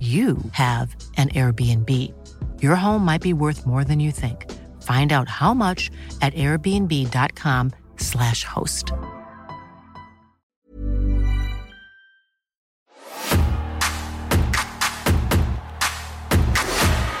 [0.00, 1.88] you have an Airbnb.
[2.60, 4.50] Your home might be worth more than you think.
[4.82, 8.90] Find out how much at airbnb.com/slash host.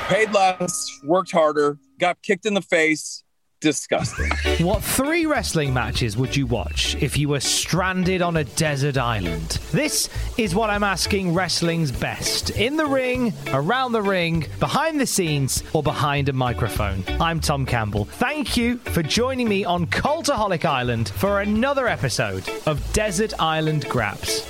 [0.08, 3.22] Paid less, worked harder, got kicked in the face.
[3.62, 4.28] Disgusting.
[4.66, 9.60] What three wrestling matches would you watch if you were stranded on a desert island?
[9.70, 12.50] This is what I'm asking wrestling's best.
[12.50, 17.04] In the ring, around the ring, behind the scenes, or behind a microphone.
[17.20, 18.06] I'm Tom Campbell.
[18.06, 24.44] Thank you for joining me on Cultaholic Island for another episode of Desert Island Graps.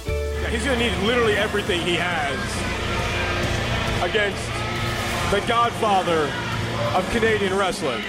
[0.48, 2.38] He's going to need literally everything he has
[4.02, 4.42] against
[5.30, 6.32] the godfather
[6.96, 8.02] of Canadian wrestling.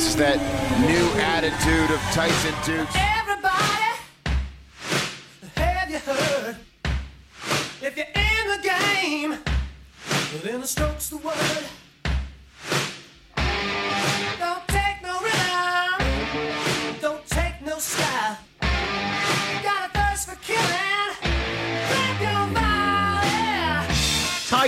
[0.00, 0.38] This is that
[0.80, 2.94] new attitude of Tyson Dukes.
[2.96, 3.98] Everybody,
[5.56, 6.56] have you heard?
[7.82, 9.38] If you're in the game,
[10.42, 11.66] then the stroke's the word.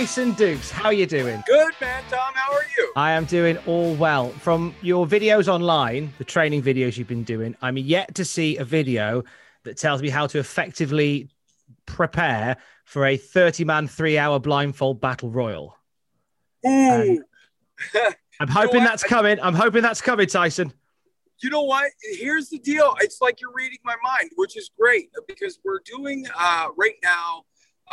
[0.03, 1.41] Tyson Dukes, how are you doing?
[1.47, 2.33] Good, man, Tom.
[2.33, 2.91] How are you?
[2.97, 4.31] I am doing all well.
[4.31, 8.65] From your videos online, the training videos you've been doing, I'm yet to see a
[8.65, 9.23] video
[9.63, 11.29] that tells me how to effectively
[11.85, 15.77] prepare for a 30 man, three hour blindfold battle royal.
[16.67, 17.23] Ooh.
[18.41, 18.89] I'm hoping what?
[18.89, 19.39] that's coming.
[19.41, 20.73] I'm hoping that's coming, Tyson.
[21.41, 21.89] you know what?
[22.19, 22.93] Here's the deal.
[22.99, 27.45] It's like you're reading my mind, which is great because we're doing uh, right now.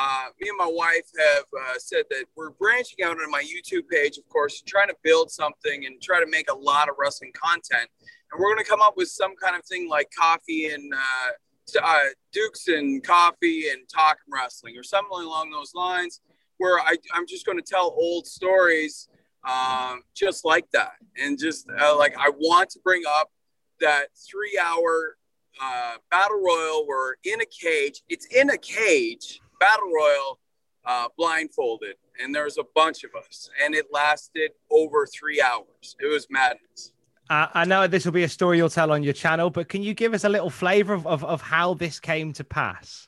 [0.03, 3.87] Uh, me and my wife have uh, said that we're branching out on my YouTube
[3.91, 7.33] page, of course, trying to build something and try to make a lot of wrestling
[7.35, 7.89] content.
[8.33, 11.83] And we're going to come up with some kind of thing like coffee and uh,
[11.83, 16.23] uh, Dukes and coffee and talking wrestling or something along those lines,
[16.57, 19.09] where I, I'm just going to tell old stories
[19.45, 20.93] um, just like that.
[21.23, 23.31] And just uh, like I want to bring up
[23.81, 25.19] that three hour
[25.63, 30.41] uh, battle royal where in a cage, it's in a cage, battle royal,
[30.85, 31.97] uh, blindfolded.
[32.23, 35.97] And there was a bunch of us, and it lasted over three hours.
[36.01, 36.93] It was madness.
[37.31, 39.83] Uh, I know this will be a story you'll tell on your channel, but can
[39.83, 43.07] you give us a little flavor of, of, of how this came to pass?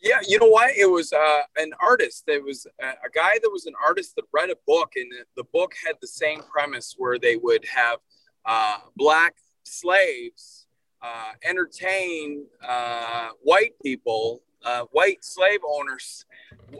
[0.00, 0.70] Yeah, you know what?
[0.76, 2.24] It was uh, an artist.
[2.28, 5.42] It was a, a guy that was an artist that read a book, and the,
[5.42, 7.98] the book had the same premise where they would have
[8.46, 9.34] uh, black
[9.64, 10.66] slaves
[11.02, 16.26] uh, entertain uh, white people, uh, white slave owners,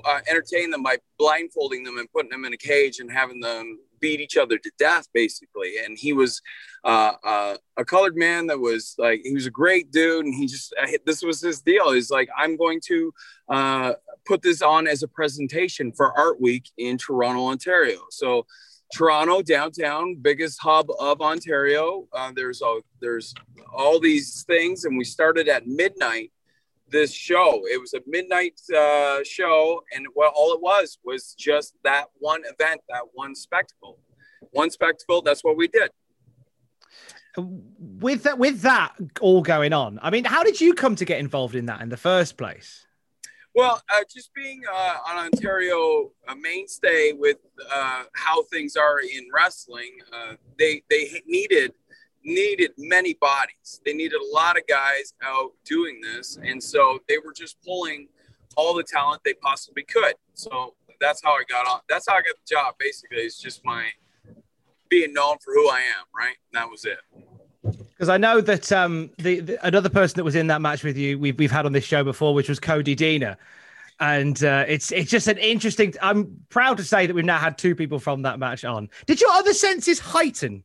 [0.05, 3.79] uh, entertain them by blindfolding them and putting them in a cage and having them
[4.01, 5.75] beat each other to death, basically.
[5.83, 6.43] And he was
[6.85, 10.27] uh, uh, a colored man that was like, he was a great dude.
[10.27, 11.93] And he just, uh, this was his deal.
[11.93, 13.15] He's like, I'm going to
[14.27, 18.01] put this on as a presentation for Art Week in Toronto, Ontario.
[18.11, 18.47] So,
[18.95, 22.07] Toronto downtown, biggest hub of Ontario.
[22.13, 23.35] Uh, there's a, there's
[23.75, 26.31] all these things, and we started at midnight.
[26.89, 31.75] This show, it was a midnight uh, show, and well, all it was was just
[31.83, 33.99] that one event, that one spectacle,
[34.53, 35.21] one spectacle.
[35.21, 35.91] That's what we did.
[37.37, 41.19] With that, with that all going on, I mean, how did you come to get
[41.19, 42.87] involved in that in the first place?
[43.57, 47.39] Well, uh, just being uh, an Ontario mainstay with
[47.73, 51.73] uh, how things are in wrestling, uh, they they needed
[52.27, 53.81] needed many bodies.
[53.87, 58.09] They needed a lot of guys out doing this, and so they were just pulling
[58.57, 60.15] all the talent they possibly could.
[60.35, 61.81] So that's how I got on.
[61.89, 62.75] That's how I got the job.
[62.79, 63.87] Basically, it's just my
[64.89, 66.37] being known for who I am, right?
[66.53, 66.99] And that was it.
[67.91, 70.97] Because I know that um, the, the another person that was in that match with
[70.97, 73.37] you, we've we've had on this show before, which was Cody Deaner,
[74.01, 75.95] and uh, it's it's just an interesting.
[76.03, 78.91] I'm proud to say that we've now had two people from that match on.
[79.07, 80.65] Did your other senses heighten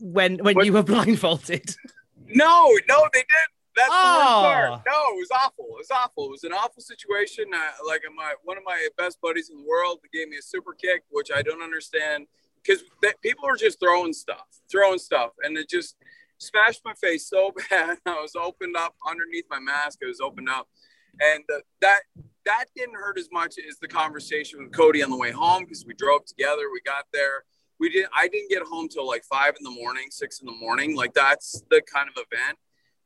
[0.00, 1.74] when when What- you were blindfolded?
[2.26, 3.52] No, no, they didn't.
[3.76, 4.42] That's the Oh.
[4.42, 4.82] worst part.
[4.86, 5.64] No, it was awful.
[5.70, 6.24] It was awful.
[6.26, 7.44] It was an awful situation.
[7.54, 10.72] Uh, like my one of my best buddies in the world gave me a super
[10.74, 12.26] kick, which I don't understand
[12.62, 12.82] because
[13.22, 15.96] people are just throwing stuff, throwing stuff, and it just
[16.38, 17.98] smashed my face so bad.
[18.04, 19.98] I was opened up underneath my mask.
[20.02, 20.68] It was opened up,
[21.20, 22.00] and uh, that
[22.44, 25.84] that didn't hurt as much as the conversation with Cody on the way home because
[25.86, 26.62] we drove together.
[26.72, 27.44] We got there.
[27.80, 28.10] We didn't.
[28.14, 30.96] I didn't get home till like five in the morning, six in the morning.
[30.96, 32.58] Like that's the kind of event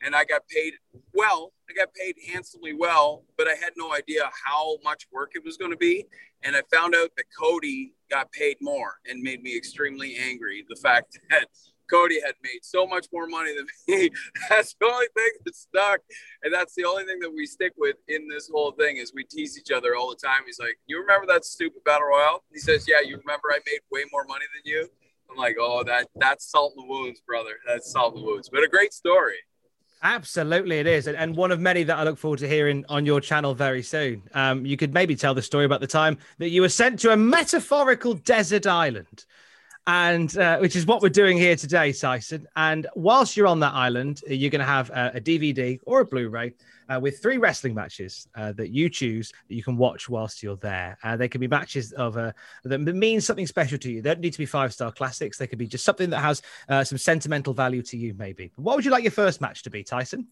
[0.02, 0.74] and I got paid
[1.14, 1.52] well.
[1.70, 5.56] I got paid handsomely well, but I had no idea how much work it was
[5.56, 6.06] going to be.
[6.42, 10.64] And I found out that Cody got paid more and made me extremely angry.
[10.68, 11.46] The fact that
[11.92, 14.10] Cody had made so much more money than me.
[14.48, 16.00] That's the only thing that stuck.
[16.42, 19.24] And that's the only thing that we stick with in this whole thing is we
[19.24, 20.40] tease each other all the time.
[20.46, 22.44] He's like, you remember that stupid battle royale?
[22.52, 24.88] He says, yeah, you remember I made way more money than you?
[25.30, 27.58] I'm like, oh, that that's salt in the wounds, brother.
[27.66, 29.36] That's salt in the wounds, but a great story.
[30.04, 33.06] Absolutely, it is, and, and one of many that I look forward to hearing on
[33.06, 34.22] your channel very soon.
[34.34, 37.12] Um, you could maybe tell the story about the time that you were sent to
[37.12, 39.24] a metaphorical desert island,
[39.86, 42.46] and uh, which is what we're doing here today, Tyson.
[42.56, 46.04] And whilst you're on that island, you're going to have a, a DVD or a
[46.04, 46.54] Blu-ray
[46.88, 50.56] uh, with three wrestling matches uh, that you choose that you can watch whilst you're
[50.56, 50.98] there.
[51.02, 52.32] Uh, they can be matches of uh,
[52.64, 54.02] that mean something special to you.
[54.02, 55.38] They don't need to be five-star classics.
[55.38, 58.52] They could be just something that has uh, some sentimental value to you, maybe.
[58.56, 60.28] What would you like your first match to be, Tyson?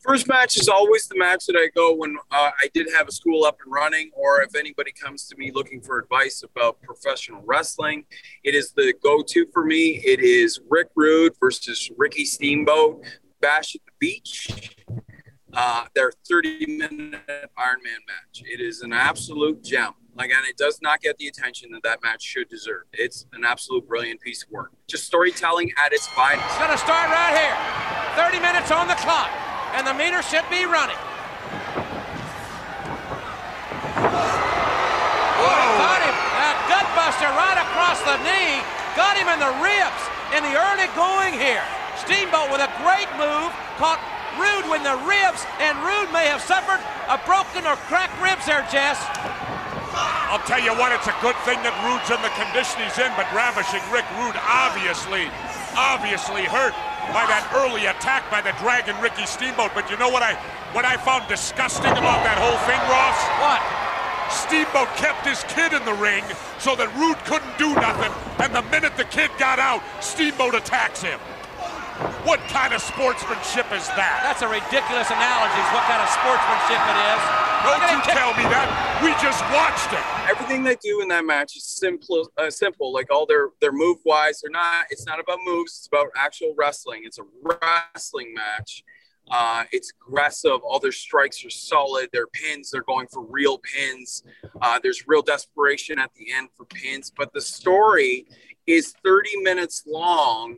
[0.00, 3.12] First match is always the match that I go when uh, I did have a
[3.12, 7.42] school up and running, or if anybody comes to me looking for advice about professional
[7.44, 8.04] wrestling.
[8.42, 10.00] It is the go to for me.
[10.04, 13.04] It is Rick Rude versus Ricky Steamboat,
[13.42, 14.48] Bash at the Beach.
[15.52, 17.20] Uh, their 30 minute
[17.58, 18.42] Iron Man match.
[18.46, 19.92] It is an absolute gem.
[20.16, 22.84] Like, and it does not get the attention that that match should deserve.
[22.92, 24.72] It's an absolute brilliant piece of work.
[24.88, 26.44] Just storytelling at its finest.
[26.46, 27.90] It's to start right here.
[28.24, 29.30] 30 minutes on the clock,
[29.74, 30.98] and the meter should be running.
[35.40, 36.16] Oh, got him.
[36.16, 38.60] A gutbuster right across the knee.
[38.96, 40.02] Got him in the ribs
[40.36, 41.62] in the early going here.
[42.02, 43.52] Steamboat with a great move.
[43.78, 44.00] Caught
[44.38, 46.78] Rude with the ribs, and Rude may have suffered
[47.10, 49.02] a broken or cracked ribs there, Jess.
[50.30, 53.10] I'll tell you what, it's a good thing that Rude's in the condition he's in,
[53.18, 55.26] but ravishing Rick Rude obviously,
[55.74, 56.70] obviously hurt
[57.08, 59.72] by that early attack by the Dragon Ricky Steamboat.
[59.74, 60.34] But you know what I
[60.72, 63.18] what I found disgusting about that whole thing, Ross?
[63.40, 63.60] What?
[64.30, 66.22] Steamboat kept his kid in the ring
[66.58, 71.02] so that Rude couldn't do nothing, and the minute the kid got out, Steamboat attacks
[71.02, 71.18] him.
[72.24, 74.20] What kind of sportsmanship is that?
[74.24, 75.60] That's a ridiculous analogy.
[75.60, 77.22] is What kind of sportsmanship it is?
[77.60, 78.68] Don't you kick- tell me that.
[79.04, 80.04] We just watched it.
[80.30, 83.98] everything they do in that match is simple uh, simple like all their their move
[84.04, 88.82] wise they're not it's not about moves it's about actual wrestling it's a wrestling match
[89.30, 94.22] uh, it's aggressive all their strikes are solid their pins they're going for real pins
[94.62, 98.26] uh, there's real desperation at the end for pins but the story
[98.66, 100.56] is 30 minutes long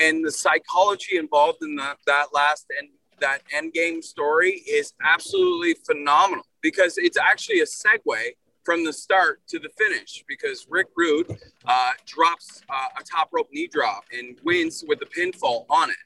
[0.00, 5.74] and the psychology involved in that that last end that end game story is absolutely
[5.86, 8.32] phenomenal because it's actually a segue
[8.66, 11.30] from the start to the finish because Rick Rude
[11.66, 15.96] uh, drops uh, a top rope knee drop and wins with a pinfall on it,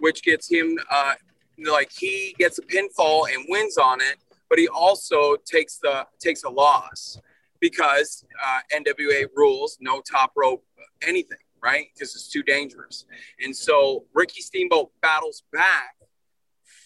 [0.00, 1.14] which gets him uh,
[1.58, 4.16] like he gets a pinfall and wins on it,
[4.50, 7.20] but he also takes the takes a loss
[7.60, 10.64] because uh, NWA rules no top rope
[11.02, 11.86] anything, right?
[11.94, 13.06] Because it's too dangerous.
[13.40, 15.94] And so Ricky Steamboat battles back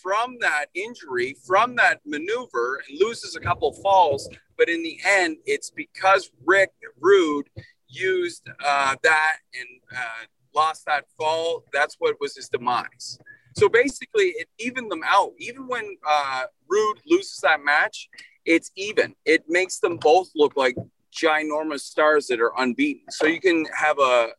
[0.02, 4.28] from that injury, from that maneuver, and loses a couple falls.
[4.58, 7.48] But in the end, it's because Rick Rude
[7.88, 11.64] used uh, that and uh, lost that fall.
[11.72, 13.18] That's what was his demise.
[13.56, 15.32] So basically, it evened them out.
[15.38, 18.08] Even when uh, Rude loses that match,
[18.44, 19.14] it's even.
[19.24, 20.76] It makes them both look like
[21.12, 23.10] ginormous stars that are unbeaten.
[23.10, 24.30] So you can have a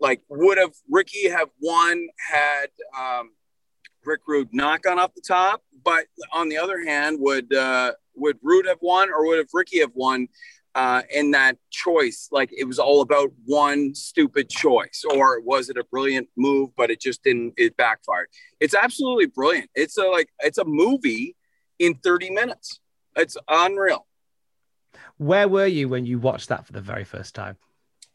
[0.00, 2.66] like would have Ricky have won had
[2.98, 3.30] um,
[4.04, 8.38] Rick Rude not gone off the top, but on the other hand, would uh, would
[8.42, 10.28] Rude have won or would have Ricky have won
[10.74, 12.28] uh, in that choice?
[12.32, 16.90] Like it was all about one stupid choice, or was it a brilliant move, but
[16.90, 17.54] it just didn't?
[17.56, 18.28] It backfired.
[18.60, 19.70] It's absolutely brilliant.
[19.74, 21.36] It's a like it's a movie
[21.78, 22.80] in 30 minutes.
[23.16, 24.06] It's unreal.
[25.22, 27.56] Where were you when you watched that for the very first time?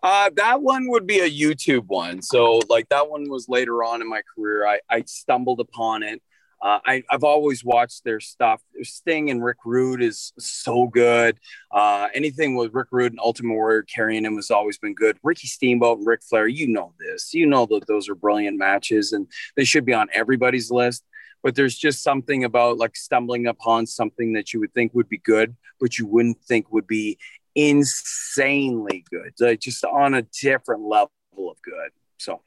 [0.03, 2.21] Uh, that one would be a YouTube one.
[2.21, 4.67] So like that one was later on in my career.
[4.67, 6.21] I, I stumbled upon it.
[6.61, 8.61] Uh, I, I've always watched their stuff.
[8.81, 11.37] Sting and Rick Rude is so good.
[11.71, 15.17] Uh, anything with Rick Rude and Ultimate Warrior carrying him has always been good.
[15.23, 17.33] Ricky Steamboat and Ric Flair, you know this.
[17.33, 21.03] You know that those are brilliant matches and they should be on everybody's list.
[21.43, 25.19] But there's just something about like stumbling upon something that you would think would be
[25.19, 27.17] good, but you wouldn't think would be
[27.55, 31.91] insanely good, like just on a different level of good.
[32.17, 32.41] So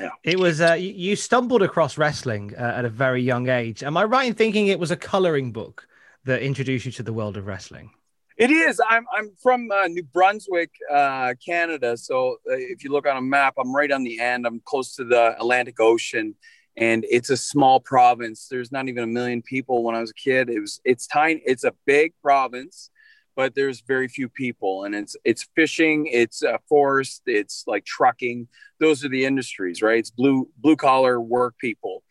[0.00, 0.10] yeah.
[0.22, 3.82] It was uh, you you stumbled across wrestling uh, at a very young age.
[3.82, 5.86] Am I right in thinking it was a coloring book
[6.24, 7.90] that introduced you to the world of wrestling?
[8.36, 8.80] It is.
[8.88, 11.96] I'm I'm from uh, New Brunswick, uh, Canada.
[11.96, 14.46] So uh, if you look on a map, I'm right on the end.
[14.46, 16.34] I'm close to the Atlantic Ocean,
[16.76, 18.48] and it's a small province.
[18.50, 19.82] There's not even a million people.
[19.82, 20.80] When I was a kid, it was.
[20.84, 21.42] It's tiny.
[21.44, 22.90] It's a big province,
[23.36, 28.48] but there's very few people, and it's it's fishing, it's uh, forest, it's like trucking.
[28.80, 29.98] Those are the industries, right?
[29.98, 32.02] It's blue blue collar work people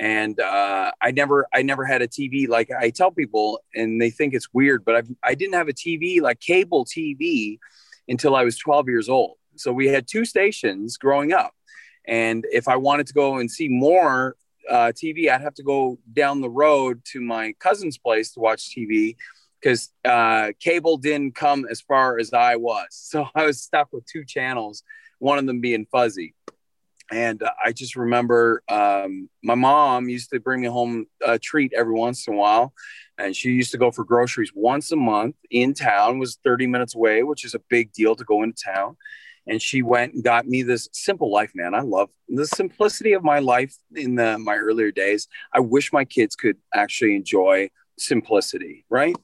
[0.00, 4.10] and uh, I never I never had a TV like I tell people and they
[4.10, 7.58] think it's weird but I I didn't have a TV like cable TV
[8.08, 11.52] until I was 12 years old so we had two stations growing up
[12.10, 14.36] and if I wanted to go and see more
[14.68, 18.74] uh, TV I'd have to go down the road to my cousin's place to watch
[18.76, 19.16] TV
[19.60, 24.04] because uh, cable didn't come as far as I was so I was stuck with
[24.04, 24.82] two channels
[25.18, 26.34] one of them being fuzzy
[27.10, 31.72] and uh, I just remember um, my mom used to bring me home a treat
[31.76, 32.72] every once in a while,
[33.18, 36.18] and she used to go for groceries once a month in town.
[36.18, 38.96] Was 30 minutes away, which is a big deal to go into town.
[39.46, 41.74] And she went and got me this simple life, man.
[41.74, 45.26] I love the simplicity of my life in the, my earlier days.
[45.52, 49.16] I wish my kids could actually enjoy simplicity, right?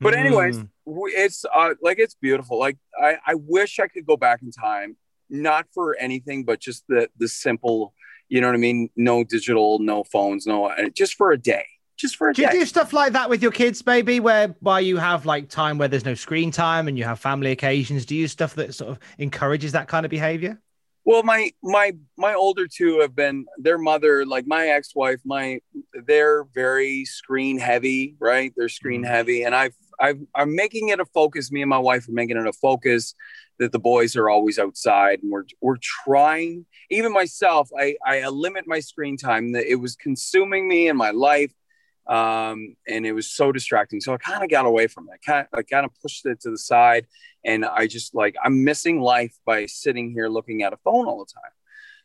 [0.00, 0.68] But anyways, Mm.
[1.14, 2.58] it's uh, like it's beautiful.
[2.58, 4.96] Like I, I wish I could go back in time
[5.30, 7.94] not for anything, but just the the simple,
[8.28, 8.90] you know what I mean?
[8.96, 11.66] No digital, no phones, no, uh, just for a day,
[12.02, 14.80] just for a Do you do stuff like that with your kids, maybe, where where
[14.80, 18.04] you have like time where there's no screen time and you have family occasions?
[18.04, 20.60] Do you use stuff that sort of encourages that kind of behavior?
[21.04, 25.60] Well, my my my older two have been their mother, like my ex-wife, my
[26.06, 28.52] they're very screen heavy, right?
[28.56, 29.08] They're screen mm.
[29.08, 31.50] heavy, and I've I've I'm making it a focus.
[31.50, 33.14] Me and my wife are making it a focus
[33.58, 36.66] that the boys are always outside, and we're we're trying.
[36.90, 39.52] Even myself, I I limit my screen time.
[39.52, 41.52] That it was consuming me in my life,
[42.06, 44.00] um, and it was so distracting.
[44.00, 45.20] So I kind of got away from it.
[45.24, 47.06] Kind I kind of pushed it to the side,
[47.44, 51.18] and I just like I'm missing life by sitting here looking at a phone all
[51.18, 51.52] the time.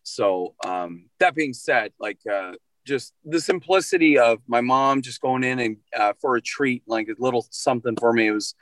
[0.04, 2.54] So um, that being said, like uh,
[2.86, 7.10] just the simplicity of my mom just going in and uh, for a treat, like
[7.10, 8.28] a little something for me.
[8.28, 8.56] It was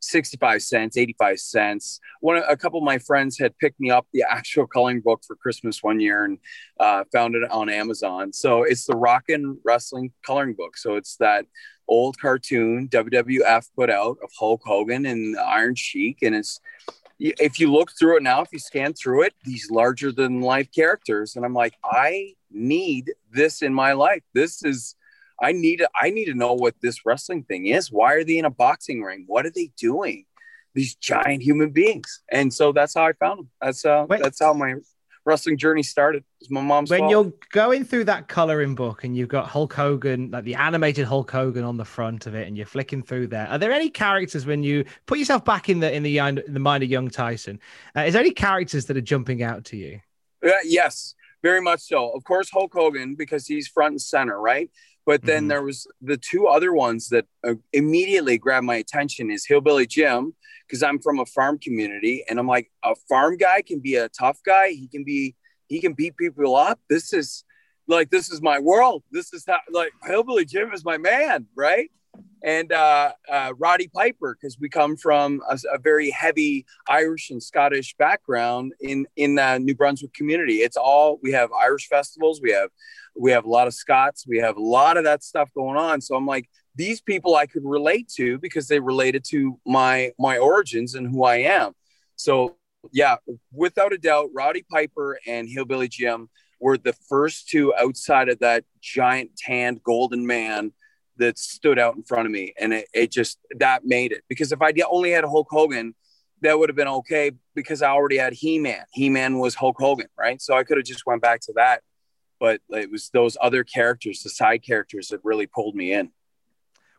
[0.00, 2.00] 65 cents, 85 cents.
[2.20, 5.36] One, a couple of my friends had picked me up the actual coloring book for
[5.36, 6.38] Christmas one year and
[6.80, 8.32] uh, found it on Amazon.
[8.32, 10.76] So it's the Rockin' Wrestling coloring book.
[10.76, 11.46] So it's that
[11.88, 16.18] old cartoon WWF put out of Hulk Hogan and Iron Sheik.
[16.22, 16.60] And it's,
[17.18, 20.68] if you look through it now, if you scan through it, these larger than life
[20.74, 21.36] characters.
[21.36, 24.22] And I'm like, I need this in my life.
[24.34, 24.96] This is,
[25.40, 27.90] I need to, I need to know what this wrestling thing is.
[27.92, 29.24] Why are they in a boxing ring?
[29.26, 30.24] What are they doing?
[30.74, 32.22] These giant human beings.
[32.30, 33.50] And so that's how I found them.
[33.60, 34.22] That's uh, Wait.
[34.22, 34.74] that's how my
[35.26, 36.24] wrestling journey started.
[36.40, 37.10] It's my mom's when fault.
[37.10, 41.30] you're going through that coloring book and you've got Hulk Hogan, like the animated Hulk
[41.30, 44.46] Hogan on the front of it, and you're flicking through there, are there any characters
[44.46, 47.58] when you put yourself back in the in the in the mind of young Tyson?
[47.96, 50.00] Uh, is there any characters that are jumping out to you?
[50.46, 52.10] Uh, yes, very much so.
[52.10, 54.70] Of course, Hulk Hogan because he's front and center, right?
[55.06, 55.48] But then Mhm.
[55.48, 60.34] there was the two other ones that uh, immediately grabbed my attention is Hillbilly Jim
[60.66, 64.08] because I'm from a farm community and I'm like a farm guy can be a
[64.08, 64.70] tough guy.
[64.70, 65.36] He can be
[65.68, 66.80] he can beat people up.
[66.90, 67.44] This is
[67.86, 69.04] like this is my world.
[69.12, 71.88] This is how like Hillbilly Jim is my man, right?
[72.46, 77.42] And uh, uh, Roddy Piper because we come from a, a very heavy Irish and
[77.42, 80.58] Scottish background in in the New Brunswick community.
[80.58, 82.40] It's all we have Irish festivals.
[82.40, 82.70] We have
[83.18, 84.26] we have a lot of Scots.
[84.28, 86.00] We have a lot of that stuff going on.
[86.00, 90.38] So I'm like these people I could relate to because they related to my my
[90.38, 91.72] origins and who I am.
[92.14, 92.58] So
[92.92, 93.16] yeah,
[93.52, 96.28] without a doubt, Roddy Piper and Hillbilly Jim
[96.60, 100.72] were the first two outside of that giant tanned golden man
[101.18, 102.54] that stood out in front of me.
[102.58, 104.24] And it, it just, that made it.
[104.28, 105.94] Because if I only had Hulk Hogan,
[106.42, 108.84] that would have been okay because I already had He-Man.
[108.92, 110.40] He-Man was Hulk Hogan, right?
[110.40, 111.82] So I could have just went back to that.
[112.38, 116.10] But it was those other characters, the side characters that really pulled me in.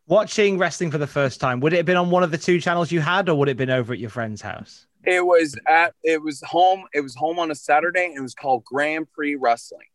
[0.08, 2.60] Watching wrestling for the first time, would it have been on one of the two
[2.60, 4.88] channels you had, or would it have been over at your friend's house?
[5.04, 6.86] It was at it was home.
[6.94, 9.88] It was home on a Saturday, and it was called Grand Prix Wrestling,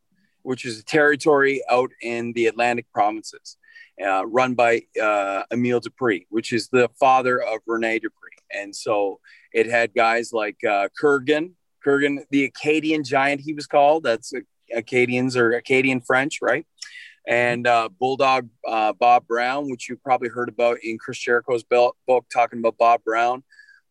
[0.43, 3.57] which is a territory out in the Atlantic provinces,
[4.03, 8.31] uh, run by uh, Emile Dupree, which is the father of Rene Dupree.
[8.53, 9.21] And so
[9.53, 11.53] it had guys like uh, Kurgan,
[11.85, 14.05] Kurgan, the Acadian giant, he was called.
[14.05, 14.33] That's
[14.75, 16.67] Acadians or Acadian French, right?
[17.27, 21.97] And uh, Bulldog uh, Bob Brown, which you probably heard about in Chris Jericho's book,
[22.33, 23.45] talking about Bob Brown.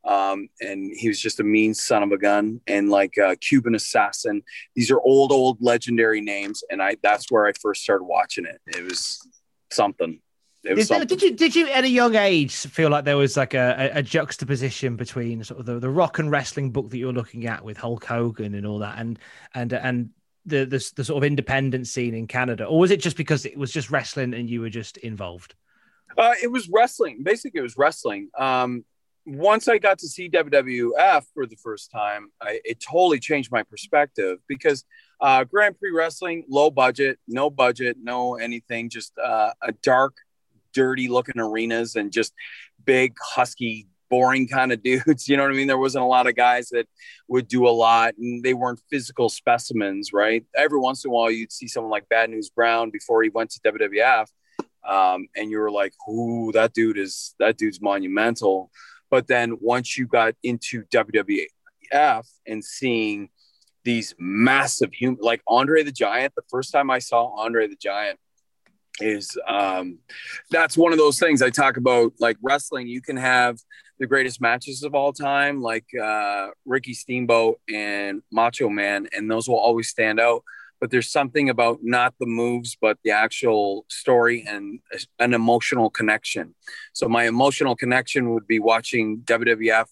[0.04, 3.76] Um, and he was just a mean son of a gun and like a Cuban
[3.76, 4.42] assassin.
[4.76, 6.64] These are old, old legendary names.
[6.72, 8.60] And I, that's where I first started watching it.
[8.66, 9.20] It was
[9.74, 10.20] something.
[10.64, 11.08] It was Is something.
[11.08, 14.00] did you did you at a young age feel like there was like a, a,
[14.00, 17.48] a juxtaposition between sort of the, the rock and wrestling book that you were looking
[17.48, 19.18] at with Hulk Hogan and all that and
[19.56, 20.10] and and
[20.46, 23.58] the, the the sort of independent scene in Canada, or was it just because it
[23.58, 25.56] was just wrestling and you were just involved?
[26.18, 27.24] Uh, it was wrestling.
[27.24, 28.30] Basically, it was wrestling.
[28.38, 28.84] Um,
[29.26, 33.64] once I got to see WWF for the first time, I, it totally changed my
[33.64, 34.84] perspective because
[35.22, 40.16] uh, Grand Prix Wrestling, low budget, no budget, no anything, just uh, a dark,
[40.74, 42.34] dirty looking arenas and just
[42.84, 45.28] big, husky, boring kind of dudes.
[45.28, 45.68] You know what I mean?
[45.68, 46.88] There wasn't a lot of guys that
[47.28, 50.44] would do a lot and they weren't physical specimens, right?
[50.56, 53.52] Every once in a while, you'd see someone like Bad News Brown before he went
[53.52, 54.28] to WWF
[54.88, 58.72] um, and you were like, "Ooh, that dude is that dude's monumental."
[59.10, 63.30] But then once you got into WWF and seeing
[63.84, 68.20] these massive human, like Andre the Giant, the first time I saw Andre the Giant
[69.00, 70.00] is um,
[70.52, 72.14] that's one of those things I talk about.
[72.20, 73.58] Like wrestling, you can have
[74.00, 79.48] the greatest matches of all time, like uh, Ricky Steamboat and Macho Man, and those
[79.48, 80.44] will always stand out
[80.82, 84.80] but there's something about not the moves but the actual story and
[85.20, 86.54] an emotional connection
[86.92, 89.86] so my emotional connection would be watching wwf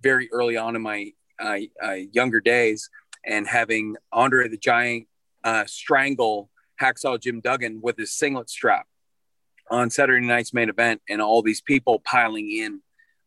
[0.00, 2.88] very early on in my uh, uh, younger days
[3.26, 5.06] and having andre the giant
[5.44, 8.86] uh, strangle hacksaw jim duggan with his singlet strap
[9.70, 12.80] on saturday night's main event and all these people piling in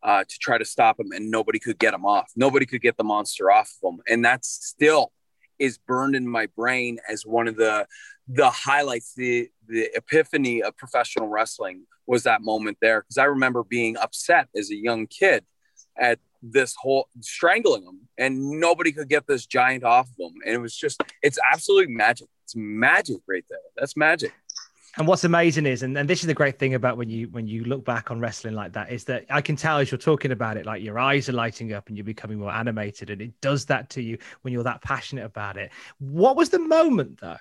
[0.03, 2.31] uh, to try to stop him and nobody could get him off.
[2.35, 4.01] Nobody could get the monster off of him.
[4.07, 5.11] And that still
[5.57, 7.85] is burned in my brain as one of the
[8.31, 13.01] the highlights the the epiphany of professional wrestling was that moment there.
[13.01, 15.43] Because i remember being upset as a young kid
[15.97, 20.55] at this whole strangling him and nobody could get this giant off of him and
[20.55, 24.33] it was just it's absolutely magic it's magic right there that's magic
[24.97, 27.47] And what's amazing is, and, and this is the great thing about when you when
[27.47, 30.31] you look back on wrestling like that, is that I can tell as you're talking
[30.31, 33.39] about it, like your eyes are lighting up and you're becoming more animated, and it
[33.39, 35.71] does that to you when you're that passionate about it.
[35.99, 37.37] What was the moment though?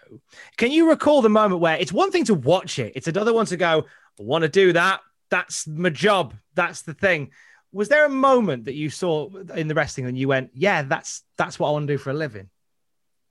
[0.59, 3.47] Can you recall the moment where it's one thing to watch it, it's another one
[3.47, 3.87] to go,
[4.21, 5.01] I want to do that.
[5.31, 6.35] That's my job.
[6.55, 7.31] That's the thing.
[7.73, 11.23] Was there a moment that you saw in the wrestling and you went, yeah, that's
[11.37, 12.49] that's what I want to do for a living?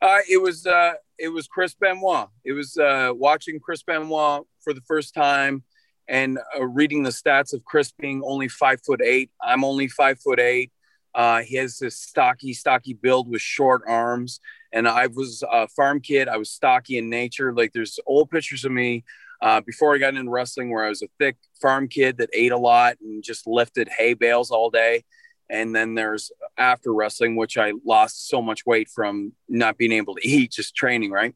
[0.01, 2.27] Uh, it was uh, it was Chris Benoit.
[2.45, 5.63] It was uh, watching Chris Benoit for the first time
[6.07, 9.31] and uh, reading the stats of Chris being only five foot eight.
[9.41, 10.71] I'm only five foot eight.
[11.13, 14.39] Uh, he has this stocky, stocky build with short arms.
[14.71, 16.27] And I was a farm kid.
[16.27, 17.53] I was stocky in nature.
[17.53, 19.03] Like there's old pictures of me
[19.41, 22.51] uh, before I got into wrestling where I was a thick farm kid that ate
[22.51, 25.03] a lot and just lifted hay bales all day.
[25.49, 30.15] And then there's after wrestling which i lost so much weight from not being able
[30.15, 31.35] to eat just training right?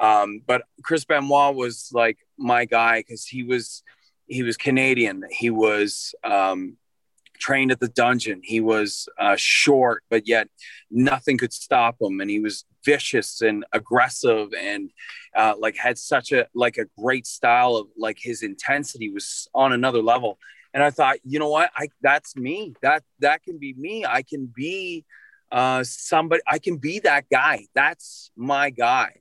[0.00, 3.82] Um, but chris benoit was like my guy because he was
[4.26, 5.24] he was canadian.
[5.30, 6.76] He was um,
[7.38, 10.48] trained at the dungeon he was uh, short but yet
[10.90, 14.90] nothing could stop him and he was vicious and aggressive and
[15.36, 19.72] uh, like had such a like a great style of like his intensity was on
[19.72, 20.38] another level
[20.74, 22.74] and I thought, you know what, I that's me.
[22.82, 24.04] That that can be me.
[24.04, 25.04] I can be
[25.50, 26.42] uh, somebody.
[26.46, 27.66] I can be that guy.
[27.74, 29.16] That's my guy.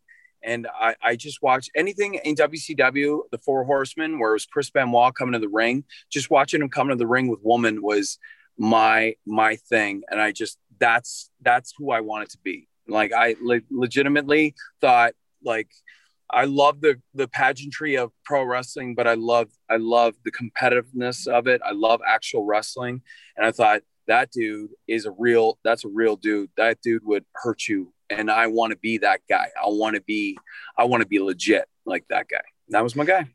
[0.47, 4.69] And I, I just watched anything in WCW, the Four Horsemen, where it was Chris
[4.69, 5.83] Benoit coming to the ring.
[6.09, 8.17] Just watching him come to the ring with woman was
[8.57, 12.69] my my thing, and I just that's that's who I wanted to be.
[12.87, 15.67] Like I le- legitimately thought like
[16.29, 21.27] I love the the pageantry of pro wrestling, but I love I love the competitiveness
[21.27, 21.61] of it.
[21.65, 23.01] I love actual wrestling,
[23.35, 25.59] and I thought that dude is a real.
[25.63, 26.49] That's a real dude.
[26.57, 29.49] That dude would hurt you, and I want to be that guy.
[29.61, 30.37] I want to be.
[30.77, 32.41] I want to be legit like that guy.
[32.69, 33.27] That was my guy.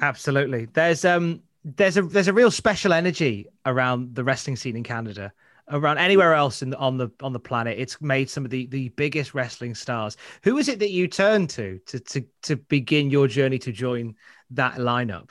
[0.00, 0.66] Absolutely.
[0.66, 5.32] There's um there's a there's a real special energy around the wrestling scene in Canada.
[5.70, 8.90] Around anywhere else in on the on the planet, it's made some of the, the
[8.90, 10.18] biggest wrestling stars.
[10.42, 14.14] Who is it that you turn to to to to begin your journey to join
[14.50, 15.30] that lineup?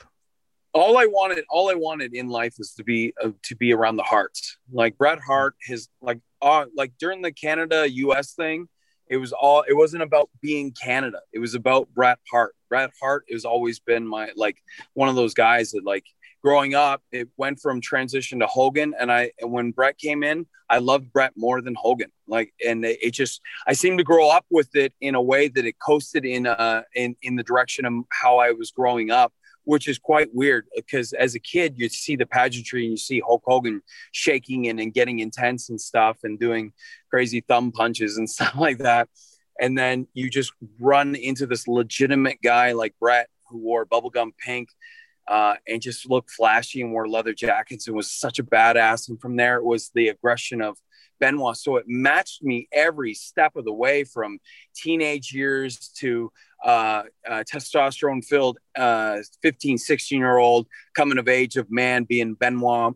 [0.74, 3.96] All I wanted, all I wanted in life was to be uh, to be around
[3.96, 4.58] the Harts.
[4.72, 8.34] Like Bret Hart, his like uh, like during the Canada U.S.
[8.34, 8.68] thing,
[9.08, 9.64] it was all.
[9.68, 11.20] It wasn't about being Canada.
[11.32, 12.54] It was about Bret Hart.
[12.68, 14.56] Bret Hart has always been my like
[14.94, 16.04] one of those guys that like
[16.42, 20.78] growing up, it went from transition to Hogan, and I when Bret came in, I
[20.78, 22.10] loved Bret more than Hogan.
[22.26, 25.48] Like, and it, it just I seemed to grow up with it in a way
[25.48, 29.32] that it coasted in uh in in the direction of how I was growing up,
[29.64, 33.20] which is quite weird because as a kid you see the pageantry and you see
[33.20, 36.72] Hulk Hogan shaking and, and getting intense and stuff and doing
[37.10, 39.08] crazy thumb punches and stuff like that.
[39.60, 44.68] And then you just run into this legitimate guy like Bret who wore bubblegum pink
[45.28, 49.08] uh, and just looked flashy and wore leather jackets and was such a badass.
[49.08, 50.76] And from there, it was the aggression of
[51.20, 51.56] Benoit.
[51.56, 54.38] So it matched me every step of the way from
[54.74, 56.32] teenage years to
[56.64, 62.34] uh, uh, testosterone filled uh, 15, 16 year old coming of age of man being
[62.34, 62.94] Benoit.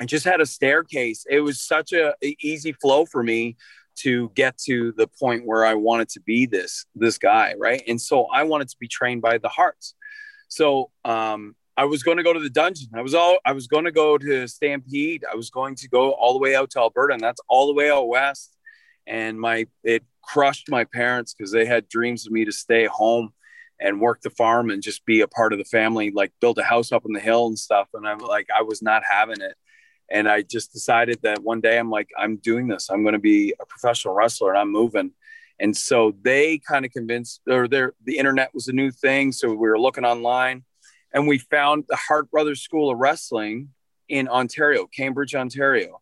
[0.00, 1.26] I just had a staircase.
[1.28, 3.56] It was such a, a easy flow for me
[3.94, 7.82] to get to the point where I wanted to be this this guy, right?
[7.86, 9.94] And so I wanted to be trained by the Harts.
[10.48, 12.88] So um, I was going to go to the dungeon.
[12.94, 15.24] I was all I was going to go to Stampede.
[15.30, 17.74] I was going to go all the way out to Alberta, and that's all the
[17.74, 18.56] way out west.
[19.06, 23.32] And my it crushed my parents because they had dreams of me to stay home
[23.80, 26.62] and work the farm and just be a part of the family, like build a
[26.62, 27.88] house up on the hill and stuff.
[27.94, 29.56] And I'm like, I was not having it.
[30.08, 32.90] And I just decided that one day I'm like, I'm doing this.
[32.90, 35.12] I'm going to be a professional wrestler and I'm moving.
[35.58, 39.32] And so they kind of convinced, or their the internet was a new thing.
[39.32, 40.64] So we were looking online,
[41.12, 43.70] and we found the Hart Brothers School of Wrestling
[44.08, 46.00] in Ontario, Cambridge, Ontario.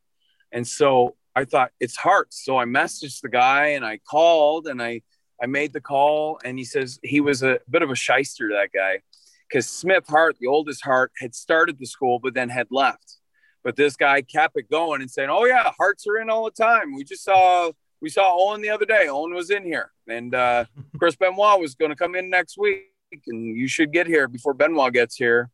[0.52, 2.32] And so I thought it's Hart.
[2.32, 5.02] So I messaged the guy and I called and I
[5.42, 8.72] I made the call and he says he was a bit of a shyster, that
[8.74, 9.00] guy,
[9.48, 13.18] because Smith Hart, the oldest Hart, had started the school but then had left.
[13.62, 16.50] But this guy kept it going and saying, "Oh yeah, Harts are in all the
[16.50, 16.94] time.
[16.94, 17.70] We just saw
[18.00, 19.08] we saw Owen the other day.
[19.08, 20.64] Owen was in here, and uh,
[20.98, 22.89] Chris Benoit was going to come in next week,
[23.26, 25.50] and you should get here before Benoit gets here.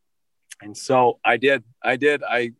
[0.62, 1.64] And so I did.
[1.82, 2.22] I did.
[2.22, 2.52] I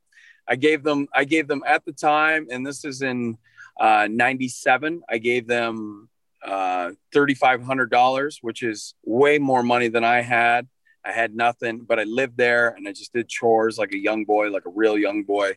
[0.49, 1.09] I gave them.
[1.15, 3.39] I gave them at the time, and this is in
[3.81, 5.03] uh, '97.
[5.09, 6.09] I gave them
[6.45, 10.69] uh, thirty five hundred dollars, which is way more money than I had.
[11.05, 14.25] I had nothing, but I lived there, and I just did chores like a young
[14.25, 15.57] boy, like a real young boy,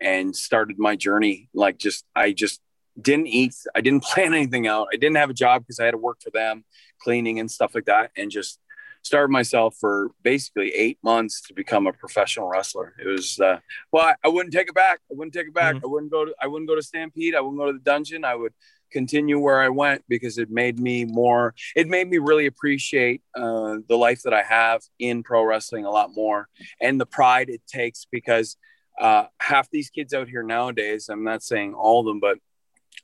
[0.00, 1.48] and started my journey.
[1.54, 2.60] Like just I just
[3.00, 3.54] didn't eat.
[3.74, 4.88] I didn't plan anything out.
[4.92, 6.64] I didn't have a job because I had to work for them,
[7.00, 8.58] cleaning and stuff like that, and just
[9.06, 12.94] started myself for basically eight months to become a professional wrestler.
[12.98, 13.58] It was, uh,
[13.92, 15.00] well, I, wouldn't take it back.
[15.10, 15.76] I wouldn't take it back.
[15.76, 15.86] Mm-hmm.
[15.86, 17.34] I wouldn't go to, I wouldn't go to Stampede.
[17.34, 18.24] I wouldn't go to the dungeon.
[18.24, 18.52] I would
[18.92, 23.76] continue where I went because it made me more, it made me really appreciate uh,
[23.88, 26.48] the life that I have in pro wrestling a lot more
[26.80, 28.56] and the pride it takes because
[28.98, 32.38] uh, half these kids out here nowadays, I'm not saying all of them, but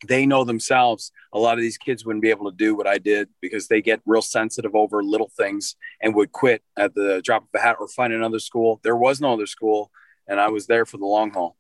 [0.06, 2.98] they know themselves a lot of these kids wouldn't be able to do what i
[2.98, 7.42] did because they get real sensitive over little things and would quit at the drop
[7.42, 8.80] of a hat or find another school.
[8.82, 9.90] There was no other school
[10.26, 11.56] and i was there for the long haul.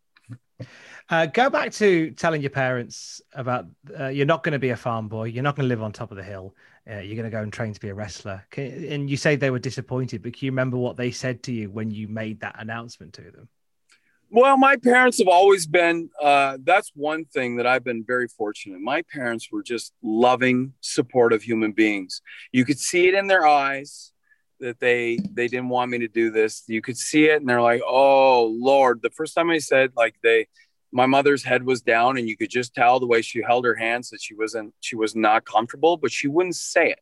[1.10, 3.66] Uh, go back to telling your parents about
[3.98, 5.92] uh, you're not going to be a farm boy you're not going to live on
[5.92, 6.54] top of the hill
[6.90, 8.44] uh, you're going to go and train to be a wrestler.
[8.50, 11.52] Can, and you say they were disappointed but can you remember what they said to
[11.52, 13.48] you when you made that announcement to them
[14.32, 18.80] well, my parents have always been, uh, that's one thing that I've been very fortunate.
[18.80, 22.22] My parents were just loving, supportive human beings.
[22.50, 24.12] You could see it in their eyes
[24.60, 26.62] that they they didn't want me to do this.
[26.66, 30.14] You could see it and they're like, "Oh, Lord." The first time I said like
[30.22, 30.46] they
[30.92, 33.74] my mother's head was down and you could just tell the way she held her
[33.74, 37.00] hands that she wasn't she was not comfortable, but she wouldn't say it.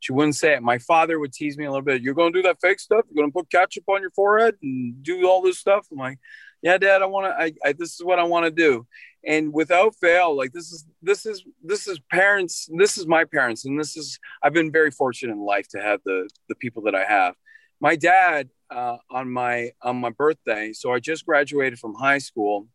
[0.00, 0.62] She wouldn't say it.
[0.62, 2.02] My father would tease me a little bit.
[2.02, 3.04] You're going to do that fake stuff.
[3.08, 5.86] You're going to put ketchup on your forehead and do all this stuff.
[5.92, 6.18] I'm like,
[6.62, 8.86] yeah dad i want to I, I, this is what i want to do.
[9.24, 13.64] And without fail like this is this is this is parents this is my parents
[13.64, 16.94] and this is i've been very fortunate in life to have the the people that
[16.94, 17.34] i have.
[17.80, 22.66] My dad uh, on my on my birthday so i just graduated from high school.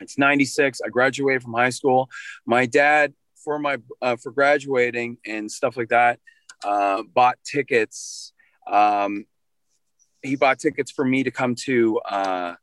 [0.00, 2.08] It's 96 i graduated from high school.
[2.46, 6.18] My dad for my uh, for graduating and stuff like that
[6.64, 8.32] uh, bought tickets.
[8.66, 9.26] Um,
[10.22, 12.54] he bought tickets for me to come to uh,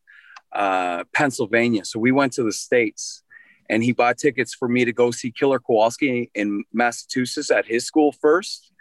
[0.54, 1.86] uh, Pennsylvania.
[1.86, 3.24] So we went to the States
[3.70, 7.86] and he bought tickets for me to go see Killer Kowalski in Massachusetts at his
[7.86, 8.72] school first,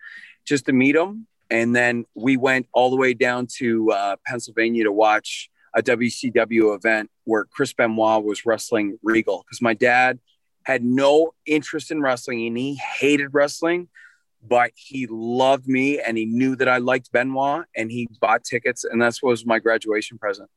[0.45, 1.27] just to meet him.
[1.51, 6.75] And then we went all the way down to uh, Pennsylvania to watch a WCW
[6.75, 10.19] event where Chris Benoit was wrestling Regal because my dad
[10.65, 13.89] had no interest in wrestling and he hated wrestling.
[14.43, 18.85] but he loved me and he knew that I liked Benoit and he bought tickets
[18.85, 20.51] and that's was my graduation present.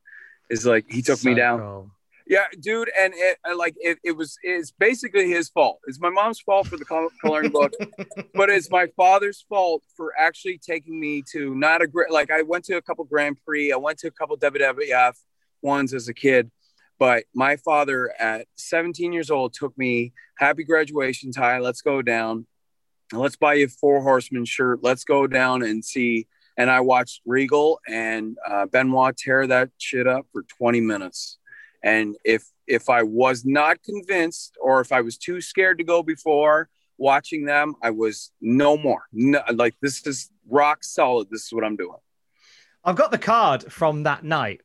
[0.48, 1.90] Is like he took me down.
[2.28, 5.78] Yeah, dude, and it like it, it was it's basically his fault.
[5.86, 7.72] It's my mom's fault for the col- coloring book,
[8.34, 12.42] but it's my father's fault for actually taking me to not a great like I
[12.42, 15.14] went to a couple Grand Prix, I went to a couple WWF
[15.62, 16.50] ones as a kid,
[16.98, 22.46] but my father at 17 years old took me happy graduation Ty, let's go down.
[23.12, 24.80] Let's buy you a four horseman shirt.
[24.82, 26.26] Let's go down and see.
[26.56, 31.38] And I watched Regal and uh, Benoit tear that shit up for 20 minutes.
[31.82, 36.02] And if if I was not convinced, or if I was too scared to go
[36.02, 39.02] before watching them, I was no more.
[39.12, 41.28] No, like this is rock solid.
[41.30, 41.98] This is what I'm doing.
[42.84, 44.62] I've got the card from that night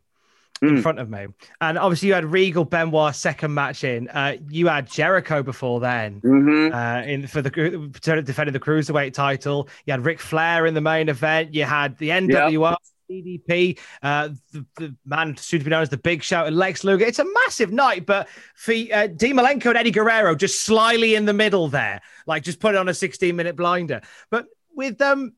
[0.61, 0.81] in Mm.
[0.83, 1.25] front of me,
[1.59, 4.07] and obviously you had Regal Benoit second match in.
[4.09, 6.21] Uh, you had Jericho before then.
[6.21, 6.73] Mm-hmm.
[6.73, 11.09] Uh, in for the defending the cruiserweight title, you had Ric Flair in the main
[11.09, 11.53] event.
[11.55, 12.75] You had the NWO,
[13.09, 16.83] DDP, uh, the, the man soon to be known as the Big Show, and Lex
[16.83, 17.05] Luger.
[17.05, 21.25] It's a massive night, but for uh, Dean Malenko and Eddie Guerrero just slyly in
[21.25, 24.01] the middle there, like just put it on a 16 minute blinder.
[24.29, 24.45] But
[24.75, 25.33] with um,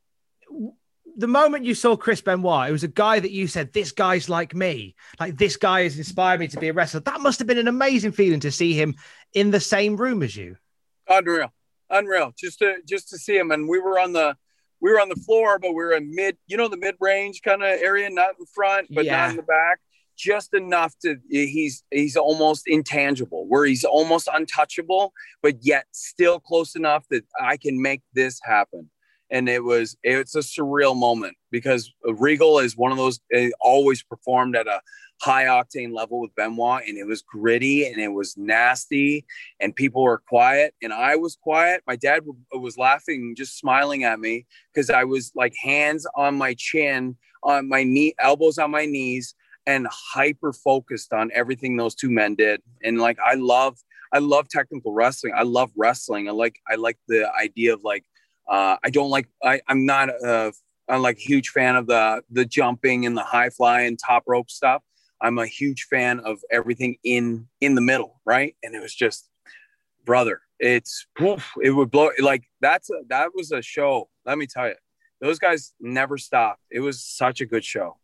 [1.15, 4.29] the moment you saw Chris Benoit, it was a guy that you said, This guy's
[4.29, 4.95] like me.
[5.19, 7.01] Like, this guy has inspired me to be a wrestler.
[7.01, 8.95] That must have been an amazing feeling to see him
[9.33, 10.55] in the same room as you.
[11.09, 11.51] unreal
[11.89, 14.35] unreal just to just to see him and we were on the
[14.81, 17.41] we were on the floor but we were in mid you know the mid range
[17.43, 19.17] kind of area not in front but Yeah.
[19.17, 19.79] not in the back
[20.17, 25.11] just enough to he's he's almost intangible where he's almost untouchable
[25.43, 28.89] but yet still close enough that i can make this happen
[29.29, 33.19] and it was it's a surreal moment because regal is one of those
[33.61, 34.81] always performed at a
[35.21, 39.25] high octane level with benoit and it was gritty and it was nasty
[39.59, 41.81] and people were quiet and I was quiet.
[41.87, 46.55] My dad was laughing, just smiling at me because I was like hands on my
[46.57, 49.33] chin, on my knee, elbows on my knees,
[49.65, 52.61] and hyper focused on everything those two men did.
[52.83, 53.77] And like I love,
[54.11, 55.33] I love technical wrestling.
[55.35, 56.27] I love wrestling.
[56.27, 58.03] I like, I like the idea of like,
[58.47, 60.53] uh, I don't like, I, I'm not a,
[60.89, 64.23] I'm like a huge fan of the the jumping and the high fly and top
[64.27, 64.83] rope stuff.
[65.21, 68.55] I'm a huge fan of everything in in the middle, right?
[68.63, 69.29] And it was just
[70.05, 71.07] brother it's
[71.61, 74.75] it would blow like that's a, that was a show let me tell you
[75.21, 77.97] those guys never stopped it was such a good show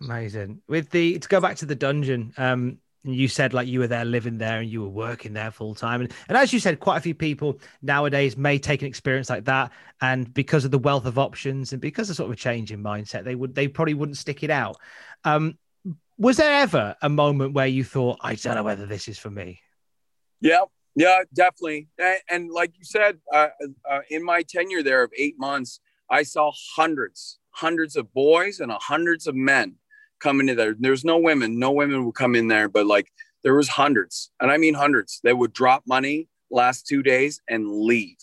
[0.00, 0.62] Amazing.
[0.68, 4.04] With the to go back to the dungeon, um, you said like you were there
[4.04, 6.00] living there and you were working there full time.
[6.00, 9.44] And, and as you said, quite a few people nowadays may take an experience like
[9.44, 9.70] that.
[10.00, 12.82] And because of the wealth of options and because of sort of a change in
[12.82, 14.76] mindset, they would they probably wouldn't stick it out.
[15.24, 15.58] Um,
[16.18, 19.30] was there ever a moment where you thought, I don't know whether this is for
[19.30, 19.60] me?
[20.40, 20.60] yeah
[20.94, 23.48] yeah definitely and, and like you said uh,
[23.88, 25.80] uh, in my tenure there of eight months
[26.10, 29.74] i saw hundreds hundreds of boys and hundreds of men
[30.26, 30.74] come into there.
[30.76, 31.58] There's no women.
[31.60, 33.12] No women would come in there but like
[33.44, 34.32] there was hundreds.
[34.40, 35.20] And i mean hundreds.
[35.22, 38.16] They would drop money last two days and leave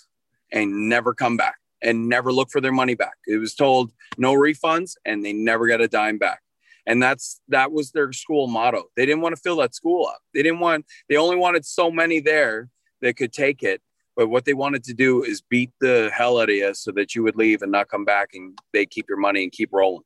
[0.51, 3.15] and never come back and never look for their money back.
[3.25, 6.41] It was told no refunds and they never got a dime back.
[6.85, 8.83] And that's that was their school motto.
[8.97, 10.19] They didn't want to fill that school up.
[10.33, 12.69] They didn't want they only wanted so many there
[13.01, 13.81] that could take it.
[14.17, 17.15] But what they wanted to do is beat the hell out of you so that
[17.15, 20.03] you would leave and not come back and they keep your money and keep rolling.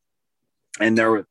[0.80, 1.26] And there was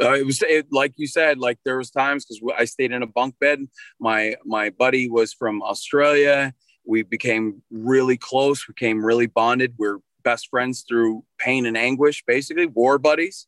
[0.00, 3.02] uh, it was it, like you said like there was times because i stayed in
[3.02, 3.60] a bunk bed
[4.00, 6.52] my my buddy was from australia
[6.86, 12.24] we became really close we became really bonded we're best friends through pain and anguish
[12.26, 13.46] basically war buddies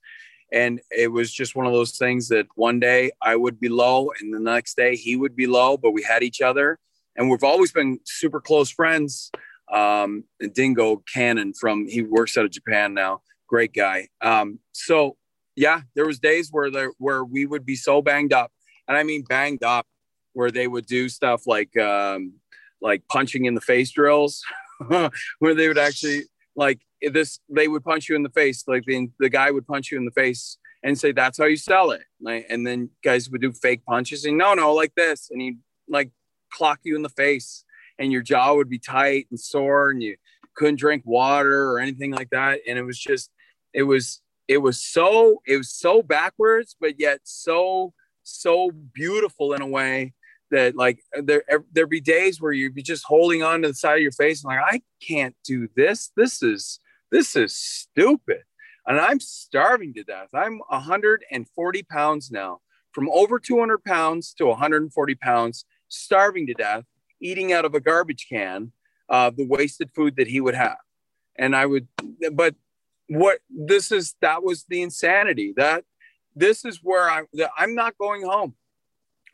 [0.53, 4.11] and it was just one of those things that one day I would be low
[4.21, 6.79] and the next day he would be low, but we had each other
[7.17, 9.31] and we've always been super close friends.
[9.73, 13.23] Um, Dingo Cannon from, he works out of Japan now.
[13.49, 14.09] Great guy.
[14.21, 15.17] Um, so
[15.57, 18.53] yeah, there was days where there, where we would be so banged up
[18.87, 19.87] and I mean, banged up
[20.33, 22.35] where they would do stuff like, um,
[22.81, 24.45] like punching in the face drills
[25.39, 26.23] where they would actually
[26.55, 29.91] like this they would punch you in the face like the, the guy would punch
[29.91, 32.03] you in the face and say that's how you sell it.
[32.21, 35.59] Like, and then guys would do fake punches and no no like this and he'd
[35.89, 36.11] like
[36.53, 37.65] clock you in the face
[37.99, 40.17] and your jaw would be tight and sore and you
[40.55, 43.31] couldn't drink water or anything like that and it was just
[43.75, 49.63] it was it was so it was so backwards but yet so so beautiful in
[49.63, 50.13] a way
[50.51, 53.97] that like there there be days where you'd be just holding on to the side
[53.97, 56.13] of your face and like I can't do this.
[56.17, 56.81] This is
[57.11, 58.43] this is stupid.
[58.87, 60.29] And I'm starving to death.
[60.33, 62.61] I'm 140 pounds now,
[62.93, 66.85] from over 200 pounds to 140 pounds, starving to death,
[67.21, 68.73] eating out of a garbage can,
[69.09, 70.79] uh, the wasted food that he would have.
[71.37, 71.89] and I would,
[72.33, 72.55] but
[73.09, 75.85] what this is that was the insanity that
[76.35, 77.23] this is where I
[77.57, 78.55] I'm not going home.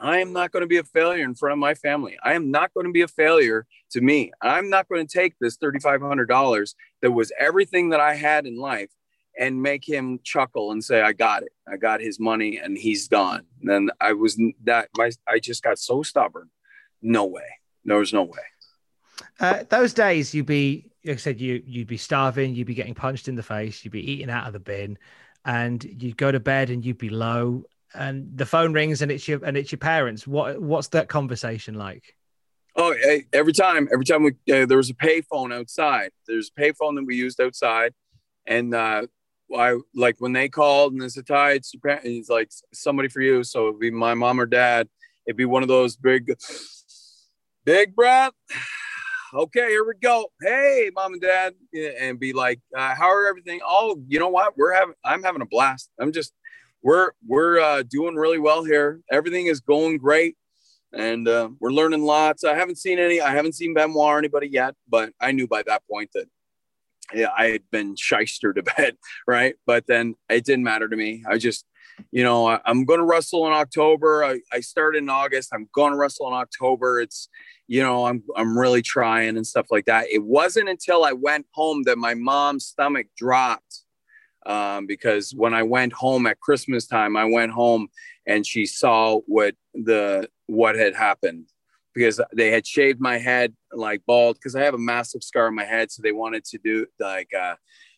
[0.02, 2.18] I am not going to be a failure in front of my family.
[2.24, 4.32] I am not going to be a failure to me.
[4.42, 8.90] I'm not going to take this $3,500 that was everything that I had in life
[9.38, 11.52] and make him chuckle and say, I got it.
[11.68, 13.46] I got his money and he's gone.
[13.62, 16.50] Then I was that, my, I just got so stubborn.
[17.00, 17.58] No way.
[17.84, 18.40] There was no way.
[19.38, 22.94] Uh, those days, you'd be, like I said, you you'd be starving, you'd be getting
[22.94, 24.98] punched in the face, you'd be eating out of the bin,
[25.44, 29.26] and you'd go to bed and you'd be low, and the phone rings and it's
[29.26, 30.26] your and it's your parents.
[30.26, 32.16] What what's that conversation like?
[32.74, 32.94] Oh,
[33.34, 36.10] every time, every time we uh, there was a payphone outside.
[36.26, 37.92] There's a payphone that we used outside,
[38.46, 39.06] and uh,
[39.54, 42.50] I like when they called and they said, "Ty, it's, your parent," and it's like
[42.72, 44.88] somebody for you." So it'd be my mom or dad.
[45.26, 46.34] It'd be one of those big,
[47.64, 48.32] big breath.
[49.34, 50.26] Okay, here we go.
[50.42, 51.54] Hey, mom and dad,
[51.98, 54.58] and be like, uh, "How are everything?" Oh, you know what?
[54.58, 54.94] We're having.
[55.02, 55.90] I'm having a blast.
[55.98, 56.34] I'm just.
[56.82, 59.00] We're we're uh, doing really well here.
[59.10, 60.36] Everything is going great,
[60.92, 62.44] and uh, we're learning lots.
[62.44, 63.22] I haven't seen any.
[63.22, 66.28] I haven't seen Benoit or anybody yet, but I knew by that point that
[67.14, 69.54] yeah, I had been shyster to bed, right?
[69.66, 71.24] But then it didn't matter to me.
[71.26, 71.64] I just,
[72.10, 74.24] you know, I, am going to wrestle in October.
[74.24, 75.50] I, I started in August.
[75.54, 77.00] I'm going to wrestle in October.
[77.00, 77.28] It's,
[77.72, 80.06] you know, I'm I'm really trying and stuff like that.
[80.12, 83.84] It wasn't until I went home that my mom's stomach dropped.
[84.44, 87.88] Um, because when I went home at Christmas time, I went home
[88.26, 91.46] and she saw what the what had happened
[91.94, 95.54] because they had shaved my head like bald because I have a massive scar on
[95.54, 95.90] my head.
[95.90, 97.54] So they wanted to do like uh,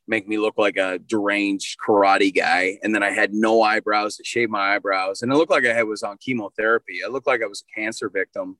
[0.06, 2.78] make me look like a deranged karate guy.
[2.84, 5.74] And then I had no eyebrows to shave my eyebrows, and it looked like I
[5.74, 6.98] had, was on chemotherapy.
[7.04, 8.56] It looked like I was a cancer victim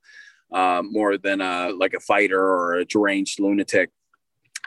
[0.51, 3.91] uh, more than a, like a fighter or a deranged lunatic.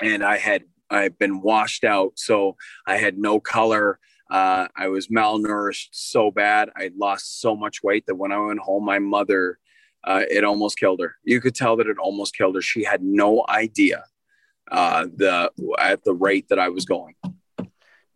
[0.02, 3.98] And I had I've been washed out, so I had no color.
[4.30, 6.70] Uh, I was malnourished so bad.
[6.76, 9.58] I lost so much weight that when I went home, my mother
[10.04, 11.16] uh, it almost killed her.
[11.24, 12.62] You could tell that it almost killed her.
[12.62, 14.04] She had no idea
[14.70, 17.14] uh, the at the rate that I was going.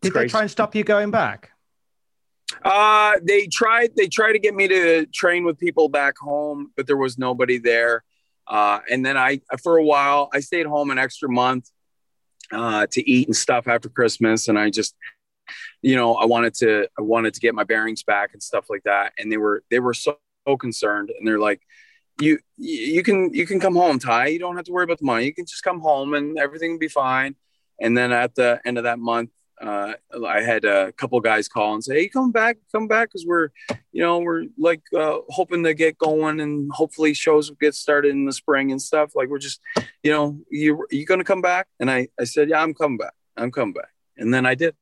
[0.01, 0.27] Did crazy.
[0.27, 1.52] they try and stop you going back?
[2.65, 3.97] Uh, they tried.
[3.97, 7.59] They tried to get me to train with people back home, but there was nobody
[7.59, 8.05] there.
[8.47, 11.71] Uh, and then I, for a while, I stayed home an extra month
[12.51, 14.95] uh, to eat and stuff after Christmas, and I just,
[15.81, 18.83] you know, I wanted to, I wanted to get my bearings back and stuff like
[18.85, 19.13] that.
[19.19, 20.19] And they were, they were so
[20.59, 21.63] concerned, and they're like,
[22.21, 24.27] you you can you can come home, Ty.
[24.27, 25.25] You don't have to worry about the money.
[25.25, 27.37] You can just come home and everything will be fine.
[27.81, 29.31] And then at the end of that month,
[29.63, 29.95] uh,
[30.27, 33.51] I had a couple guys call and say, "Hey, come back, come back," because we're,
[33.93, 38.11] you know, we're like uh, hoping to get going and hopefully shows will get started
[38.11, 39.13] in the spring and stuff.
[39.15, 39.61] Like we're just,
[40.03, 41.69] you know, you you gonna come back?
[41.79, 43.15] And I I said, "Yeah, I'm coming back.
[43.37, 44.75] I'm coming back." And then I did.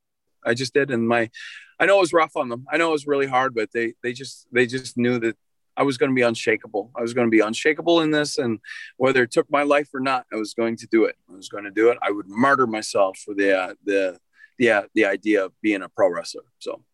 [0.44, 1.30] I just did, and my,
[1.78, 2.64] I know it was rough on them.
[2.72, 5.36] I know it was really hard, but they they just they just knew that
[5.76, 6.90] I was going to be unshakable.
[6.96, 8.60] I was going to be unshakable in this, and
[8.96, 11.16] whether it took my life or not, I was going to do it.
[11.30, 11.98] I was going to do it.
[12.02, 14.18] I would martyr myself for the uh, the
[14.60, 16.44] the uh, the idea of being a pro wrestler.
[16.60, 16.84] So.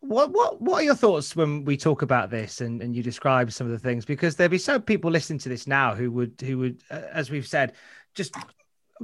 [0.00, 3.50] What what what are your thoughts when we talk about this and, and you describe
[3.50, 4.04] some of the things?
[4.04, 7.30] Because there'll be some people listening to this now who would who would, uh, as
[7.30, 7.72] we've said,
[8.14, 8.34] just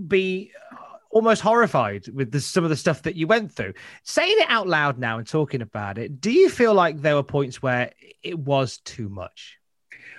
[0.06, 0.52] be
[1.10, 3.72] almost horrified with the, some of the stuff that you went through.
[4.04, 7.22] Saying it out loud now and talking about it, do you feel like there were
[7.22, 7.90] points where
[8.22, 9.58] it was too much?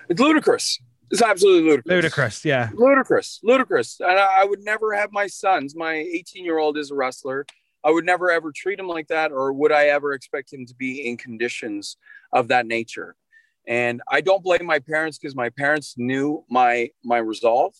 [0.10, 0.80] It's ludicrous.
[1.14, 1.94] It's absolutely ludicrous.
[1.94, 2.70] Ludicrous, yeah.
[2.74, 4.00] Ludicrous, ludicrous.
[4.00, 5.76] And I, would never have my sons.
[5.76, 7.46] My 18 year old is a wrestler.
[7.84, 10.74] I would never ever treat him like that, or would I ever expect him to
[10.74, 11.98] be in conditions
[12.32, 13.16] of that nature?
[13.68, 17.76] And I don't blame my parents because my parents knew my my resolve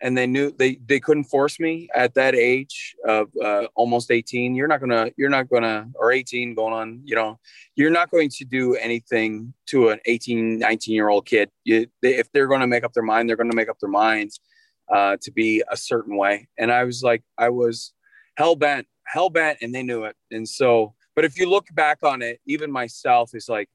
[0.00, 4.54] and they knew they they couldn't force me at that age of uh, almost 18
[4.54, 7.38] you're not gonna you're not gonna or 18 going on you know
[7.76, 11.50] you're not going to do anything to an 18 19 year old kid.
[11.64, 14.40] You, they, if they're to make up their mind they're to make up their minds
[14.92, 16.48] uh, to be a certain way.
[16.58, 17.92] And i was like i was
[18.36, 20.16] hell bent hell bent and they knew it.
[20.30, 23.68] And so but if you look back on it even myself is like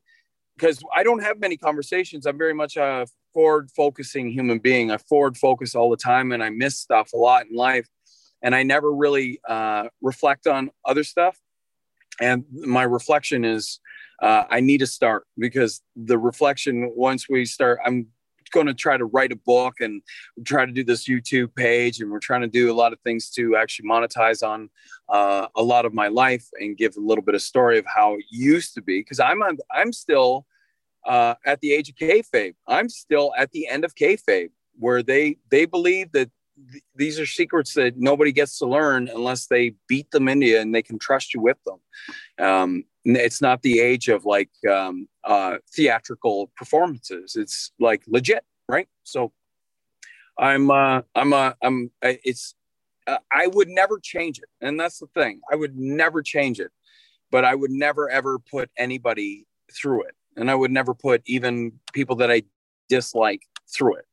[0.57, 2.25] because I don't have many conversations.
[2.25, 3.05] I'm very much a
[3.35, 4.91] forward focusing human being.
[4.91, 7.87] I forward focus all the time and I miss stuff a lot in life.
[8.41, 11.37] And I never really uh, reflect on other stuff.
[12.21, 13.81] And my reflection is
[14.21, 18.07] uh, I need to start because the reflection, once we start, I'm
[18.51, 20.01] going to try to write a book and
[20.45, 21.99] try to do this YouTube page.
[21.99, 24.69] And we're trying to do a lot of things to actually monetize on
[25.09, 28.13] uh, a lot of my life and give a little bit of story of how
[28.13, 29.01] it used to be.
[29.01, 29.41] Because I'm,
[29.73, 30.45] I'm still
[31.05, 32.55] uh, at the age of kayfabe.
[32.67, 36.29] I'm still at the end of kayfabe, where they they believe that
[36.71, 40.59] th- these are secrets that nobody gets to learn unless they beat them into you
[40.59, 41.79] and they can trust you with them.
[42.45, 47.35] Um, it's not the age of like um, uh, theatrical performances.
[47.35, 48.87] It's like legit, right?
[49.03, 49.31] So
[50.37, 52.55] I'm, uh, I'm, uh, I'm, it's,
[53.07, 54.49] uh, I would never change it.
[54.59, 55.41] And that's the thing.
[55.51, 56.71] I would never change it,
[57.31, 60.15] but I would never ever put anybody through it.
[60.35, 62.43] And I would never put even people that I
[62.89, 63.41] dislike
[63.73, 64.05] through it.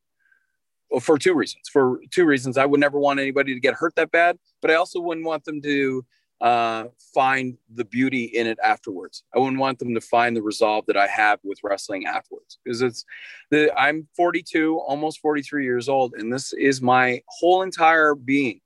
[0.89, 1.69] Well, for two reasons.
[1.71, 4.75] For two reasons, I would never want anybody to get hurt that bad, but I
[4.75, 6.05] also wouldn't want them to
[6.43, 9.23] uh, find the beauty in it afterwards.
[9.33, 12.81] I wouldn't want them to find the resolve that I have with wrestling afterwards because
[12.81, 13.05] it's
[13.49, 18.59] the I'm 42, almost 43 years old, and this is my whole entire being.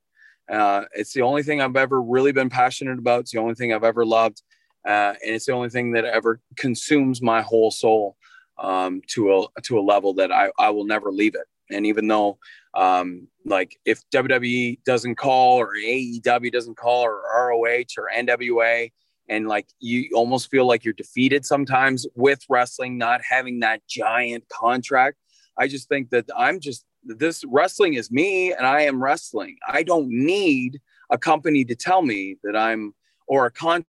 [0.50, 3.20] Uh, it's the only thing I've ever really been passionate about.
[3.20, 4.42] It's the only thing I've ever loved,
[4.88, 8.16] uh, and it's the only thing that ever consumes my whole soul
[8.58, 11.46] um, to a to a level that I, I will never leave it.
[11.70, 12.38] And even though,
[12.72, 18.90] um, like, if WWE doesn't call or AEW doesn't call or ROH or NWA,
[19.28, 24.48] and like you almost feel like you're defeated sometimes with wrestling not having that giant
[24.48, 25.18] contract.
[25.58, 29.58] I just think that I'm just this wrestling is me and I am wrestling.
[29.66, 30.80] I don't need
[31.10, 32.94] a company to tell me that I'm
[33.26, 33.86] or a contract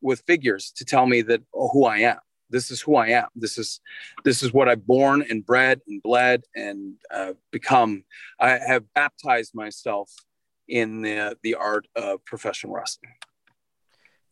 [0.00, 2.18] with figures to tell me that oh, who I am.
[2.50, 3.26] This is who I am.
[3.36, 3.80] This is
[4.24, 8.04] this is what I've born and bred and bled and uh, become.
[8.40, 10.10] I have baptized myself
[10.66, 13.12] in the the art of professional wrestling.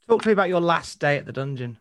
[0.08, 1.78] Talk to me about your last day at the dungeon.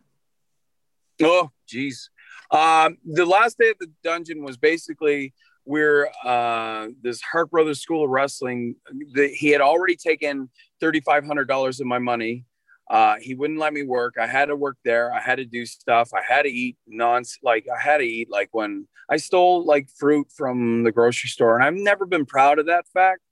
[1.22, 2.10] Oh, geez.
[2.50, 5.32] Um, the last day at the dungeon was basically
[5.64, 8.76] where uh, this Hart Brothers School of Wrestling,
[9.14, 10.48] the, he had already taken
[10.80, 12.44] $3,500 of my money.
[12.88, 14.14] Uh, he wouldn't let me work.
[14.20, 15.12] I had to work there.
[15.12, 16.10] I had to do stuff.
[16.14, 19.88] I had to eat non like I had to eat like when I stole like
[19.90, 21.56] fruit from the grocery store.
[21.56, 23.22] And I've never been proud of that fact,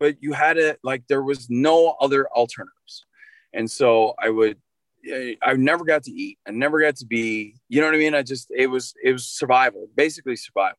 [0.00, 3.06] but you had to like there was no other alternatives.
[3.52, 4.58] And so I would
[5.42, 6.38] I never got to eat.
[6.46, 8.14] I never got to be, you know what I mean?
[8.14, 10.78] I just, it was, it was survival, basically survival.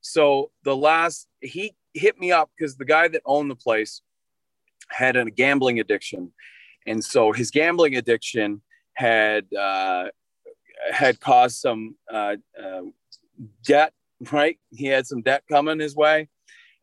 [0.00, 4.02] So the last, he hit me up because the guy that owned the place
[4.88, 6.32] had a gambling addiction.
[6.88, 8.62] And so his gambling addiction
[8.94, 10.06] had, uh,
[10.90, 12.82] had caused some uh, uh,
[13.64, 13.92] debt,
[14.32, 14.58] right?
[14.70, 16.28] He had some debt coming his way.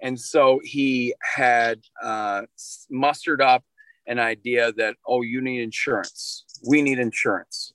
[0.02, 2.44] And so he had uh,
[2.90, 3.64] mustered up
[4.08, 6.46] an idea that, oh, you need insurance.
[6.68, 7.74] We need insurance.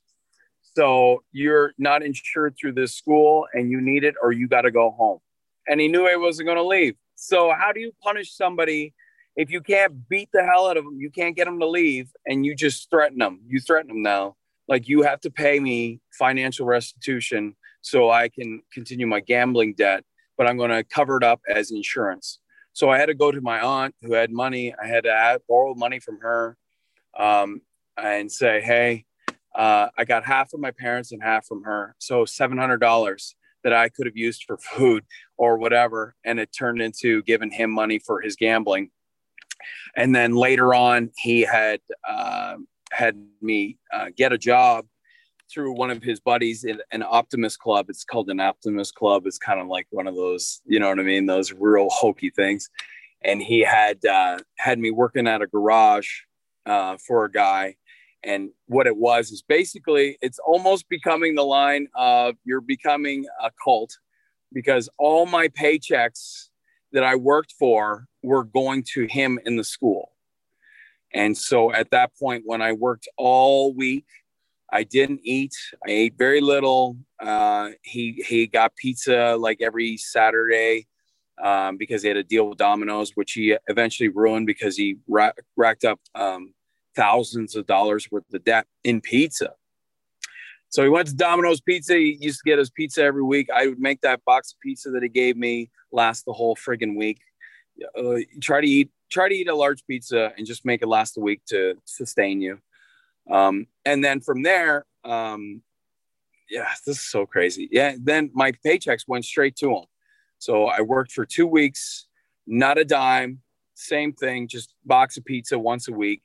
[0.61, 4.71] So you're not insured through this school and you need it or you got to
[4.71, 5.19] go home.
[5.67, 6.95] And he knew he wasn't going to leave.
[7.15, 8.95] So, how do you punish somebody
[9.35, 10.99] if you can't beat the hell out of them?
[10.99, 13.41] You can't get them to leave and you just threaten them.
[13.47, 14.35] You threaten them now.
[14.67, 20.03] Like you have to pay me financial restitution so I can continue my gambling debt,
[20.37, 22.39] but I'm going to cover it up as insurance.
[22.73, 24.73] So I had to go to my aunt who had money.
[24.81, 26.57] I had to add, borrow money from her
[27.17, 27.61] um,
[27.97, 29.05] and say, hey,
[29.53, 31.95] uh, I got half from my parents and half from her.
[31.99, 35.05] So $700 that I could have used for food
[35.37, 36.15] or whatever.
[36.23, 38.91] And it turned into giving him money for his gambling.
[39.95, 42.55] And then later on, he had uh,
[42.91, 44.85] had me uh, get a job
[45.51, 47.87] through one of his buddies in an Optimist Club.
[47.89, 49.23] It's called an Optimist Club.
[49.25, 52.29] It's kind of like one of those, you know what I mean, those real hokey
[52.29, 52.69] things.
[53.23, 56.07] And he had uh, had me working at a garage
[56.65, 57.75] uh, for a guy.
[58.23, 63.51] And what it was is basically it's almost becoming the line of you're becoming a
[63.63, 63.97] cult
[64.53, 66.49] because all my paychecks
[66.93, 70.11] that I worked for were going to him in the school.
[71.13, 74.05] And so at that point, when I worked all week,
[74.71, 75.53] I didn't eat.
[75.85, 76.97] I ate very little.
[77.19, 80.87] Uh, he he got pizza like every Saturday
[81.43, 85.33] um, because he had a deal with Domino's, which he eventually ruined because he ra-
[85.57, 86.53] racked up um,
[86.95, 89.53] thousands of dollars worth of debt in pizza.
[90.71, 91.95] So he went to Domino's Pizza.
[91.95, 93.49] He used to get his pizza every week.
[93.53, 96.97] I would make that box of pizza that he gave me last the whole friggin'
[96.97, 97.19] week.
[97.97, 101.17] Uh, try to eat try to eat a large pizza and just make it last
[101.17, 102.57] a week to sustain you.
[103.29, 105.61] Um, and then from there, um,
[106.49, 107.67] yeah, this is so crazy.
[107.69, 109.83] Yeah, then my paychecks went straight to him.
[110.37, 112.07] So I worked for two weeks,
[112.47, 113.41] not a dime,
[113.75, 116.21] same thing, just box of pizza once a week.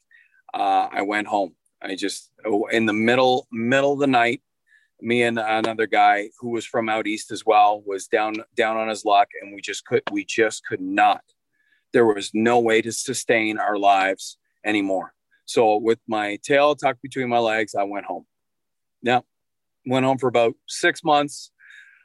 [0.54, 1.54] Uh, I went home.
[1.82, 4.42] I just oh, in the middle middle of the night,
[5.00, 8.88] me and another guy who was from out east as well was down down on
[8.88, 11.22] his luck, and we just could we just could not.
[11.92, 15.12] There was no way to sustain our lives anymore.
[15.44, 18.26] So with my tail tucked between my legs, I went home.
[19.02, 19.24] Now,
[19.86, 21.52] went home for about six months.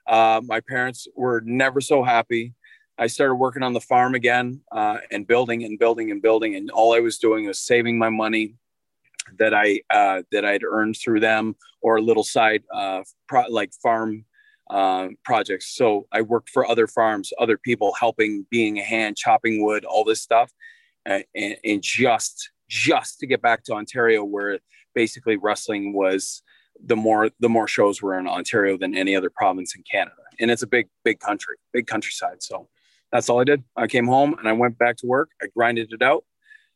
[0.07, 2.53] Uh, my parents were never so happy.
[2.97, 6.55] I started working on the farm again uh, and building and building and building.
[6.55, 8.55] And all I was doing was saving my money
[9.39, 13.73] that I uh, that I'd earned through them or a little side uh, pro- like
[13.81, 14.25] farm
[14.69, 15.75] uh, projects.
[15.75, 20.03] So I worked for other farms, other people helping, being a hand, chopping wood, all
[20.03, 20.51] this stuff,
[21.05, 24.59] and, and, and just just to get back to Ontario, where
[24.95, 26.41] basically wrestling was
[26.85, 30.49] the more the more shows were in Ontario than any other province in Canada, and
[30.49, 32.41] it's a big big country, big countryside.
[32.41, 32.69] So
[33.11, 33.63] that's all I did.
[33.75, 35.31] I came home and I went back to work.
[35.41, 36.23] I grinded it out,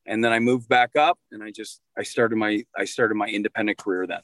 [0.05, 3.27] and then I moved back up, and I just I started my I started my
[3.27, 4.21] independent career then.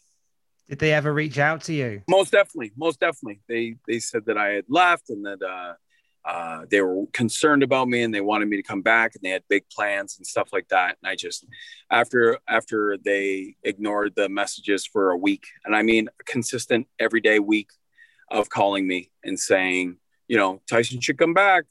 [0.69, 2.01] Did they ever reach out to you?
[2.07, 3.41] Most definitely, most definitely.
[3.47, 5.73] They they said that I had left and that uh,
[6.23, 9.31] uh, they were concerned about me and they wanted me to come back and they
[9.31, 10.97] had big plans and stuff like that.
[11.01, 11.45] And I just
[11.89, 17.39] after after they ignored the messages for a week, and I mean a consistent everyday
[17.39, 17.69] week
[18.29, 21.65] of calling me and saying, you know, Tyson should come back.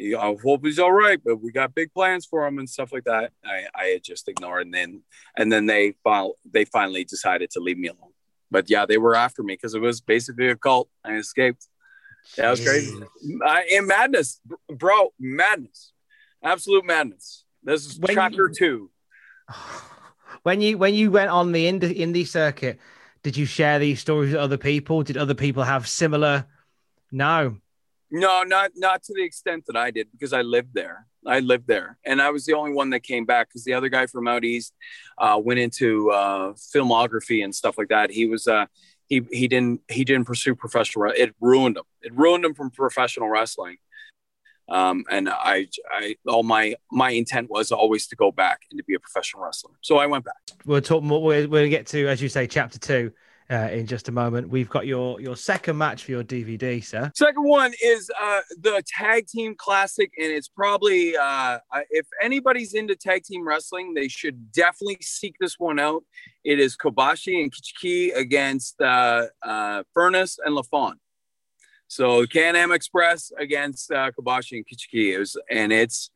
[0.00, 3.04] I hope he's all right, but we got big plans for him and stuff like
[3.04, 3.30] that.
[3.44, 5.02] I, I had just ignored, and then
[5.36, 8.10] and then they file, they finally decided to leave me alone.
[8.50, 10.88] But yeah, they were after me because it was basically a cult.
[11.04, 11.68] I escaped.
[12.36, 12.92] Yeah, it was crazy.
[12.92, 13.38] Mm.
[13.46, 15.92] I, in madness, bro, madness,
[16.42, 17.44] absolute madness.
[17.62, 18.90] This is When chapter you- two.
[20.42, 22.78] When you when you went on the indie, indie circuit,
[23.22, 25.02] did you share these stories with other people?
[25.02, 26.44] Did other people have similar?
[27.10, 27.56] No.
[28.16, 31.06] No, not not to the extent that I did because I lived there.
[31.26, 33.88] I lived there, and I was the only one that came back because the other
[33.88, 34.72] guy from out east
[35.18, 38.12] uh, went into uh, filmography and stuff like that.
[38.12, 38.66] He was uh,
[39.08, 41.10] he he didn't he didn't pursue professional.
[41.10, 41.82] It ruined him.
[42.02, 43.78] It ruined him from professional wrestling.
[44.68, 48.84] Um, and I, I, all my my intent was always to go back and to
[48.84, 49.72] be a professional wrestler.
[49.80, 50.36] So I went back.
[50.64, 51.20] We'll talk more.
[51.20, 53.12] We'll, we'll get to, as you say, chapter two
[53.50, 54.48] uh, in just a moment.
[54.48, 57.10] We've got your your second match for your DVD, sir.
[57.14, 61.58] Second one is uh, the tag team classic, and it's probably uh,
[61.90, 66.04] if anybody's into tag team wrestling, they should definitely seek this one out.
[66.44, 70.94] It is Kobashi and Kikuchi against uh, uh, Furnas and LaFon.
[71.86, 76.10] So Can-Am Express against uh, Kobashi and Kikuchi, it was, and it's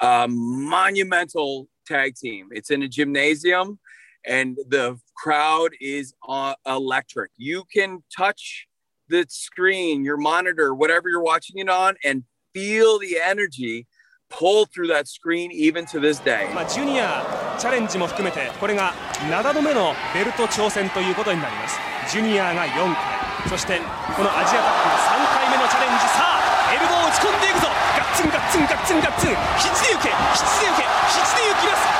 [0.00, 2.48] a monumental tag team.
[2.52, 3.78] It's in a gymnasium,
[4.25, 7.31] and the crowd is uh, electric.
[7.37, 8.67] You can touch
[9.07, 13.87] the screen, your monitor, whatever you're watching it on, and feel the energy
[14.29, 16.49] pull through that screen even to this day.
[16.53, 18.93] まあ、ジュニアチャレンジも含めてこれが
[19.29, 21.79] 7度目のベルト挑戦ということになります
[22.11, 23.15] ジュニアが4回
[23.47, 23.79] そして
[24.17, 31.98] このアジアカップ3回目のチャレンジさあエルボーを打ち込んでいくぞガッツンガッツンガッツンガッツン肘で受け肘で受け肘で行きます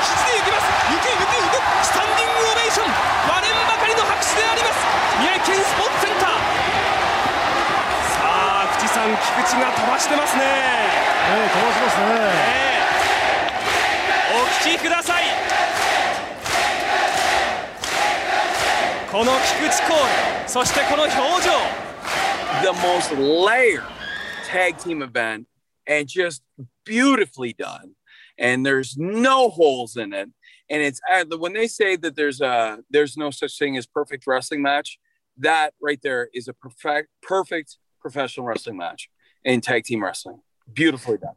[5.49, 6.29] 県スポーツセンター
[8.13, 10.47] さあ口さん菊池が飛ばしてますねね
[11.53, 12.13] 飛ばしますね
[14.33, 15.23] お聞きください
[19.11, 21.85] この菊池コールそしてこの表情
[22.63, 23.83] the most layered
[24.45, 25.47] tag team event
[25.87, 26.41] and just
[26.85, 27.95] beautifully done.
[28.37, 30.29] And there's no holes in it.
[30.69, 34.25] And it's uh, when they say that there's a there's no such thing as perfect
[34.27, 34.99] wrestling match,
[35.40, 39.10] that right there is a perfect perfect professional wrestling match
[39.44, 40.40] in tag team wrestling.
[40.72, 41.34] Beautifully done.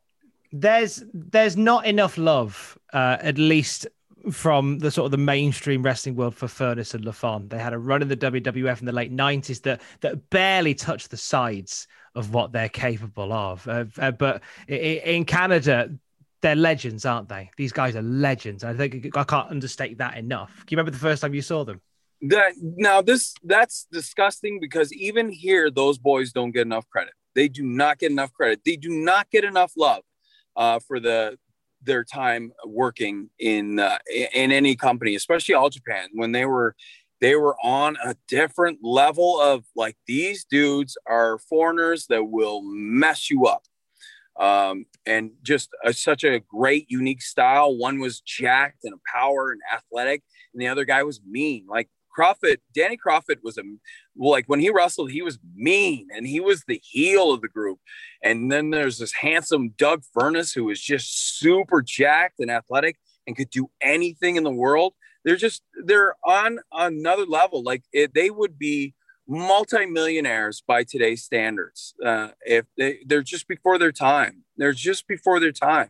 [0.52, 3.88] There's there's not enough love, uh, at least
[4.32, 7.50] from the sort of the mainstream wrestling world for Furnas and LaFon.
[7.50, 11.10] They had a run in the WWF in the late '90s that that barely touched
[11.12, 13.68] the sides of what they're capable of.
[13.68, 15.90] Uh, uh, but in Canada,
[16.42, 17.50] they're legends, aren't they?
[17.58, 18.64] These guys are legends.
[18.64, 20.52] I think I can't understate that enough.
[20.52, 21.82] Can you remember the first time you saw them?
[22.24, 27.14] That now this that's disgusting because even here those boys don't get enough credit.
[27.36, 28.62] They do not get enough credit.
[28.66, 30.04] They do not get enough love
[30.56, 31.38] uh, for the
[31.82, 33.98] their time working in uh,
[34.34, 36.74] in any company especially all japan when they were
[37.24, 43.30] they were on a different level of like these dudes are foreigners that will mess
[43.30, 43.64] you up.
[44.38, 47.78] Um, and just a, such a great unique style.
[47.78, 50.22] One was jacked and a power and athletic
[50.54, 51.66] and the other guy was mean.
[51.66, 51.88] Like
[52.18, 53.64] Kroffat, Danny Kroffat was a
[54.16, 57.80] like when he wrestled, he was mean and he was the heel of the group.
[58.24, 62.98] And then there's this handsome Doug Furnas who was just super jacked and athletic
[63.28, 64.94] and could do anything in the world.
[65.26, 67.64] They're just they're on another level.
[67.64, 68.94] Like it, they would be
[69.28, 71.96] multimillionaires by today's standards.
[72.04, 75.90] Uh, if they, they're just before their time, they're just before their time.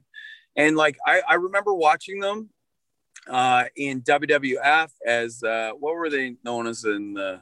[0.56, 2.50] And like I, I remember watching them
[3.28, 7.42] uh, in WWF as uh, what were they known as in the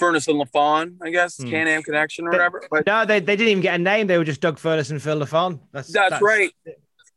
[0.00, 1.50] Furnas and LaFon, I guess, Hmm.
[1.50, 2.62] Can Am Connection or whatever.
[2.70, 4.06] But no, they, they didn't even get a name.
[4.06, 5.60] They were just Doug Furnas and Phil LaFon.
[5.72, 6.50] That's, That's, right.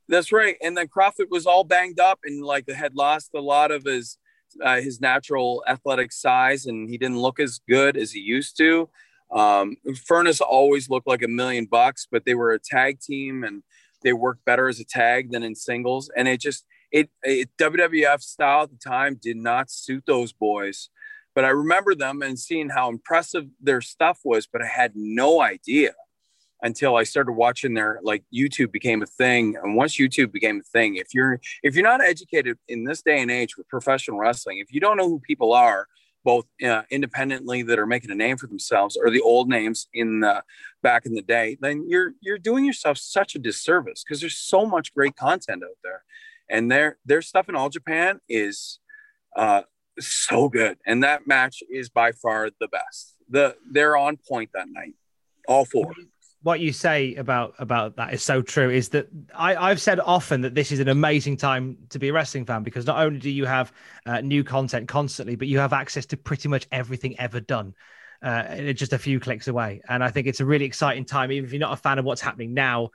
[0.08, 0.56] That's right.
[0.62, 4.18] And then Kroffat was all banged up and like had lost a lot of his
[4.64, 8.90] uh, his natural athletic size, and he didn't look as good as he used to.
[9.32, 13.62] Um, Furnas always looked like a million bucks, but they were a tag team and
[14.02, 16.10] they worked better as a tag than in singles.
[16.16, 20.90] And it just it, it WWF style at the time did not suit those boys.
[21.36, 25.42] But I remember them and seeing how impressive their stuff was, but I had no
[25.42, 25.94] idea
[26.62, 29.56] until I started watching their like YouTube became a thing.
[29.62, 33.22] And once YouTube became a thing, if you're if you're not educated in this day
[33.22, 35.88] and age with professional wrestling, if you don't know who people are,
[36.24, 40.20] both uh, independently that are making a name for themselves or the old names in
[40.20, 40.44] the
[40.84, 44.66] back in the day, then you're you're doing yourself such a disservice because there's so
[44.66, 46.04] much great content out there,
[46.50, 48.80] and their their stuff in all Japan is
[49.36, 49.64] uh,
[50.00, 53.16] so good, and that match is by far the best.
[53.30, 54.96] The they're on point that night,
[55.48, 55.92] all four
[56.42, 60.42] what you say about about that is so true is that I, I've said often
[60.42, 63.30] that this is an amazing time to be a wrestling fan because not only do
[63.30, 63.74] you have
[64.06, 67.74] uh, new content constantly, but you have access to pretty much everything ever done
[68.22, 69.82] uh, just a few clicks away.
[69.88, 72.06] And I think it's a really exciting time, even if you're not a fan of
[72.06, 72.92] what's happening now.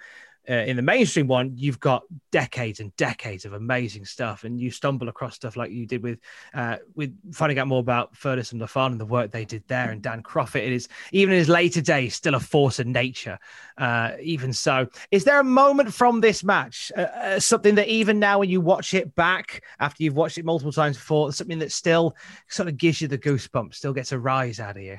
[0.49, 4.70] Uh, in the mainstream one, you've got decades and decades of amazing stuff, and you
[4.70, 6.18] stumble across stuff like you did with
[6.53, 9.90] uh, with finding out more about Furnas and LaFon and the work they did there,
[9.90, 10.66] and Dan Kroffat.
[10.66, 13.38] It is even in his later days still a force of nature.
[13.78, 18.18] Uh, even so, is there a moment from this match, uh, uh, something that even
[18.18, 21.72] now when you watch it back after you've watched it multiple times before, something that
[21.72, 22.14] still
[22.49, 24.99] sort of gives you the goosebumps, still gets a rise out of you?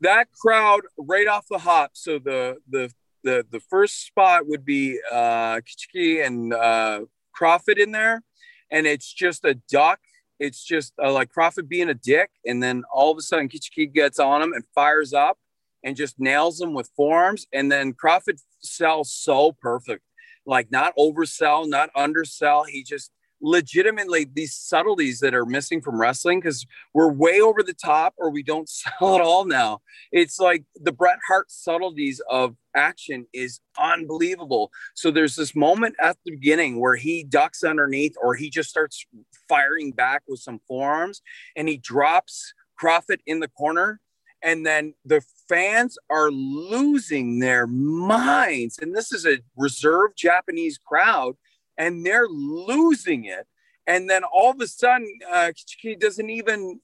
[0.00, 1.90] That crowd right off the hop.
[1.94, 2.90] So the the
[3.26, 7.00] the the first spot would be uh Kikuchi and uh
[7.38, 8.22] Kroffat in there.
[8.70, 10.00] And it's just a duck.
[10.38, 12.30] It's just uh, like Kroffat being a dick.
[12.44, 15.38] And then all of a sudden Kikuchi gets on him and fires up
[15.84, 17.46] and just nails him with forearms.
[17.52, 20.02] And then Kroffat sells so perfect.
[20.46, 22.64] Like not oversell not undersell.
[22.64, 23.10] He just
[23.40, 28.30] legitimately these subtleties that are missing from wrestling because we're way over the top or
[28.30, 29.80] we don't sell at all now.
[30.12, 34.70] It's like the Bret Hart subtleties of action is unbelievable.
[34.94, 39.04] So there's this moment at the beginning where he ducks underneath or he just starts
[39.48, 41.22] firing back with some forearms
[41.56, 44.00] and he drops Kroffat in the corner.
[44.42, 48.78] And then the fans are losing their minds.
[48.78, 51.36] And this is a reserved Japanese crowd
[51.78, 53.46] and they're losing it.
[53.86, 56.80] And then all of a sudden, uh, Kikuchi doesn't even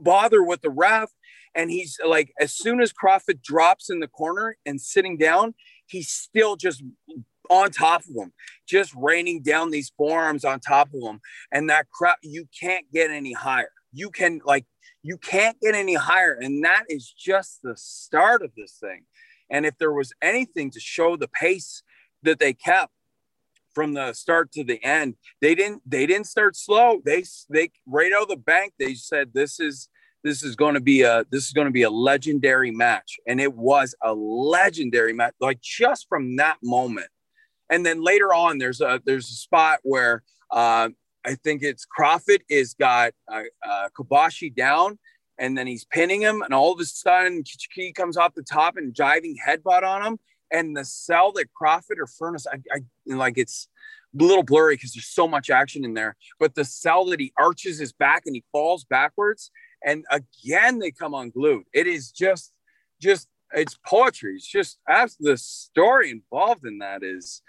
[0.00, 1.10] bother with the ref.
[1.54, 5.54] And he's like, as soon as Kroffat drops in the corner and sitting down,
[5.86, 6.82] he's still just
[7.50, 8.32] on top of him,
[8.66, 11.20] just raining down these forearms on top of him.
[11.52, 13.70] And that crowd, you can't get any higher.
[13.92, 14.64] You can, like,
[15.02, 16.32] you can't get any higher.
[16.32, 19.04] And that is just the start of this thing.
[19.50, 21.82] And if there was anything to show the pace
[22.22, 22.93] that they kept,
[23.74, 25.16] from the start to the end.
[25.40, 27.00] They didn't they didn't start slow.
[27.04, 29.88] They they right out of the bank they said this is
[30.22, 33.40] this is going to be a this is going to be a legendary match and
[33.40, 37.08] it was a legendary match like just from that moment.
[37.70, 40.90] And then later on there's a there's a spot where uh,
[41.24, 44.98] I think it's Kroffat is got uh, uh, Kobashi down
[45.38, 48.76] and then he's pinning him and all of a sudden Kikuchi comes off the top
[48.76, 50.18] and diving headbutt on him
[50.50, 53.68] and the cell that Kroffat or Furnas, I, I like it's
[54.18, 56.16] a little blurry because there's so much action in there.
[56.38, 59.50] But the cell that he arches his back and he falls backwards,
[59.84, 61.64] and again they come unglued.
[61.72, 62.52] It is just,
[63.00, 64.34] just it's poetry.
[64.36, 67.42] It's just as the story involved in that is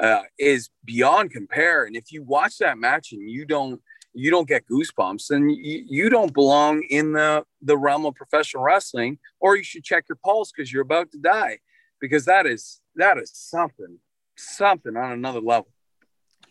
[0.00, 1.84] uh, is beyond compare.
[1.84, 3.80] And if you watch that match and you don't
[4.14, 8.62] you don't get goosebumps, then you, you don't belong in the the realm of professional
[8.62, 11.58] wrestling, or you should check your pulse because you're about to die
[12.02, 13.98] because that is that is something
[14.36, 15.71] something on another level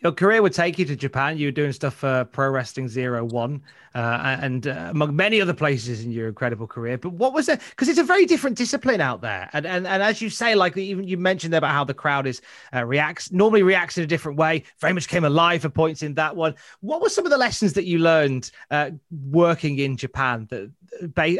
[0.02, 1.38] your career would take you to Japan.
[1.38, 3.62] You were doing stuff for Pro Wrestling Zero One,
[3.94, 6.98] uh, and uh, among many other places in your incredible career.
[6.98, 7.60] But what was it?
[7.70, 10.76] Because it's a very different discipline out there, and and and as you say, like
[10.76, 12.42] even you mentioned about how the crowd is
[12.74, 14.64] uh, reacts normally reacts in a different way.
[14.80, 16.54] Very much came alive for points in that one.
[16.80, 20.70] What were some of the lessons that you learned uh, working in Japan that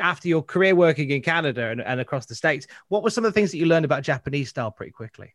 [0.01, 2.67] after your career working in Canada and, and across the states?
[2.89, 5.35] What were some of the things that you learned about Japanese style pretty quickly?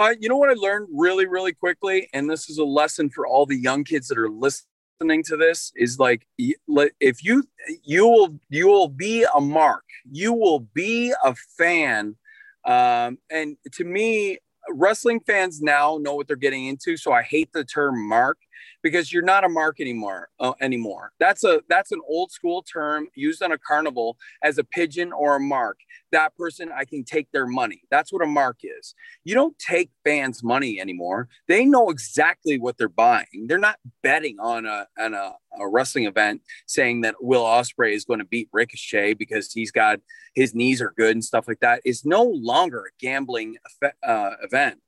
[0.00, 3.46] You know what I learned really, really quickly, and this is a lesson for all
[3.46, 7.44] the young kids that are listening to this is like if you
[7.82, 12.16] you will you will be a mark, you will be a fan,
[12.64, 14.38] um, and to me,
[14.70, 16.96] wrestling fans now know what they're getting into.
[16.96, 18.38] So I hate the term mark
[18.82, 21.12] because you're not a mark anymore uh, anymore.
[21.18, 25.36] That's a that's an old school term used on a carnival as a pigeon or
[25.36, 25.78] a mark.
[26.12, 27.82] That person i can take their money.
[27.90, 28.94] That's what a mark is.
[29.24, 31.28] You don't take fans money anymore.
[31.48, 33.46] They know exactly what they're buying.
[33.46, 38.04] They're not betting on a on a, a wrestling event saying that will ospreay is
[38.04, 40.00] going to beat ricochet because he's got
[40.34, 41.80] his knees are good and stuff like that.
[41.84, 43.56] It's no longer a gambling
[44.02, 44.80] uh, event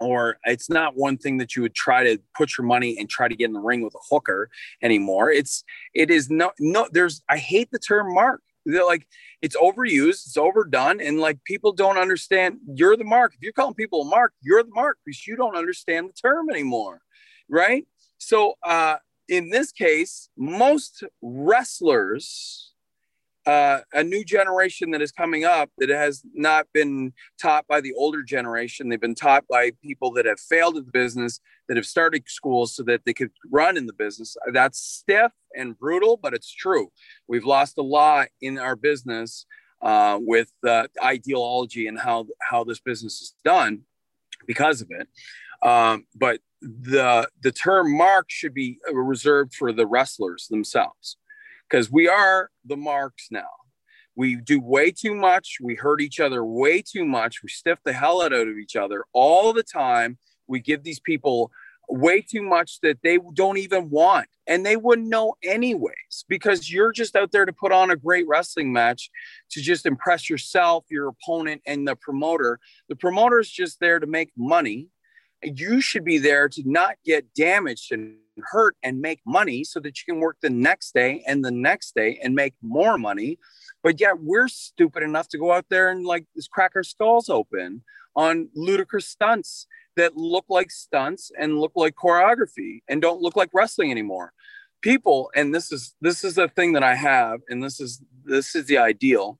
[0.00, 3.28] or it's not one thing that you would try to put your money and try
[3.28, 4.50] to get in the ring with a hooker
[4.82, 5.30] anymore.
[5.30, 8.42] It's it is no no there's I hate the term mark.
[8.64, 9.06] They're like
[9.40, 13.34] it's overused, it's overdone, and like people don't understand you're the mark.
[13.34, 16.50] If you're calling people a mark, you're the mark because you don't understand the term
[16.50, 17.00] anymore.
[17.48, 17.86] Right.
[18.18, 18.96] So uh
[19.28, 22.67] in this case, most wrestlers
[23.48, 27.94] uh, a new generation that is coming up that has not been taught by the
[27.94, 28.90] older generation.
[28.90, 32.76] They've been taught by people that have failed at the business, that have started schools
[32.76, 34.36] so that they could run in the business.
[34.52, 36.92] That's stiff and brutal, but it's true.
[37.26, 39.46] We've lost a lot in our business
[39.80, 43.80] uh, with uh, ideology and how how this business is done
[44.46, 45.08] because of it.
[45.66, 51.16] Um, but the the term mark should be reserved for the wrestlers themselves
[51.68, 53.48] because we are the marks now.
[54.16, 55.58] We do way too much.
[55.62, 57.42] We hurt each other way too much.
[57.42, 60.18] We stiff the hell out of each other all the time.
[60.48, 61.52] We give these people
[61.88, 66.92] way too much that they don't even want and they wouldn't know anyways because you're
[66.92, 69.10] just out there to put on a great wrestling match
[69.50, 72.60] to just impress yourself your opponent and the promoter
[72.90, 74.88] the promoter is just there to make money
[75.42, 78.16] you should be there to not get damaged and
[78.50, 81.94] hurt and make money so that you can work the next day and the next
[81.94, 83.38] day and make more money.
[83.82, 87.82] But yet we're stupid enough to go out there and like crack our skulls open
[88.16, 89.66] on ludicrous stunts
[89.96, 94.32] that look like stunts and look like choreography and don't look like wrestling anymore.
[94.80, 98.54] People, and this is this is a thing that I have, and this is this
[98.54, 99.38] is the ideal,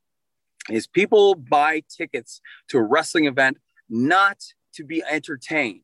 [0.68, 4.38] is people buy tickets to a wrestling event not
[4.74, 5.82] to be entertained.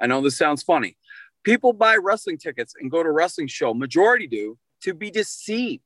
[0.00, 0.96] I know this sounds funny,
[1.42, 5.82] People buy wrestling tickets and go to wrestling show, majority do, to be deceived.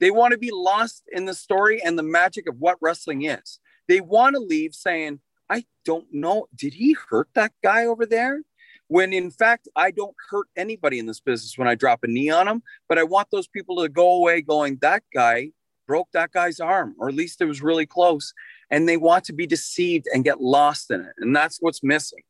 [0.00, 3.60] They want to be lost in the story and the magic of what wrestling is.
[3.88, 8.42] They want to leave saying, I don't know, did he hurt that guy over there?
[8.88, 12.30] When in fact, I don't hurt anybody in this business when I drop a knee
[12.30, 15.50] on them, but I want those people to go away going, that guy
[15.86, 18.32] broke that guy's arm, or at least it was really close.
[18.70, 21.14] And they want to be deceived and get lost in it.
[21.18, 22.20] And that's what's missing.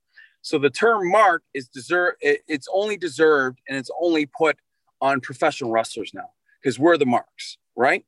[0.42, 4.56] So the term mark is deserve it's only deserved and it's only put
[5.00, 6.30] on professional wrestlers now
[6.62, 8.04] because we're the marks, right?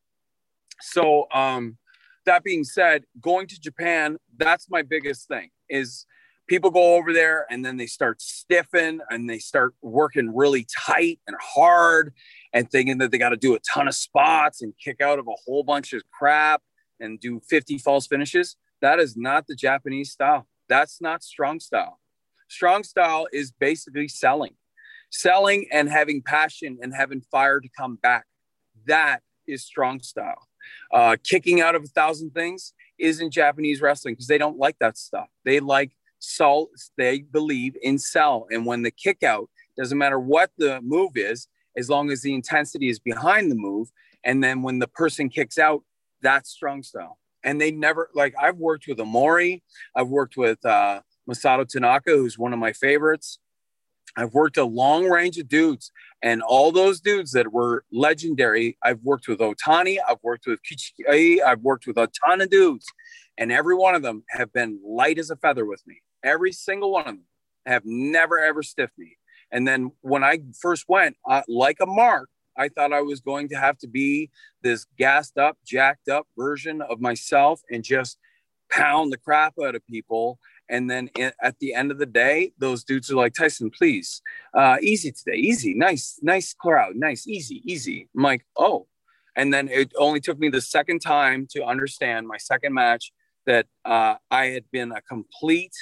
[0.81, 1.77] So um
[2.27, 6.07] that being said, going to Japan, that's my biggest thing is
[6.51, 11.21] people go over there and then they start stiffing and they start working really tight
[11.29, 12.13] and hard
[12.53, 15.29] and thinking that they got to do a ton of spots and kick out of
[15.29, 16.61] a whole bunch of crap
[16.99, 18.57] and do 50 false finishes.
[18.83, 20.49] That is not the Japanese style.
[20.69, 22.00] That's not strong style.
[22.51, 24.55] Strong style is basically selling,
[25.11, 28.27] selling and having passion and having fire to come back.
[28.87, 30.49] That is strong style.
[30.93, 34.99] Uh, kicking out of a thousand things isn't Japanese wrestling because they don't like that
[34.99, 35.29] stuff.
[35.45, 38.49] They like sell, they believe in sell.
[38.51, 41.47] And when the kick out, doesn't matter what the move is,
[41.77, 43.93] as long as the intensity is behind the move.
[44.25, 45.85] And then when the person kicks out,
[46.21, 47.19] that's strong style.
[47.45, 49.63] And they never like I've worked with Omori,
[49.95, 53.39] I've worked with uh, Masato Tanaka, who's one of my favorites.
[54.17, 58.77] I've worked a long range of dudes, and all those dudes that were legendary.
[58.83, 62.87] I've worked with Otani, I've worked with Kikuchi, I've worked with a ton of dudes,
[63.39, 66.03] and every one of them have been light as a feather with me.
[66.25, 67.25] Every single one of them
[67.67, 69.17] have never ever stiffed me.
[69.53, 73.49] And then when I first went, uh, like a mark, I thought I was going
[73.51, 74.31] to have to be
[74.63, 78.19] this gassed up, jacked up version of myself and just
[78.71, 80.39] pound the crap out of people
[80.71, 81.11] and then
[81.43, 84.23] at the end of the day, those dudes are like, Tyson, please,
[84.55, 88.09] uh, easy today, easy, nice, nice crowd, nice, easy, easy.
[88.17, 88.87] I'm like, oh.
[89.37, 93.13] And then it only took me the second time to understand my second match
[93.47, 95.75] that uh, I had been a complete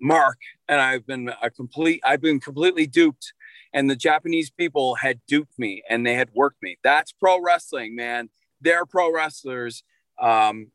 [0.00, 3.32] mark and I've been a complete, I've been completely duped.
[3.72, 6.76] And the Japanese people had duped me and they had worked me.
[6.82, 8.30] That's pro wrestling, man.
[8.60, 9.82] They're pro wrestlers.
[10.20, 10.68] Um,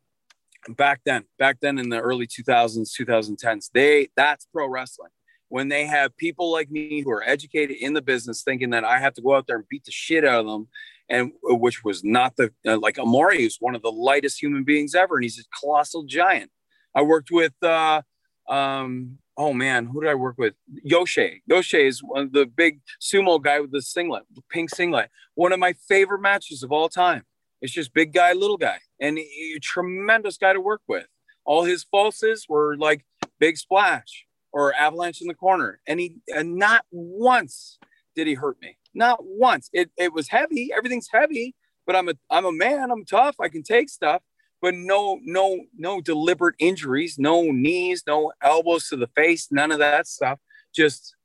[0.67, 5.11] back then, back then in the early 2000s, 2010s, they that's pro wrestling.
[5.47, 8.99] When they have people like me who are educated in the business thinking that I
[8.99, 10.67] have to go out there and beat the shit out of them,
[11.09, 14.63] and uh, which was not the uh, like Omori is one of the lightest human
[14.63, 16.51] beings ever, and he's a colossal giant.
[16.93, 18.03] I worked with uh,
[18.47, 20.53] um, oh man, who did I work with?
[20.85, 21.41] Yoshie.
[21.49, 25.09] Yoshie is one of the big sumo guy with the singlet, the pink singlet.
[25.33, 27.23] One of my favorite matches of all time.
[27.61, 31.05] It's just big guy, little guy, and a tremendous guy to work with.
[31.45, 33.05] All his falses were like
[33.39, 37.77] big splash or avalanche in the corner, and he and not once
[38.15, 38.77] did he hurt me.
[38.93, 39.69] Not once.
[39.73, 40.71] It it was heavy.
[40.75, 41.55] Everything's heavy,
[41.85, 42.91] but I'm a I'm a man.
[42.91, 43.35] I'm tough.
[43.39, 44.21] I can take stuff
[44.61, 49.79] but no no no deliberate injuries no knees no elbows to the face none of
[49.79, 50.39] that stuff
[50.73, 51.15] just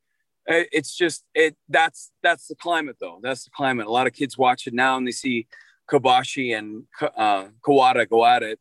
[0.48, 4.12] eh, it's just it that's that's the climate though that's the climate a lot of
[4.12, 5.46] kids watch it now and they see
[5.90, 6.84] kobashi and
[7.16, 8.58] uh, kawada go at it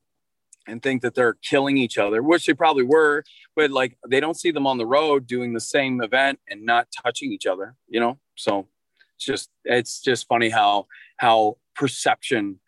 [0.66, 3.24] and think that they're killing each other which they probably were
[3.56, 6.88] but like they don't see them on the road doing the same event and not
[7.04, 8.68] touching each other you know so
[9.16, 12.60] it's just it's just funny how how perception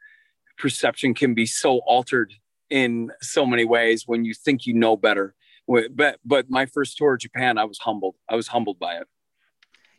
[0.57, 2.33] perception can be so altered
[2.69, 5.35] in so many ways when you think you know better.
[5.67, 8.15] But but my first tour of Japan, I was humbled.
[8.29, 9.07] I was humbled by it.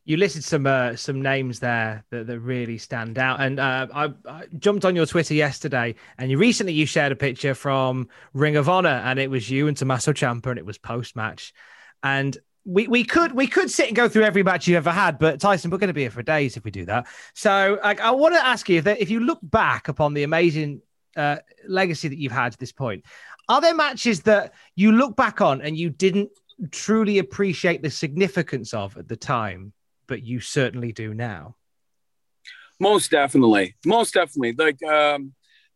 [0.07, 4.15] You listed some uh, some names there that, that really stand out, and uh, I,
[4.29, 8.57] I, jumped on your Twitter yesterday, and you recently you shared a picture from Ring
[8.57, 11.53] of Honor, and it was you and Tommaso Ciampa, and it was post match,
[12.05, 15.19] and we, we could we could sit and go through every match you've ever had,
[15.19, 17.07] but Tyson, we're going to be here for days if we do that.
[17.35, 20.83] So, like, I want to ask you if if you look back upon the amazing
[21.17, 23.05] uh, legacy that you've had to this point,
[23.49, 26.31] are there matches that you look back on and you didn't
[26.71, 29.73] truly appreciate the significance of at the time,
[30.07, 31.57] but you certainly do now?
[32.79, 34.53] Most definitely, most definitely.
[34.53, 35.33] Like um,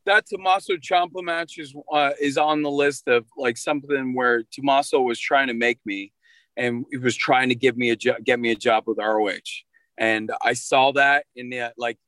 [0.06, 5.00] that Tommaso Ciampa match is uh, is on the list of like something where Tommaso
[5.00, 6.12] was trying to make me
[6.56, 9.64] and he was trying to give me a jo- get me a job with ROH.
[9.96, 11.98] And I saw that in the like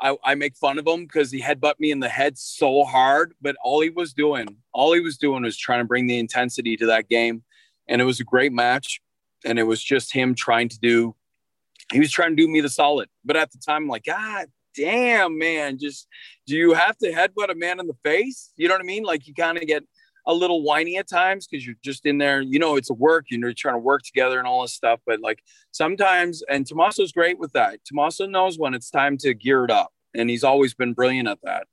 [0.00, 3.32] I, I make fun of him because he headbutt me in the head so hard,
[3.40, 6.76] but all he was doing, all he was doing was trying to bring the intensity
[6.76, 7.42] to that game.
[7.88, 9.00] And it was a great match.
[9.44, 11.14] And it was just him trying to do,
[11.92, 13.08] he was trying to do me the solid.
[13.24, 16.06] But at the time, I'm like, God damn, man, just
[16.46, 18.52] do you have to headbutt a man in the face?
[18.56, 19.04] You know what I mean?
[19.04, 19.84] Like you kind of get
[20.26, 23.26] a little whiny at times because you're just in there, you know, it's a work,
[23.30, 25.00] you know, you're trying to work together and all this stuff.
[25.06, 27.78] But like sometimes, and Tommaso's great with that.
[27.84, 31.38] Tommaso knows when it's time to gear it up, and he's always been brilliant at
[31.44, 31.66] that.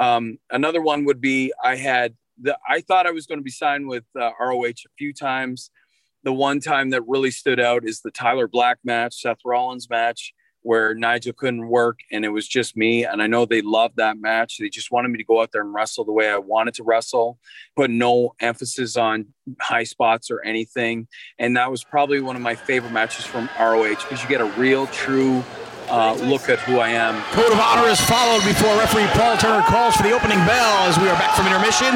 [0.00, 3.50] Um, another one would be I had the I thought I was going to be
[3.50, 5.70] signed with uh, ROH a few times.
[6.24, 10.34] The one time that really stood out is the Tyler Black match, Seth Rollins match
[10.62, 13.04] where Nigel couldn't work and it was just me.
[13.04, 14.58] And I know they loved that match.
[14.58, 16.84] They just wanted me to go out there and wrestle the way I wanted to
[16.84, 17.38] wrestle,
[17.76, 19.26] put no emphasis on
[19.60, 21.08] high spots or anything.
[21.38, 24.46] And that was probably one of my favorite matches from ROH because you get a
[24.58, 25.44] real, true
[25.92, 27.20] uh, look at who I am.
[27.36, 30.96] Code of honor is followed before referee Paul Turner calls for the opening bell as
[30.96, 31.92] we are back from intermission.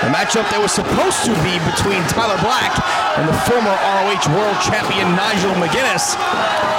[0.00, 2.72] The matchup that was supposed to be between Tyler Black
[3.20, 6.16] and the former ROH World Champion Nigel McGuinness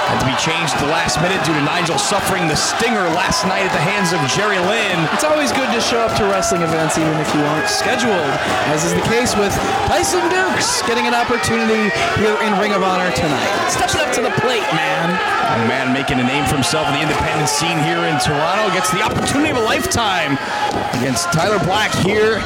[0.06, 3.46] had to be changed at the last minute due to Nigel suffering the stinger last
[3.50, 5.02] night at the hands of Jerry Lynn.
[5.18, 8.30] It's always good to show up to wrestling events even if you aren't scheduled,
[8.70, 9.54] as is the case with
[9.90, 11.90] Tyson Dukes getting an opportunity
[12.22, 13.50] here in Ring of Honor tonight.
[13.74, 15.10] Stepping up to the plate, man.
[15.10, 18.94] A man making a name for himself in the independent scene here in Toronto gets
[18.94, 20.38] the opportunity of a lifetime
[21.02, 22.46] against Tyler Black here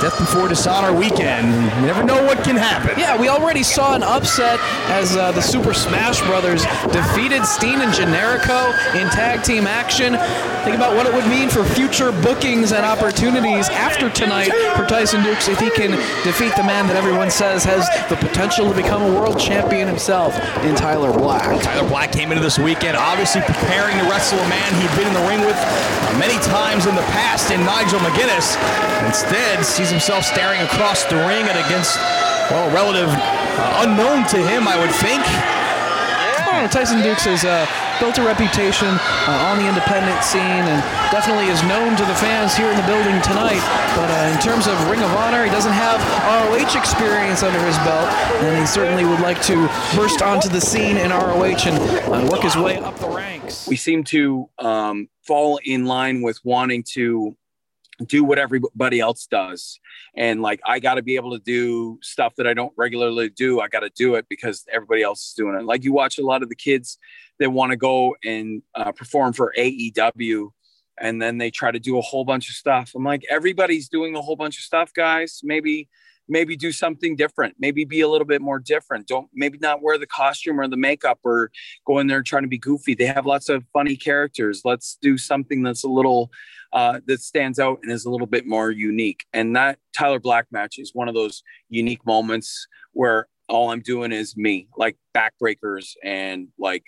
[0.00, 1.46] Death Before Dishonor weekend.
[1.46, 2.98] You never know what can happen.
[2.98, 4.58] Yeah, we already saw an upset
[4.88, 10.16] as uh, the Super Smash Brothers defeated Steen and Generico in tag team action.
[10.64, 15.22] Think about what it would mean for future bookings and opportunities after tonight for Tyson
[15.22, 15.90] Dukes if he can
[16.24, 20.34] defeat the man that everyone says has the potential to become a world champion himself
[20.64, 21.60] in Tyler Black.
[21.62, 25.12] Tyler Black came into this weekend obviously preparing to wrestle a man he'd been in
[25.12, 25.58] the ring with
[26.16, 28.56] many times in the past in Nigel McGuinness.
[29.06, 31.98] Instead, sees himself staring across the ring and against,
[32.46, 35.18] well, relative uh, unknown to him, I would think.
[36.46, 37.66] Oh, Tyson Dukes has uh,
[37.98, 40.78] built a reputation uh, on the independent scene and
[41.10, 43.58] definitely is known to the fans here in the building tonight.
[43.98, 47.76] But uh, in terms of Ring of Honor, he doesn't have ROH experience under his
[47.82, 48.06] belt,
[48.46, 49.66] and he certainly would like to
[49.98, 53.66] burst onto the scene in ROH and uh, work his way up the ranks.
[53.66, 57.36] We seem to um, fall in line with wanting to
[58.04, 59.78] do what everybody else does.
[60.16, 63.60] And like i got to be able to do stuff that i don't regularly do
[63.60, 65.64] i got to do it because everybody else is doing it.
[65.64, 66.98] Like you watch a lot of the kids
[67.38, 70.50] that want to go and uh, perform for aew
[70.98, 72.92] and then they try to do a whole bunch of stuff.
[72.94, 75.40] I'm like everybody's doing a whole bunch of stuff guys.
[75.42, 75.88] Maybe
[76.28, 77.54] maybe do something different.
[77.58, 79.06] Maybe be a little bit more different.
[79.06, 81.50] Don't maybe not wear the costume or the makeup or
[81.86, 82.94] go in there trying to be goofy.
[82.94, 84.62] They have lots of funny characters.
[84.64, 86.30] Let's do something that's a little
[86.74, 89.24] uh, that stands out and is a little bit more unique.
[89.32, 94.10] And that Tyler Black match is one of those unique moments where all I'm doing
[94.10, 96.84] is me, like backbreakers and like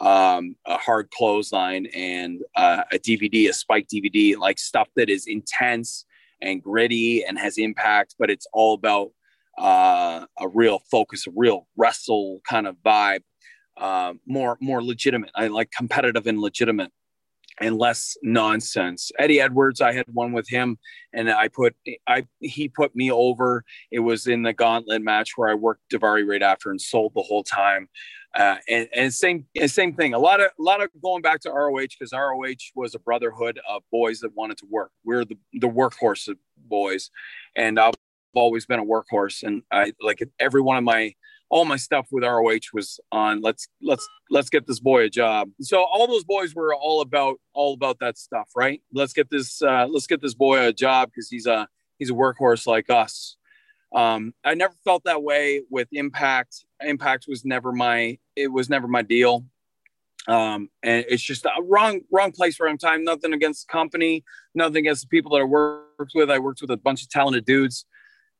[0.00, 5.26] um, a hard clothesline and uh, a DVD, a spike DVD, like stuff that is
[5.26, 6.04] intense
[6.40, 9.10] and gritty and has impact, but it's all about
[9.58, 13.22] uh, a real focus, a real wrestle kind of vibe,
[13.76, 15.30] uh, more more legitimate.
[15.34, 16.92] I like competitive and legitimate
[17.60, 19.12] and less nonsense.
[19.18, 20.78] Eddie Edwards, I had one with him,
[21.12, 21.74] and I put
[22.06, 23.64] I he put me over.
[23.90, 27.22] It was in the gauntlet match where I worked Davari right after and sold the
[27.22, 27.88] whole time.
[28.34, 30.12] Uh, and, and same and same thing.
[30.12, 33.60] A lot of a lot of going back to ROH because ROH was a brotherhood
[33.68, 34.90] of boys that wanted to work.
[35.04, 37.10] We're the the workhorse boys,
[37.54, 37.94] and I've
[38.34, 39.44] always been a workhorse.
[39.44, 41.14] And I like every one of my
[41.50, 45.50] all my stuff with ROH was on let's let's let's get this boy a job.
[45.60, 48.82] So all those boys were all about all about that stuff, right?
[48.92, 51.68] Let's get this uh, let's get this boy a job because he's a
[51.98, 53.36] he's a workhorse like us.
[53.94, 56.64] Um, I never felt that way with Impact.
[56.80, 59.44] Impact was never my it was never my deal.
[60.26, 63.04] Um, and it's just a wrong wrong place, wrong time.
[63.04, 64.24] Nothing against the company,
[64.54, 66.30] nothing against the people that I worked with.
[66.30, 67.84] I worked with a bunch of talented dudes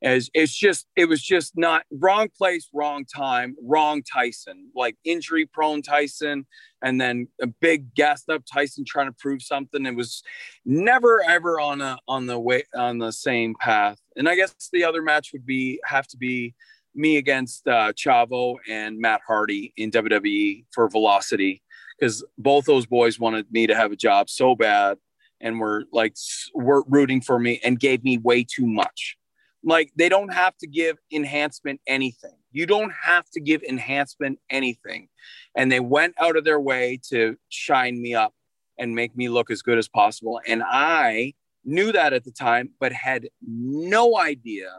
[0.05, 4.70] as it's just it was just not wrong place wrong time wrong tyson.
[4.74, 6.46] Like injury prone tyson
[6.82, 9.86] and then a big gassed up tyson trying to prove something.
[9.86, 10.22] It was
[10.66, 13.98] never ever on a on the way on the same path.
[14.16, 16.55] And i guess the other match would be have to be
[16.94, 21.61] me against uh, chavo and matt hardy in wwe for velocity
[21.98, 24.96] because both those boys wanted me to have a job so bad
[25.40, 26.14] and were like
[26.55, 29.16] were rooting for me and gave me way too much
[29.64, 32.36] like they don't have to give enhancement anything.
[32.52, 35.08] You don't have to give enhancement anything.
[35.56, 38.34] And they went out of their way to shine me up
[38.78, 40.40] and make me look as good as possible.
[40.46, 41.34] And I
[41.64, 44.70] knew that at the time, but had no idea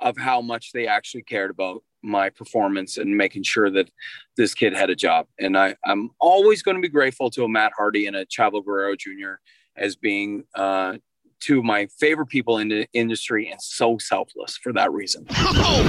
[0.00, 3.90] of how much they actually cared about my performance and making sure that
[4.36, 5.26] this kid had a job.
[5.38, 8.64] And I, I'm always going to be grateful to a Matt Hardy and a Chavo
[8.64, 9.34] Guerrero Jr.
[9.76, 10.98] as being uh,
[11.44, 15.26] two of my favorite people in the industry and so selfless for that reason.
[15.66, 15.82] Oh,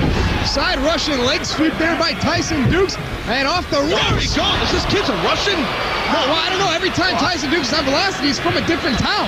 [0.45, 2.97] side Russian leg sweep there by Tyson Dukes
[3.28, 4.62] and off the Where he gone?
[4.62, 5.56] Is this kid's a Russian?
[5.56, 6.72] No, well, I don't know.
[6.72, 9.28] Every time Tyson Dukes on velocity, he's from a different town.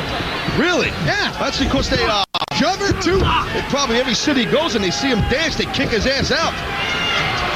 [0.59, 0.87] Really?
[1.05, 1.31] Yeah.
[1.39, 3.19] That's because they uh, cover too.
[3.69, 6.53] Probably every city he goes and they see him dance, they kick his ass out.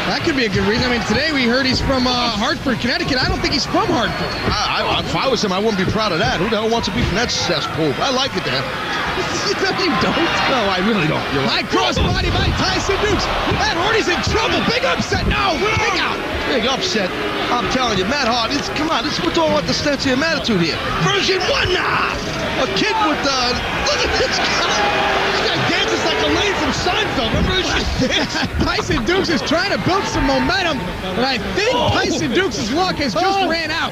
[0.09, 0.89] That could be a good reason.
[0.89, 3.21] I mean, today we heard he's from uh, Hartford, Connecticut.
[3.21, 4.33] I don't think he's from Hartford.
[4.49, 6.41] I, I, if I was him, I wouldn't be proud of that.
[6.41, 7.93] Who the hell wants to be from that cesspool?
[8.01, 8.59] I like it there.
[9.61, 10.17] no, you don't.
[10.49, 11.21] No, I really don't.
[11.35, 11.69] You're High right.
[11.69, 12.25] cross by
[12.57, 13.25] Tyson Dukes.
[13.59, 14.57] Matt Hardy's in trouble.
[14.65, 15.27] Big upset.
[15.29, 16.17] No, kick out.
[16.49, 17.09] Big upset.
[17.53, 18.57] I'm telling you, Matt Hardy.
[18.57, 20.79] It's, come on, this, we're talking about the Stensium attitude here.
[21.05, 22.15] Version one now.
[22.63, 23.53] A kid with uh,
[23.85, 24.75] look at this guy.
[25.33, 27.33] This guy dances like a lady from Seinfeld.
[27.35, 27.55] Remember
[28.07, 28.33] this?
[28.63, 31.89] Tyson Dukes is trying to build some momentum, and I think Oh.
[31.91, 33.49] Tyson Dukes' luck has just Oh.
[33.49, 33.91] ran out.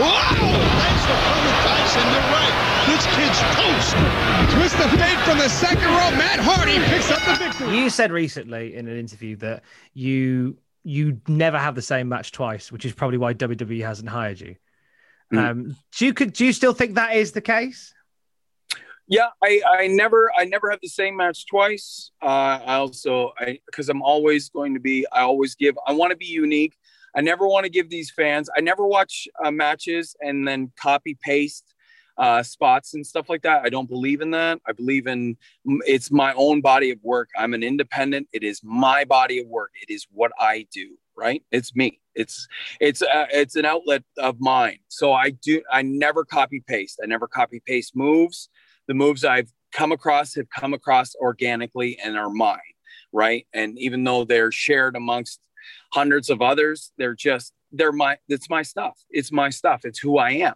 [0.00, 0.32] Wow!
[0.32, 2.04] Thanks for coming, Tyson.
[2.12, 2.54] You're right.
[2.88, 3.96] This kid's toast.
[4.54, 6.10] Twist of fate from the second row.
[6.18, 7.78] Matt Hardy picks up the victory.
[7.78, 9.62] You said recently in an interview that
[9.94, 10.56] you
[10.86, 14.56] you never have the same match twice, which is probably why WWE hasn't hired you.
[15.32, 15.38] Mm.
[15.50, 17.93] Um, do you could do you still think that is the case?
[19.06, 22.10] Yeah, I, I never I never have the same match twice.
[22.22, 26.10] Uh, I also I because I'm always going to be I always give I want
[26.10, 26.74] to be unique.
[27.14, 28.48] I never want to give these fans.
[28.56, 31.74] I never watch uh, matches and then copy paste
[32.16, 33.62] uh, spots and stuff like that.
[33.64, 34.60] I don't believe in that.
[34.66, 35.36] I believe in
[35.86, 37.28] it's my own body of work.
[37.36, 38.28] I'm an independent.
[38.32, 39.72] It is my body of work.
[39.86, 40.96] It is what I do.
[41.16, 41.42] Right?
[41.52, 42.00] It's me.
[42.14, 42.48] It's
[42.80, 44.78] it's uh, it's an outlet of mine.
[44.88, 45.62] So I do.
[45.70, 47.00] I never copy paste.
[47.02, 48.48] I never copy paste moves
[48.88, 52.58] the moves I've come across have come across organically and are mine,
[53.12, 53.46] right?
[53.52, 55.40] And even though they're shared amongst
[55.92, 58.98] hundreds of others, they're just they're my it's my stuff.
[59.10, 59.80] It's my stuff.
[59.84, 60.54] It's who I am.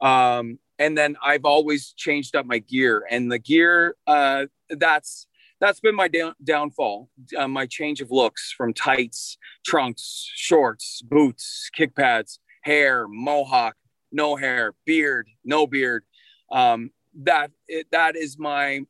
[0.00, 5.26] Um, and then I've always changed up my gear, and the gear uh, that's
[5.60, 7.08] that's been my down, downfall.
[7.36, 13.74] Uh, my change of looks from tights, trunks, shorts, boots, kick pads, hair, mohawk,
[14.12, 16.04] no hair, beard, no beard.
[16.50, 17.50] Um, that
[17.90, 18.80] that is my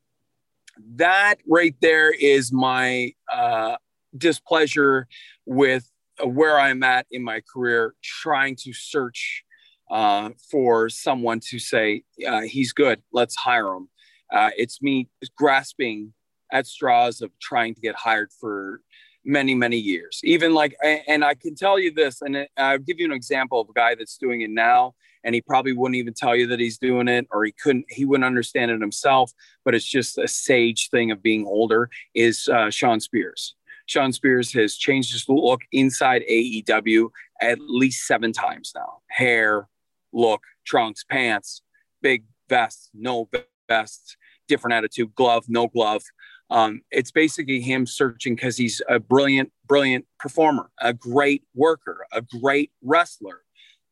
[0.97, 3.77] that right there is my uh,
[4.17, 5.09] displeasure
[5.47, 5.91] with
[6.25, 9.45] where I'm at in my career, trying to search
[9.91, 13.03] uh, for someone to say uh, he's good.
[13.13, 13.89] Let's hire him.
[14.33, 16.13] Uh, it's me grasping
[16.53, 18.81] at straws of trying to get hired for
[19.25, 23.05] many many years even like and i can tell you this and i'll give you
[23.05, 24.95] an example of a guy that's doing it now
[25.25, 28.05] and he probably wouldn't even tell you that he's doing it or he couldn't he
[28.05, 29.33] wouldn't understand it himself
[29.65, 33.55] but it's just a sage thing of being older is uh, sean spears
[33.89, 37.09] Sean Spears has changed his look inside AEW
[37.41, 38.99] at least seven times now.
[39.09, 39.67] Hair,
[40.13, 41.63] look, trunks, pants,
[42.03, 43.31] big vest, no
[43.67, 46.03] vest, different attitude, glove, no glove.
[46.51, 52.21] Um, it's basically him searching because he's a brilliant, brilliant performer, a great worker, a
[52.21, 53.43] great wrestler,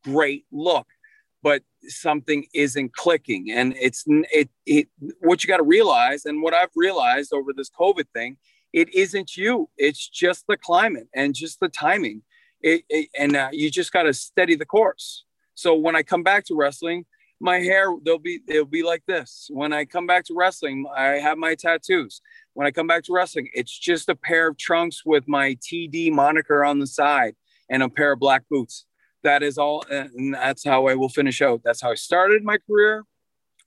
[0.05, 0.87] great look,
[1.47, 3.53] but something isn't clicking.
[3.53, 4.89] And it's it, it
[5.21, 8.39] what you got to realize, and what I've realized over this COVID thing,
[8.73, 9.71] it isn't you.
[9.77, 12.23] It's just the climate and just the timing.
[12.63, 15.25] It, it, and uh, you just got to steady the course.
[15.55, 17.07] So when I come back to wrestling,
[17.39, 19.49] my hair they'll be it'll be like this.
[19.53, 22.23] When I come back to wrestling, I have my tattoos.
[22.55, 26.11] When I come back to wrestling, it's just a pair of trunks with my TD
[26.11, 27.37] moniker on the side
[27.71, 28.86] and a pair of black boots.
[29.27, 31.63] That is all, and that's how I will finish out.
[31.65, 33.03] That's how I started my career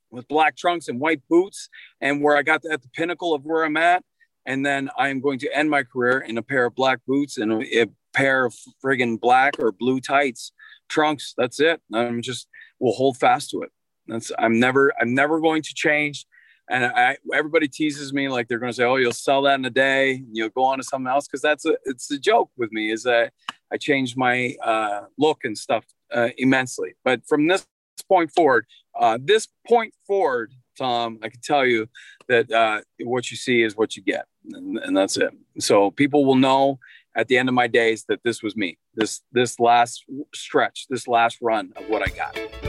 [0.10, 1.68] with black trunks and white boots,
[1.99, 4.01] and where I got at the pinnacle of where I'm at.
[4.45, 7.38] And then I am going to end my career in a pair of black boots
[7.38, 10.53] and a, a pair of friggin' black or blue tights,
[10.88, 11.34] trunks.
[11.38, 11.82] That's it.
[11.93, 12.47] I'm just
[12.80, 13.72] will hold fast to it.
[14.07, 16.26] That's I'm never I'm never going to change.
[16.70, 19.65] And I, everybody teases me like they're going to say, "Oh, you'll sell that in
[19.65, 20.24] a day.
[20.32, 23.03] You'll go on to something else." Because that's a it's a joke with me is
[23.03, 23.34] that
[23.72, 26.93] I changed my uh, look and stuff uh, immensely.
[27.03, 27.65] But from this
[28.07, 28.65] point forward,
[28.99, 31.88] uh, this point forward, Tom, I can tell you
[32.28, 35.32] that uh, what you see is what you get, and, and that's it.
[35.57, 36.80] So people will know
[37.15, 38.78] at the end of my days that this was me.
[38.93, 40.05] This this last
[40.36, 42.68] stretch, this last run of what I got.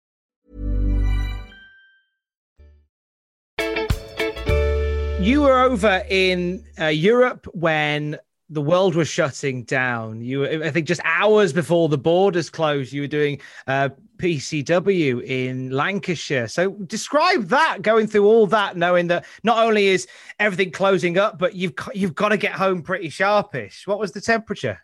[5.21, 8.17] You were over in uh, Europe when
[8.49, 10.19] the world was shutting down.
[10.19, 15.23] You, were, I think, just hours before the borders closed, you were doing uh, PCW
[15.23, 16.47] in Lancashire.
[16.47, 20.07] So describe that, going through all that, knowing that not only is
[20.39, 23.85] everything closing up, but you've you've got to get home pretty sharpish.
[23.85, 24.79] What was the temperature?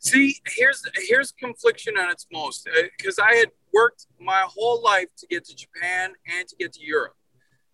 [0.00, 5.26] See, here's here's confliction on its most because I had worked my whole life to
[5.26, 7.14] get to Japan and to get to Europe.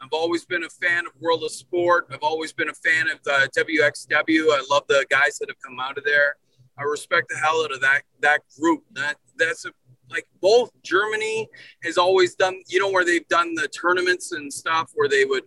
[0.02, 2.08] I've always been a fan of World of Sport.
[2.10, 4.46] I've always been a fan of the WXW.
[4.50, 6.36] I love the guys that have come out of there.
[6.76, 8.82] I respect the hell out of that that group.
[8.92, 9.70] That that's a,
[10.10, 11.48] like both Germany
[11.84, 12.62] has always done.
[12.68, 15.44] You know where they've done the tournaments and stuff where they would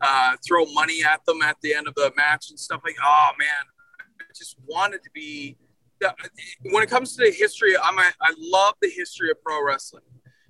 [0.00, 2.96] uh, throw money at them at the end of the match and stuff like.
[3.04, 3.48] Oh man,
[4.20, 5.56] I just wanted to be.
[6.70, 10.04] When it comes to the history, I'm a, I love the history of pro wrestling,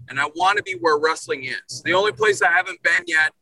[0.09, 1.83] and I want to be where wrestling is.
[1.83, 3.33] The only place I haven't been yet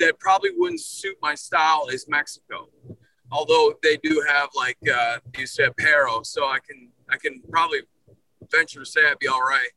[0.00, 2.68] that probably wouldn't suit my style is Mexico.
[3.30, 7.80] Although they do have like uh, you said Pero, so I can I can probably
[8.50, 9.70] venture to say I'd be all right.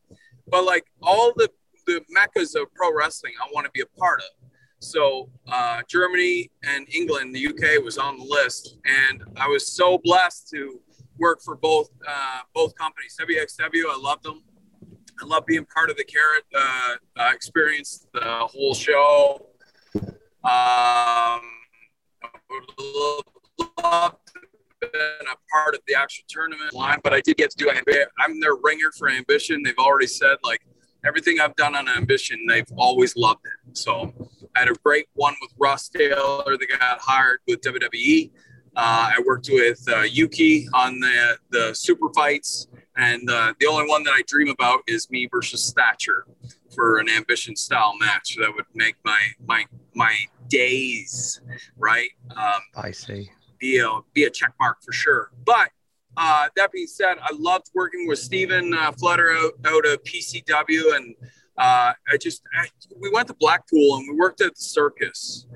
[0.46, 1.50] But like all the
[1.86, 4.48] the meccas of pro wrestling, I want to be a part of.
[4.80, 9.98] So uh, Germany and England, the UK was on the list, and I was so
[9.98, 10.80] blessed to
[11.18, 13.16] work for both uh, both companies.
[13.20, 14.44] WXW, I loved them.
[15.20, 19.48] I love being part of the Carat uh, uh, experience, the whole show.
[20.48, 21.42] Um,
[22.22, 24.38] I would love to
[24.80, 28.08] been a part of the actual tournament line, but I did get to do it.
[28.18, 29.62] I'm their ringer for Ambition.
[29.62, 30.64] They've already said like
[31.04, 33.76] everything I've done on Ambition, they've always loved it.
[33.76, 34.12] So
[34.56, 38.30] I had a great one with Ross Taylor that got hired with WWE.
[38.76, 43.88] Uh, I worked with uh, Yuki on the the super fights, and uh, the only
[43.88, 46.26] one that I dream about is me versus Thatcher
[46.74, 49.64] for an ambition style match that would make my my
[49.94, 50.14] my
[50.48, 51.40] days
[51.76, 52.10] right.
[52.36, 53.30] Um, I see.
[53.58, 55.30] Be a be a check mark for sure.
[55.44, 55.70] But
[56.16, 60.96] uh, that being said, I loved working with Stephen uh, Flutter out, out of PCW,
[60.96, 61.14] and
[61.56, 62.68] uh, I just I,
[63.00, 65.46] we went to Blackpool and we worked at the circus,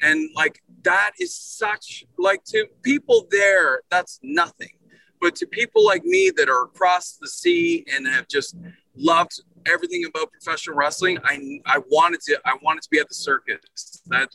[0.00, 4.76] and like that is such like to people there that's nothing,
[5.20, 8.56] but to people like me that are across the sea and have just
[8.96, 13.14] loved everything about professional wrestling, I I wanted to I wanted to be at the
[13.14, 14.02] circus.
[14.06, 14.28] That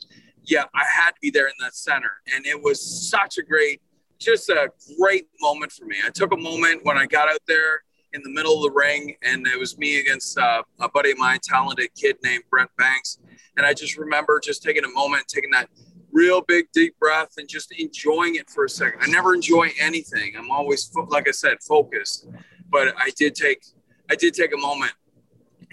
[0.44, 2.80] yeah, I had to be there in that center, and it was
[3.10, 3.80] such a great
[4.18, 5.96] just a great moment for me.
[6.04, 7.82] I took a moment when I got out there
[8.12, 11.18] in the middle of the ring, and it was me against uh, a buddy of
[11.18, 13.18] mine, talented kid named Brent Banks.
[13.56, 15.68] And I just remember just taking a moment, taking that
[16.10, 19.00] real big deep breath, and just enjoying it for a second.
[19.02, 20.34] I never enjoy anything.
[20.36, 22.28] I'm always, like I said, focused.
[22.70, 23.62] But I did take,
[24.10, 24.92] I did take a moment,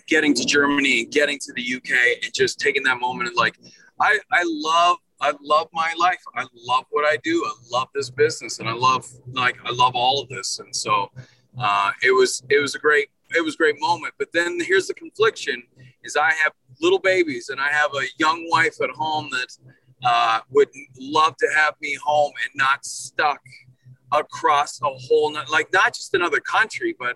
[0.08, 3.58] getting to Germany and getting to the UK, and just taking that moment and like,
[4.00, 6.20] I, I love I love my life.
[6.36, 7.44] I love what I do.
[7.46, 10.60] I love this business, and I love like I love all of this.
[10.60, 11.10] And so
[11.58, 14.14] uh, it was it was a great it was a great moment.
[14.20, 15.64] But then here's the confliction:
[16.04, 19.58] is I have little babies, and I have a young wife at home that
[20.04, 20.70] uh, would
[21.00, 23.42] love to have me home and not stuck
[24.12, 27.16] across a whole like not just another country, but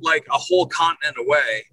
[0.00, 1.64] like a whole continent away.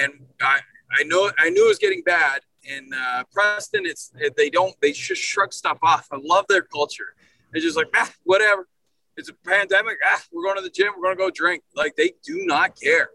[0.00, 0.60] And I
[0.98, 4.92] I know I knew it was getting bad in uh, Preston, it's they don't they
[4.92, 6.08] just shrug stuff off.
[6.12, 7.14] I love their culture.
[7.52, 8.68] They're just like, ah, whatever.
[9.16, 9.98] It's a pandemic.
[10.04, 10.92] Ah, we're going to the gym.
[10.96, 11.62] We're going to go drink.
[11.74, 13.10] Like they do not care.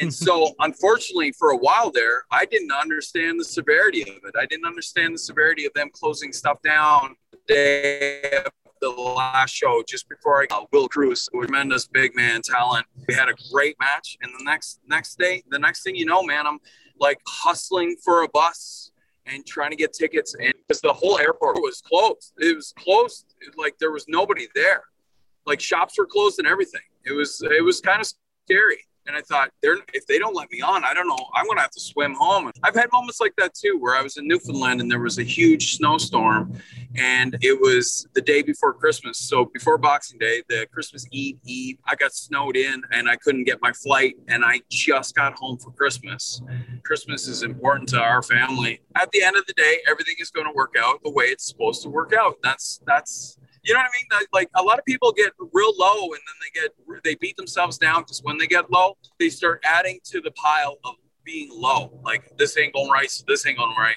[0.00, 4.34] And so, unfortunately, for a while there, I didn't understand the severity of it.
[4.38, 8.44] I didn't understand the severity of them closing stuff down the day
[8.80, 12.86] the last show, just before I got Will Kroos, tremendous big man talent.
[13.08, 16.22] We had a great match, and the next next day, the next thing you know,
[16.22, 16.58] man, I'm
[16.98, 18.90] like hustling for a bus
[19.26, 22.32] and trying to get tickets and because the whole airport was closed.
[22.38, 24.82] It was closed like there was nobody there.
[25.46, 26.82] Like shops were closed and everything.
[27.04, 28.12] It was it was kind of
[28.46, 31.46] scary and i thought they're if they don't let me on i don't know i'm
[31.46, 32.50] gonna have to swim home.
[32.62, 35.24] I've had moments like that too where i was in newfoundland and there was a
[35.24, 36.54] huge snowstorm
[36.96, 39.18] and it was the day before christmas.
[39.18, 43.44] So before boxing day the christmas eve eve i got snowed in and i couldn't
[43.44, 46.42] get my flight and i just got home for christmas.
[46.84, 48.80] Christmas is important to our family.
[48.96, 51.46] At the end of the day everything is going to work out the way it's
[51.46, 52.36] supposed to work out.
[52.42, 54.26] That's that's you know what I mean?
[54.32, 57.78] Like- a lot of people get real low and then they get they beat themselves
[57.78, 62.00] down because when they get low, they start adding to the pile of being low.
[62.02, 63.96] Like this ain't going right, so this ain't going right.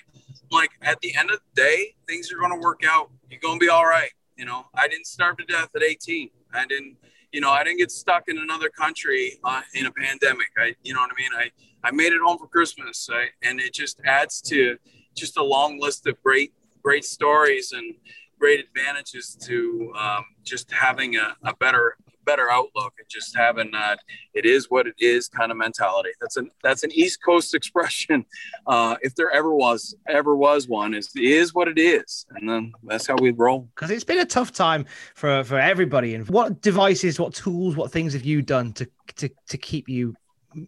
[0.52, 3.10] Like at the end of the day, things are going to work out.
[3.30, 4.10] You're going to be all right.
[4.36, 6.30] You know, I didn't starve to death at 18.
[6.54, 6.98] I didn't,
[7.32, 10.48] you know, I didn't get stuck in another country uh, in a pandemic.
[10.58, 11.32] I, you know what I mean?
[11.36, 14.78] I, I made it home for Christmas, I, and it just adds to
[15.16, 17.96] just a long list of great, great stories and
[18.44, 21.96] great advantages to um, just having a, a better
[22.26, 24.00] better outlook and just having that
[24.34, 28.26] it is what it is kind of mentality that's an that's an east coast expression
[28.68, 32.72] uh, if there ever was ever was one is is what it is and then
[32.84, 36.16] that's how we roll because it's been a tough time for for everybody.
[36.16, 38.88] And what devices, what tools, what things have you done to
[39.18, 40.16] to to keep you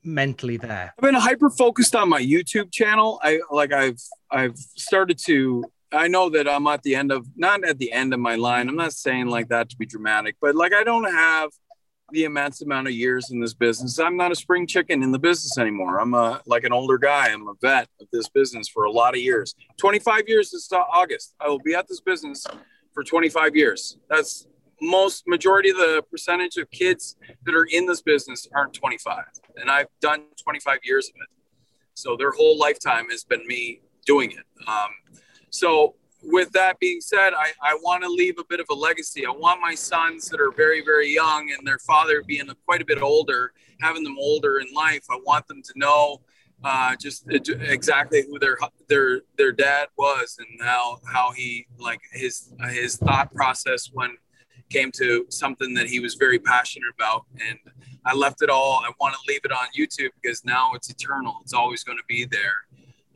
[0.03, 0.93] mentally there?
[0.97, 3.19] I've been hyper focused on my YouTube channel.
[3.23, 5.65] I like I've I've started to
[5.95, 8.67] I know that I'm at the end of not at the end of my line.
[8.67, 11.51] I'm not saying like that to be dramatic, but like I don't have
[12.11, 13.97] the immense amount of years in this business.
[13.97, 15.99] I'm not a spring chicken in the business anymore.
[15.99, 17.29] I'm a like an older guy.
[17.29, 19.55] I'm a vet of this business for a lot of years.
[19.77, 21.33] 25 years this August.
[21.39, 22.45] I will be at this business
[22.93, 23.97] for 25 years.
[24.09, 24.47] That's
[24.81, 27.15] most majority of the percentage of kids
[27.45, 29.23] that are in this business aren't 25
[29.55, 31.29] and i've done 25 years of it
[31.93, 34.89] so their whole lifetime has been me doing it um,
[35.55, 39.25] so with that being said i, I want to leave a bit of a legacy.
[39.25, 42.85] I want my sons that are very very young and their father being quite a
[42.85, 46.21] bit older having them older in life i want them to know
[46.63, 48.57] uh, just exactly who their
[48.87, 54.11] their their dad was and how how he like his his thought process when
[54.69, 57.25] came to something that he was very passionate about.
[57.47, 57.59] And
[58.05, 61.35] i left it all i want to leave it on youtube because now it's eternal.
[61.41, 62.57] It's always going to be there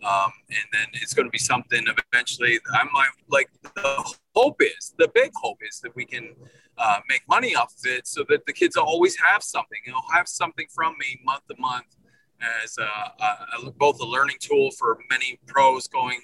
[0.03, 4.93] um, and then it's going to be something eventually i'm like like the hope is
[4.97, 6.35] the big hope is that we can
[6.77, 10.27] uh, make money off of it so that the kids always have something know have
[10.27, 11.97] something from me month to month
[12.63, 16.21] as a, a, a, both a learning tool for many pros going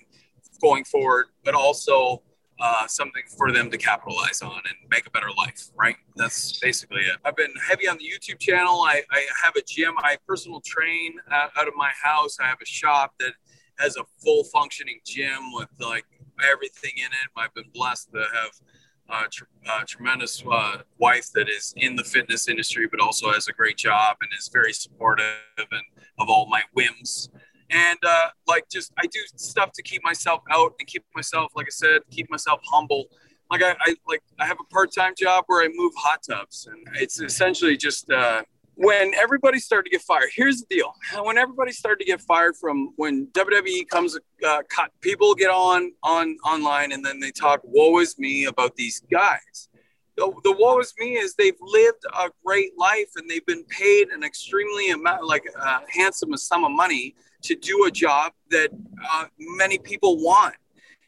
[0.62, 2.22] going forward, but also
[2.60, 5.98] uh, something for them to capitalize on and make a better life, right?
[6.16, 7.18] That's basically it.
[7.26, 8.82] I've been heavy on the YouTube channel.
[8.82, 9.94] I, I have a gym.
[9.98, 12.38] I personal train uh, out of my house.
[12.40, 13.34] I have a shop that
[13.80, 16.06] has a full functioning gym with like
[16.52, 17.30] everything in it.
[17.38, 22.04] I've been blessed to have a tr- uh, tremendous uh, wife that is in the
[22.04, 25.26] fitness industry, but also has a great job and is very supportive
[25.58, 25.84] and
[26.20, 27.30] of all my whims
[27.70, 31.68] and uh, like just I do stuff to keep myself out and keep myself, like
[31.68, 33.06] I said, keep myself humble.
[33.50, 36.88] Like I, I like I have a part-time job where I move hot tubs, and
[37.00, 38.44] it's essentially just uh,
[38.76, 40.30] when everybody started to get fired.
[40.36, 40.94] Here's the deal:
[41.24, 44.62] when everybody started to get fired from when WWE comes, uh,
[45.02, 49.70] people get on on online and then they talk "woe is me" about these guys.
[50.18, 54.10] The, the woe is me is they've lived a great life and they've been paid
[54.10, 58.70] an extremely amount, like a handsome sum of money to do a job that
[59.12, 60.56] uh, many people want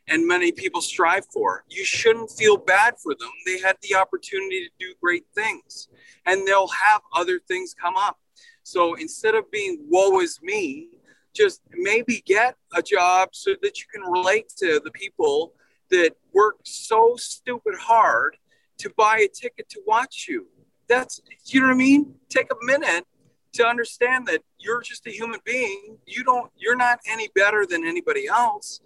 [0.08, 1.64] and many people strive for.
[1.70, 3.30] You shouldn't feel bad for them.
[3.46, 5.90] They had the opportunity to do great things
[6.26, 8.18] and they'll have other things come up.
[8.64, 10.90] So instead of being woe is me,
[11.34, 15.54] just maybe get a job so that you can relate to the people
[15.90, 18.38] that work so stupid hard
[18.80, 20.48] to buy a ticket to watch you.
[20.88, 22.16] That's, you know what I mean?
[22.30, 23.06] Take a minute
[23.54, 25.98] to understand that you're just a human being.
[26.06, 28.82] You don't, you're not any better than anybody else.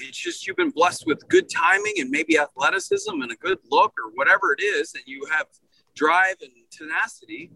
[0.00, 3.94] It's just you've been blessed with good timing and maybe athleticism and a good look
[4.04, 5.46] or whatever it is, and you have
[5.94, 7.50] drive and tenacity.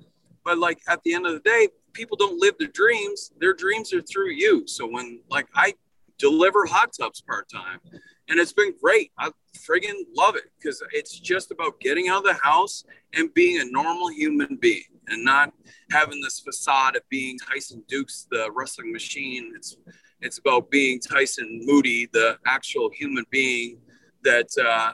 [0.44, 3.32] But like at the end of the day, people don't live their dreams.
[3.38, 4.66] Their dreams are through you.
[4.66, 5.74] So when like I
[6.18, 7.80] deliver hot tubs part time,
[8.28, 9.12] and it's been great.
[9.18, 13.60] I friggin' love it because it's just about getting out of the house and being
[13.60, 15.52] a normal human being and not
[15.90, 19.52] having this facade of being Tyson Dukes, the wrestling machine.
[19.56, 19.76] It's
[20.22, 23.78] it's about being Tyson Moody, the actual human being
[24.24, 24.92] that uh,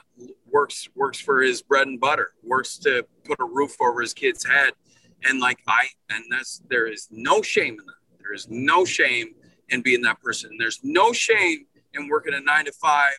[0.51, 4.45] works works for his bread and butter, works to put a roof over his kid's
[4.45, 4.73] head,
[5.23, 8.19] and like I and that's there is no shame in that.
[8.19, 9.35] There is no shame
[9.69, 10.51] in being that person.
[10.57, 13.13] There's no shame in working a nine to five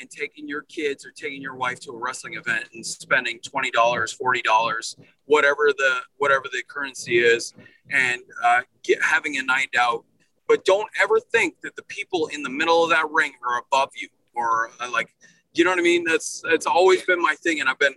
[0.00, 3.70] and taking your kids or taking your wife to a wrestling event and spending $20
[3.72, 7.52] $40 whatever the whatever the currency is
[7.90, 10.04] and uh, get, having a night out
[10.52, 13.88] but don't ever think that the people in the middle of that ring are above
[13.94, 15.08] you or uh, like
[15.54, 16.04] you know what i mean?
[16.04, 17.94] That's that's always been my thing and i've been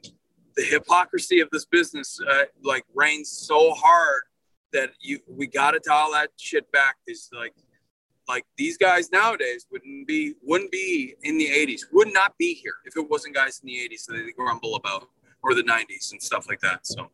[0.56, 4.22] the hypocrisy of this business uh, like reigns so hard
[4.72, 6.96] that you we got to dial that shit back.
[7.08, 7.54] Is like
[8.30, 12.76] like these guys nowadays wouldn't be wouldn't be in the 80s would not be here
[12.86, 15.10] if it wasn't guys in the 80s that they grumble about
[15.44, 17.12] or the 90s and stuff like that so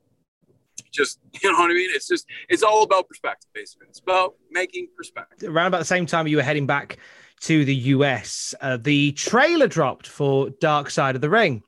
[0.92, 1.90] just you know what i mean?
[1.94, 3.88] It's just it's all about perspective basically.
[3.90, 5.50] It's about making perspective.
[5.50, 6.98] Around about the same time you were heading back
[7.42, 11.64] to the us uh, the trailer dropped for dark side of the ring.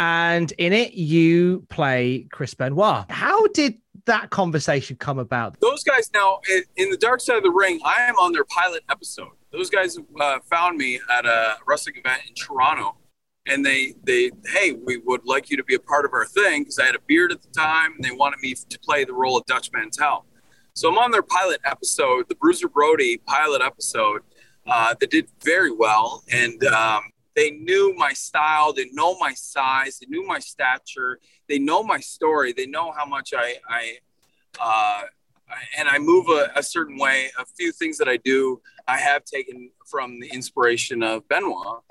[0.00, 3.10] And in it you play chris benoit.
[3.10, 5.58] How did that conversation come about?
[5.60, 6.40] Those guys now
[6.76, 9.30] in the dark side of the ring, I am on their pilot episode.
[9.52, 12.96] Those guys uh, found me at a wrestling event in Toronto,
[13.46, 16.62] and they they hey, we would like you to be a part of our thing
[16.62, 19.12] because I had a beard at the time, and they wanted me to play the
[19.12, 20.26] role of Dutch Mantell
[20.74, 24.22] So I'm on their pilot episode, the Bruiser Brody pilot episode.
[24.66, 27.02] Uh, that did very well, and um,
[27.36, 31.18] they knew my style, they know my size, they knew my stature,
[31.50, 33.98] they know my story, they know how much I, I
[34.58, 35.02] uh,
[35.76, 37.30] and I move a, a, certain way.
[37.38, 41.82] A few things that I do, I have taken from the inspiration of Benoit.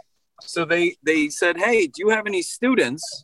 [0.42, 3.24] So they they said, "Hey, do you have any students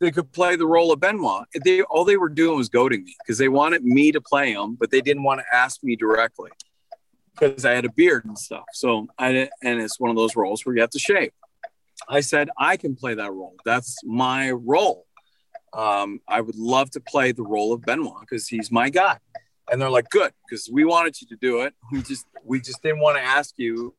[0.00, 3.14] that could play the role of Benoit?" They all they were doing was goading me
[3.24, 6.50] because they wanted me to play him, but they didn't want to ask me directly
[7.38, 8.64] because I had a beard and stuff.
[8.72, 11.32] So I and it's one of those roles where you have to shave.
[12.08, 13.56] I said, I can play that role.
[13.64, 15.06] That's my role.
[15.72, 19.18] Um, I would love to play the role of Benoit because he's my guy.
[19.70, 21.74] And they're like, good, because we wanted you to do it.
[21.92, 23.94] We just we just didn't want to ask you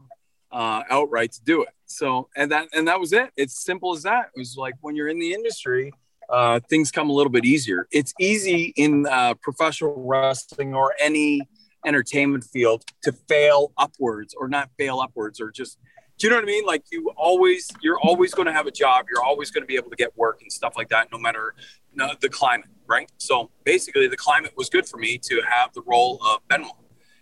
[0.51, 1.69] uh, outright to do it.
[1.85, 3.31] So and that and that was it.
[3.35, 4.29] It's simple as that.
[4.35, 5.91] It was like when you're in the industry,
[6.29, 7.87] uh, things come a little bit easier.
[7.91, 11.41] It's easy in uh, professional wrestling or any
[11.85, 15.79] entertainment field to fail upwards or not fail upwards or just
[16.17, 16.65] do you know what I mean?
[16.67, 19.07] Like you always, you're always going to have a job.
[19.11, 21.55] You're always going to be able to get work and stuff like that, no matter
[21.95, 23.11] the climate, right?
[23.17, 26.71] So basically, the climate was good for me to have the role of Benoit.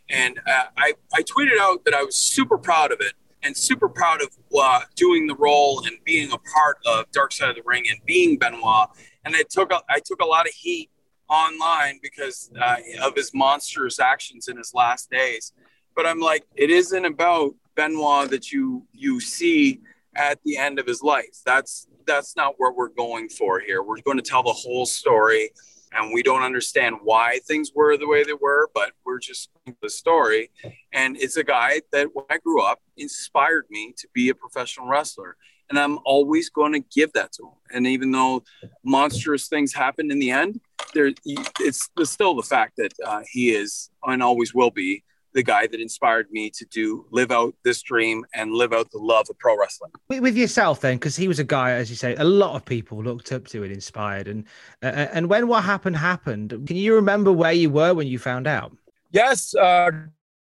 [0.10, 3.14] And uh, I, I tweeted out that I was super proud of it
[3.44, 4.30] and super proud of
[4.60, 8.00] uh, doing the role and being a part of Dark Side of the Ring and
[8.06, 8.90] being Benoit.
[9.26, 10.90] And I took a, I took a lot of heat
[11.30, 15.54] online because uh, of his monstrous actions in his last days.
[15.96, 19.82] But I'm like, it isn't about Benoit that you you see
[20.16, 21.38] at the end of his life.
[21.46, 23.84] That's that's not what we're going for here.
[23.84, 25.52] We're going to tell the whole story,
[25.92, 29.50] and we don't understand why things were the way they were, but we're just
[29.82, 30.52] the story.
[30.94, 34.88] And it's a guy that when I grew up inspired me to be a professional
[34.88, 35.36] wrestler.
[35.70, 37.54] And I'm always going to give that to him.
[37.72, 38.44] And even though
[38.84, 40.60] monstrous things happened in the end,
[40.94, 45.04] there it's, it's still the fact that uh, he is and always will be
[45.34, 48.98] the guy that inspired me to do live out this dream and live out the
[48.98, 49.92] love of pro wrestling.
[50.08, 52.66] With, with yourself, then, because he was a guy, as you say, a lot of
[52.66, 54.28] people looked up to and inspired.
[54.28, 54.46] And
[54.82, 58.48] uh, and when what happened happened, can you remember where you were when you found
[58.48, 58.76] out?
[59.12, 59.92] Yes, uh,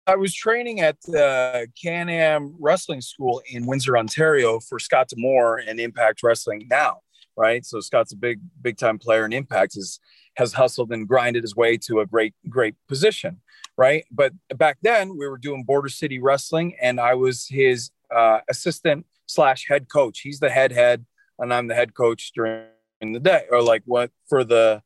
[0.06, 5.58] I was training at the Can Am Wrestling School in Windsor, Ontario, for Scott D'Amore
[5.58, 7.00] and Impact Wrestling now.
[7.38, 9.76] Right, so Scott's a big, big time player in Impact.
[9.76, 10.00] Is
[10.36, 13.40] has hustled and grinded his way to a great, great position
[13.76, 14.04] right?
[14.10, 19.06] But back then we were doing Border City Wrestling, and I was his uh, assistant
[19.26, 20.20] slash head coach.
[20.20, 21.04] He's the head head,
[21.38, 22.68] and I'm the head coach during
[23.00, 24.82] the day, or like what for the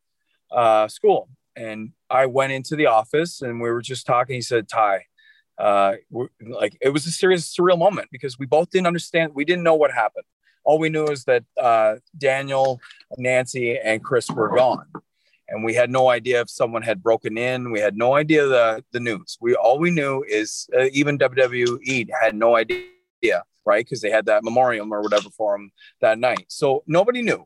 [0.50, 1.28] uh, school.
[1.56, 4.34] And I went into the office, and we were just talking.
[4.34, 5.06] He said, "Ty."
[5.58, 5.96] Uh,
[6.40, 9.74] like it was a serious surreal moment because we both didn't understand we didn't know
[9.74, 10.24] what happened
[10.64, 12.80] all we knew is that uh, daniel
[13.18, 14.86] nancy and chris were gone
[15.50, 17.72] and we had no idea if someone had broken in.
[17.72, 19.36] We had no idea the the news.
[19.40, 23.84] We all we knew is uh, even WWE had no idea, right?
[23.84, 26.46] Because they had that memoriam or whatever for him that night.
[26.48, 27.44] So nobody knew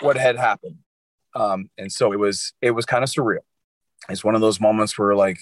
[0.00, 0.78] what had happened,
[1.34, 3.44] um, and so it was it was kind of surreal.
[4.08, 5.38] It's one of those moments where like,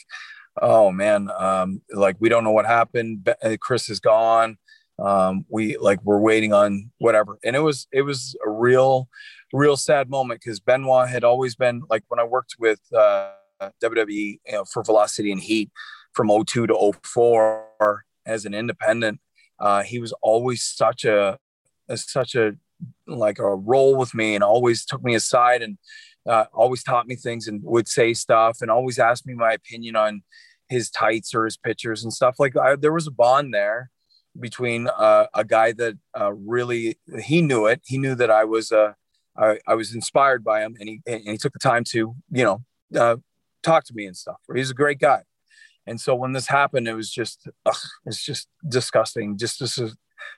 [0.60, 3.28] oh man, um, like we don't know what happened.
[3.42, 4.58] Uh, Chris is gone.
[4.98, 9.08] Um, we like we're waiting on whatever, and it was it was a real
[9.52, 13.32] real sad moment because Benoit had always been like when I worked with uh,
[13.82, 14.08] WWE
[14.46, 15.70] you know, for Velocity and Heat
[16.12, 19.20] from 02 to 04 as an independent.
[19.58, 21.38] Uh, he was always such a,
[21.88, 22.56] a, such a
[23.06, 25.76] like a role with me and always took me aside and
[26.26, 29.96] uh, always taught me things and would say stuff and always asked me my opinion
[29.96, 30.22] on
[30.68, 33.90] his tights or his pictures and stuff like I, there was a bond there
[34.38, 38.70] between uh, a guy that uh, really he knew it he knew that i was
[38.70, 38.94] a
[39.36, 42.44] I, I was inspired by him and he, and he took the time to, you
[42.44, 42.62] know,
[42.98, 43.16] uh,
[43.62, 44.38] talk to me and stuff.
[44.54, 45.22] He's a great guy.
[45.86, 47.74] And so when this happened, it was just, ugh,
[48.06, 49.38] it's just disgusting.
[49.38, 49.80] Just this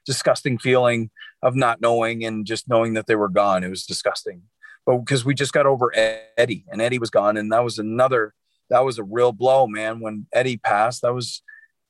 [0.06, 1.10] disgusting feeling
[1.42, 3.64] of not knowing and just knowing that they were gone.
[3.64, 4.42] It was disgusting.
[4.86, 5.92] But because we just got over
[6.36, 7.36] Eddie and Eddie was gone.
[7.36, 8.34] And that was another,
[8.70, 10.00] that was a real blow, man.
[10.00, 11.42] When Eddie passed, that was,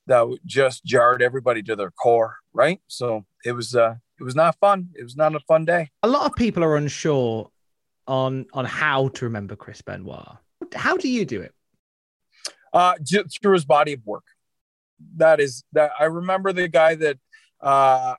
[0.06, 2.36] that just jarred everybody to their core.
[2.52, 2.80] Right.
[2.88, 4.90] So it was, uh, it was not fun.
[4.94, 5.90] It was not a fun day.
[6.04, 7.50] A lot of people are unsure
[8.06, 10.36] on on how to remember Chris Benoit.
[10.72, 11.52] How do you do it?
[12.72, 12.94] Uh,
[13.42, 14.24] through his body of work.
[15.16, 17.18] That is that I remember the guy that
[17.60, 18.14] uh,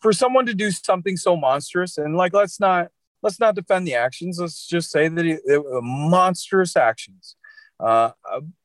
[0.00, 2.88] for someone to do something so monstrous and like let's not
[3.22, 4.40] let's not defend the actions.
[4.40, 7.36] Let's just say that it, it monstrous actions
[7.78, 8.10] uh,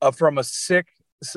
[0.02, 0.88] uh, from a sick,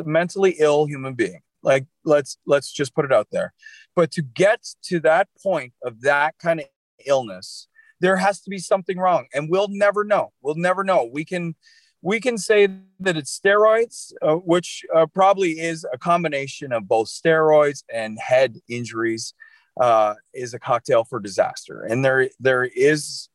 [0.02, 1.40] mentally ill human being.
[1.62, 3.52] Like let's let's just put it out there.
[4.00, 6.66] But to get to that point of that kind of
[7.04, 7.68] illness,
[8.00, 10.32] there has to be something wrong, and we'll never know.
[10.40, 11.10] We'll never know.
[11.12, 11.54] We can
[12.00, 12.66] we can say
[13.00, 18.56] that it's steroids, uh, which uh, probably is a combination of both steroids and head
[18.70, 19.34] injuries.
[19.78, 23.28] Uh, is a cocktail for disaster, and there there is.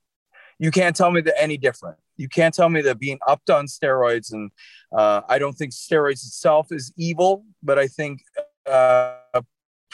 [0.57, 1.97] You can't tell me that any different.
[2.17, 4.49] You can't tell me that being upped on steroids, and
[4.91, 8.23] uh, I don't think steroids itself is evil, but I think
[8.65, 9.17] uh,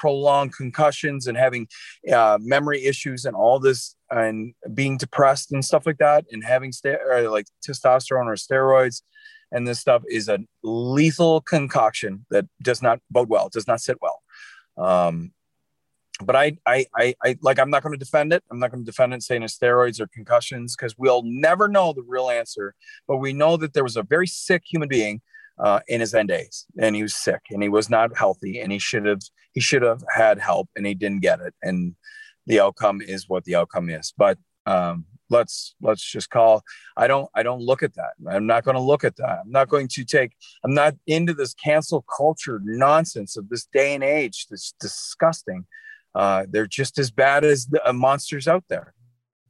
[0.01, 1.67] prolonged concussions and having
[2.11, 6.71] uh, memory issues and all this and being depressed and stuff like that and having
[6.71, 6.97] st-
[7.29, 9.03] like testosterone or steroids
[9.51, 13.97] and this stuff is a lethal concoction that does not bode well does not sit
[14.01, 14.23] well
[14.77, 15.31] um,
[16.25, 18.43] but I, I, I, I, like, I'm not going to defend it.
[18.51, 21.93] I'm not going to defend it saying it's steroids or concussions because we'll never know
[21.93, 22.75] the real answer.
[23.07, 25.21] But we know that there was a very sick human being
[25.61, 28.71] uh, in his end days, and he was sick, and he was not healthy, and
[28.71, 29.21] he should have,
[29.53, 31.95] he should have had help, and he didn't get it, and
[32.47, 34.13] the outcome is what the outcome is.
[34.17, 36.63] But um, let's let's just call.
[36.97, 38.13] I don't, I don't look at that.
[38.29, 39.39] I'm not going to look at that.
[39.43, 40.31] I'm not going to take.
[40.63, 44.47] I'm not into this cancel culture nonsense of this day and age.
[44.49, 45.65] That's disgusting.
[46.13, 48.93] Uh, they're just as bad as the uh, monsters out there.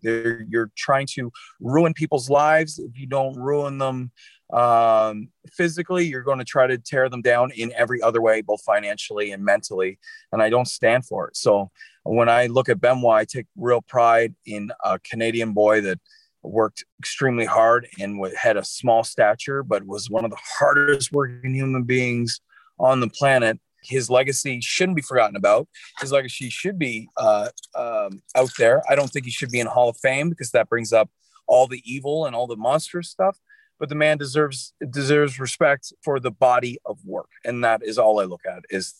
[0.03, 2.79] They're, you're trying to ruin people's lives.
[2.79, 4.11] If you don't ruin them
[4.51, 8.61] um, physically, you're going to try to tear them down in every other way, both
[8.63, 9.99] financially and mentally.
[10.31, 11.37] And I don't stand for it.
[11.37, 11.71] So
[12.03, 15.99] when I look at Benoit, I take real pride in a Canadian boy that
[16.43, 21.53] worked extremely hard and had a small stature, but was one of the hardest working
[21.53, 22.41] human beings
[22.79, 25.67] on the planet His legacy shouldn't be forgotten about.
[25.99, 28.81] His legacy should be uh, um, out there.
[28.89, 31.09] I don't think he should be in Hall of Fame because that brings up
[31.47, 33.37] all the evil and all the monstrous stuff.
[33.81, 38.19] But the man deserves deserves respect for the body of work, and that is all
[38.19, 38.63] I look at.
[38.69, 38.93] Is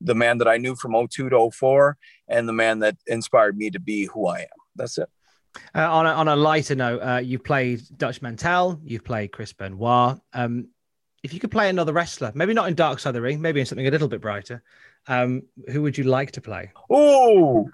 [0.00, 1.96] the man that I knew from 02 to 04,
[2.28, 4.58] and the man that inspired me to be who I am.
[4.76, 5.08] That's it.
[5.74, 9.52] Uh, on, a, on a lighter note, uh, you played Dutch Mantell, you've played Chris
[9.52, 10.20] Benoit.
[10.32, 10.68] Um,
[11.24, 13.58] if you could play another wrestler, maybe not in Dark Side of the Ring, maybe
[13.58, 14.62] in something a little bit brighter,
[15.08, 15.42] um,
[15.72, 16.70] who would you like to play?
[16.88, 17.68] Oh,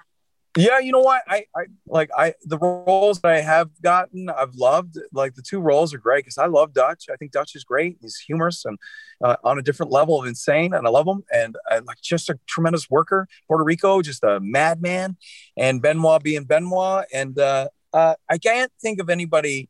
[0.56, 0.78] yeah.
[0.78, 1.22] You know what?
[1.28, 4.98] I, I like I the roles that I have gotten, I've loved.
[5.12, 7.06] Like the two roles are great because I love Dutch.
[7.12, 7.98] I think Dutch is great.
[8.00, 8.78] He's humorous and
[9.22, 11.24] uh, on a different level of insane, and I love him.
[11.32, 13.28] And I like just a tremendous worker.
[13.48, 15.16] Puerto Rico, just a madman,
[15.56, 17.06] and Benoit being Benoit.
[17.12, 19.68] And uh, uh, I can't think of anybody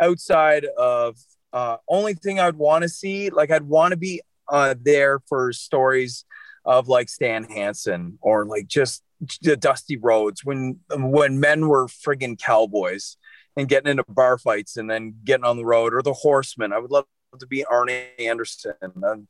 [0.00, 1.16] outside of
[1.52, 5.52] uh, only thing I'd want to see, like I'd want to be uh, there for
[5.52, 6.24] stories
[6.64, 9.02] of like Stan Hansen or like just
[9.42, 13.16] the Dusty roads when when men were friggin' cowboys
[13.56, 16.72] and getting into bar fights and then getting on the road or the Horsemen.
[16.72, 17.06] I would love
[17.38, 17.88] to be Arn
[18.18, 18.74] Anderson.
[18.80, 19.26] And,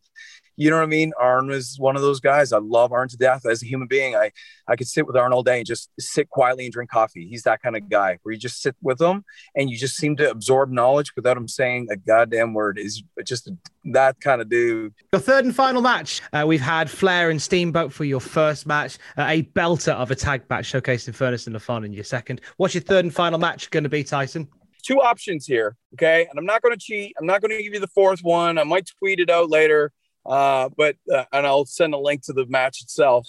[0.57, 1.13] you know what I mean?
[1.21, 2.53] Arn was one of those guys.
[2.53, 4.15] I love Arn to death as a human being.
[4.15, 4.31] I,
[4.69, 7.27] I could sit with Arn all day and just sit quietly and drink coffee.
[7.27, 9.25] He's that kind of guy where you just sit with him
[9.57, 12.79] and you just seem to absorb knowledge without him saying a goddamn word.
[12.79, 13.51] Is just
[13.87, 14.95] that kind of dude.
[15.13, 16.23] Your third and final match.
[16.33, 20.15] Uh, we've had Flair and Steamboat for your first match, uh, a belter of a
[20.15, 22.41] tag match showcasing Furnas and Fun in your second.
[22.57, 24.49] What's your third and final match going to be, Tyson?
[24.85, 25.77] Two options here.
[25.95, 26.27] Okay.
[26.29, 27.15] And I'm not going to cheat.
[27.19, 28.59] I'm not going to give you the fourth one.
[28.59, 29.93] I might tweet it out later
[30.27, 33.29] uh, but uh, and I'll send a link to the match itself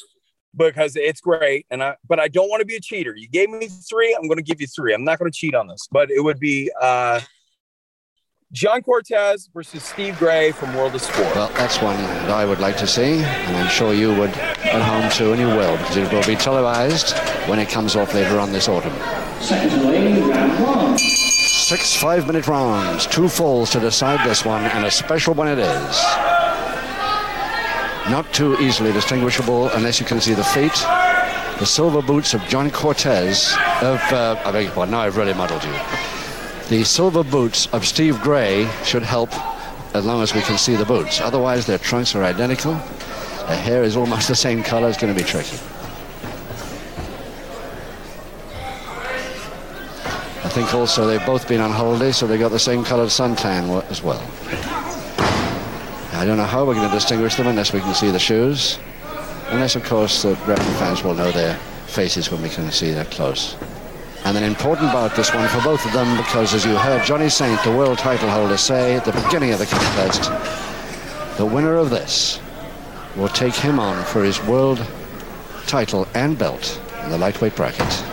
[0.56, 1.66] because it's great.
[1.70, 3.14] And I, but I don't want to be a cheater.
[3.16, 4.94] You gave me three, I'm going to give you three.
[4.94, 7.20] I'm not going to cheat on this, but it would be uh,
[8.54, 11.36] John Cortez versus Steve Grey from World of Sport.
[11.36, 14.82] Well, that's one that I would like to see, and I'm sure you would at
[14.82, 17.18] home too, and you will, because it will be televised
[17.50, 18.94] when it comes off later on this autumn.
[21.66, 26.04] Six five-minute rounds, two falls to decide this one, and a special one it is
[28.08, 30.76] not too easily distinguishable unless you can see the feet.
[31.58, 35.34] The silver boots of John Cortez, of, uh, I beg your pardon, now I've really
[35.34, 35.74] muddled you.
[36.70, 39.32] The silver boots of Steve Grey should help
[39.96, 41.20] as long as we can see the boots.
[41.20, 42.74] Otherwise, their trunks are identical.
[42.74, 44.88] The hair is almost the same color.
[44.88, 45.58] It's going to be tricky.
[50.46, 53.84] I think also they've both been on holiday, so they got the same colored suntan
[53.90, 54.24] as well.
[56.14, 58.78] I don't know how we're going to distinguish them unless we can see the shoes.
[59.48, 61.56] Unless, of course, the wrestling fans will know their
[61.88, 63.58] faces when we can see that close.
[64.24, 67.28] And an important bout this one for both of them because, as you heard Johnny
[67.28, 70.30] Saint, the world title holder, say at the beginning of the contest,
[71.38, 72.40] the winner of this
[73.16, 74.86] will take him on for his world
[75.66, 78.06] title and belt in the lightweight bracket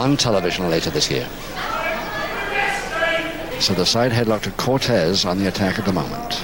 [0.00, 1.28] on television later this year.
[3.60, 6.42] So the side headlock to Cortez on the attack at the moment.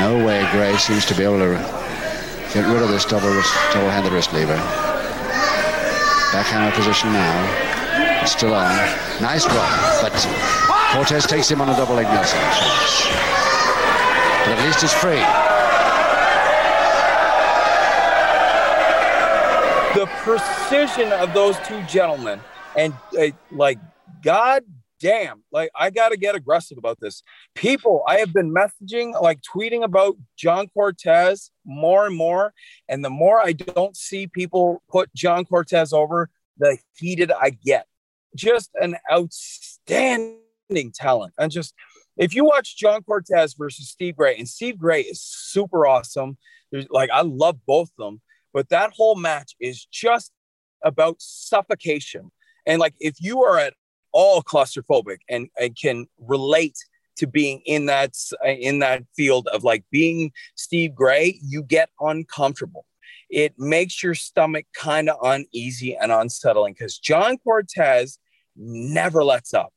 [0.00, 1.52] No way Grey seems to be able to
[2.54, 4.56] get rid of this double wrist, double-handed wrist lever.
[6.32, 8.24] Backhammer position now.
[8.24, 8.74] Still on.
[9.20, 10.12] Nice drop, but
[10.94, 12.40] Cortez takes him on a double leg Nelson.
[14.46, 15.49] But at least he's free.
[19.94, 22.40] The precision of those two gentlemen,
[22.76, 23.78] and uh, like
[24.22, 24.62] God
[25.00, 27.22] damn, like I got to get aggressive about this.
[27.54, 32.52] People, I have been messaging, like tweeting about John Cortez more and more.
[32.88, 37.86] And the more I don't see people put John Cortez over, the heated I get.
[38.36, 40.38] Just an outstanding
[40.94, 41.34] talent.
[41.38, 41.74] And just,
[42.16, 46.36] if you watch John Cortez versus Steve Grey, and Steve Grey is super awesome.
[46.70, 48.20] There's like, I love both of them,
[48.52, 50.32] but that whole match is just
[50.84, 52.30] about suffocation.
[52.66, 53.74] And like, if you are at
[54.12, 56.76] all claustrophobic and, and can relate
[57.16, 58.14] to being in that
[58.44, 62.86] uh, in that field of like being Steve Grey, you get uncomfortable.
[63.28, 68.18] It makes your stomach kind of uneasy and unsettling because John Cortez
[68.56, 69.72] never lets up.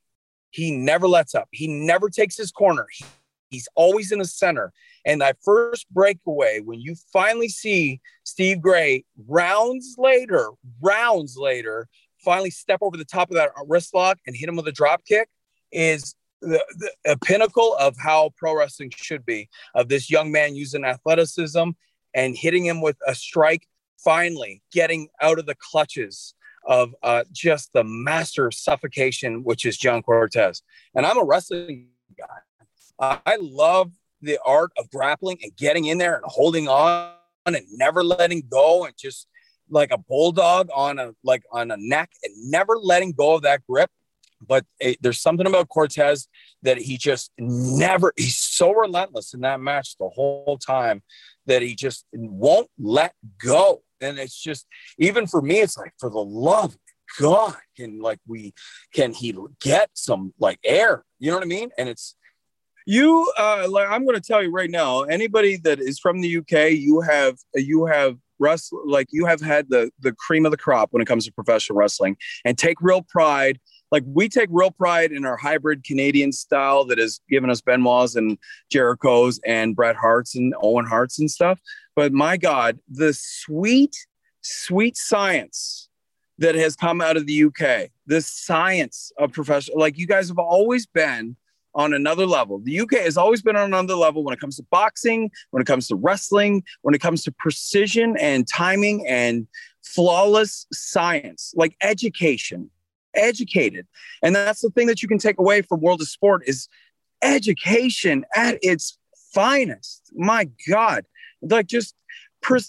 [0.50, 1.48] He never lets up.
[1.52, 2.86] He never takes his corner.
[2.92, 3.04] He,
[3.54, 4.72] he's always in the center.
[5.06, 10.50] And that first breakaway, when you finally see Steve Grey rounds later,
[10.80, 11.88] rounds later,
[12.24, 15.04] finally step over the top of that wrist lock and hit him with a drop
[15.04, 15.28] kick
[15.70, 20.54] is the, the a pinnacle of how pro wrestling should be of this young man
[20.54, 21.70] using athleticism
[22.14, 23.66] and hitting him with a strike
[24.02, 26.34] finally getting out of the clutches
[26.66, 30.62] of uh, just the master of suffocation which is john cortez
[30.94, 32.38] and i'm a wrestling guy
[32.98, 33.90] i love
[34.22, 37.12] the art of grappling and getting in there and holding on
[37.46, 39.28] and never letting go and just
[39.68, 43.62] like a bulldog on a like on a neck and never letting go of that
[43.68, 43.90] grip.
[44.46, 46.28] But it, there's something about Cortez
[46.62, 48.12] that he just never.
[48.16, 51.02] He's so relentless in that match the whole time
[51.46, 53.82] that he just won't let go.
[54.00, 54.66] And it's just
[54.98, 56.78] even for me, it's like for the love of
[57.18, 58.52] God, can like we
[58.92, 61.04] can he get some like air?
[61.18, 61.70] You know what I mean?
[61.78, 62.16] And it's
[62.86, 66.38] you uh like i'm going to tell you right now anybody that is from the
[66.38, 70.56] uk you have you have wrestle like you have had the the cream of the
[70.56, 73.58] crop when it comes to professional wrestling and take real pride.
[73.90, 78.16] Like we take real pride in our hybrid canadian style that has given us benoit's
[78.16, 78.38] and
[78.70, 81.60] jericho's and bret hart's and owen hart's and stuff.
[81.94, 83.96] But my god the sweet
[84.42, 85.88] sweet science
[86.38, 90.38] that has come out of the uk the science of professional like you guys have
[90.38, 91.36] always been
[91.74, 92.60] on another level.
[92.60, 95.66] The UK has always been on another level when it comes to boxing, when it
[95.66, 99.46] comes to wrestling, when it comes to precision and timing and
[99.82, 102.70] flawless science, like education,
[103.14, 103.86] educated.
[104.22, 106.68] And that's the thing that you can take away from World of Sport is
[107.22, 108.98] education at its
[109.32, 110.10] finest.
[110.14, 111.04] My God,
[111.42, 111.94] like just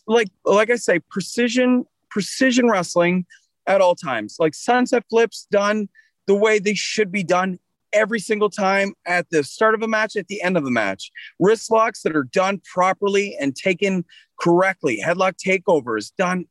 [0.08, 3.26] like like I say, precision precision wrestling
[3.68, 4.38] at all times.
[4.40, 5.90] Like sunset flips done
[6.28, 7.60] the way they should be done
[7.96, 11.12] every single time at the start of a match, at the end of a match.
[11.40, 14.06] Wrist locks that are done properly and taken
[14.40, 15.02] correctly.
[15.04, 16.46] Headlock takeovers done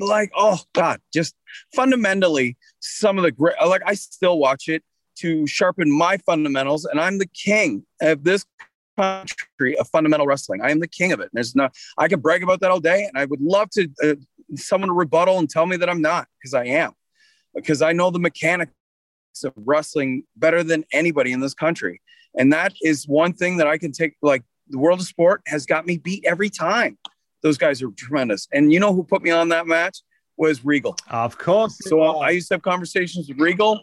[0.00, 1.34] like, oh God, just
[1.74, 4.82] fundamentally some of the great, like I still watch it
[5.18, 6.84] to sharpen my fundamentals.
[6.84, 8.44] And I'm the king of this
[8.96, 10.62] country of fundamental wrestling.
[10.62, 11.30] I am the king of it.
[11.32, 13.04] There's no, I can brag about that all day.
[13.04, 14.14] And I would love to, uh,
[14.56, 16.92] someone to rebuttal and tell me that I'm not because I am
[17.54, 18.72] because I know the mechanics
[19.44, 22.00] of wrestling better than anybody in this country.
[22.36, 24.14] And that is one thing that I can take.
[24.22, 26.98] Like the world of sport has got me beat every time.
[27.42, 28.48] Those guys are tremendous.
[28.52, 29.98] And you know who put me on that match
[30.36, 30.96] was Regal.
[31.10, 31.76] Of course.
[31.82, 33.80] So uh, I used to have conversations with Regal,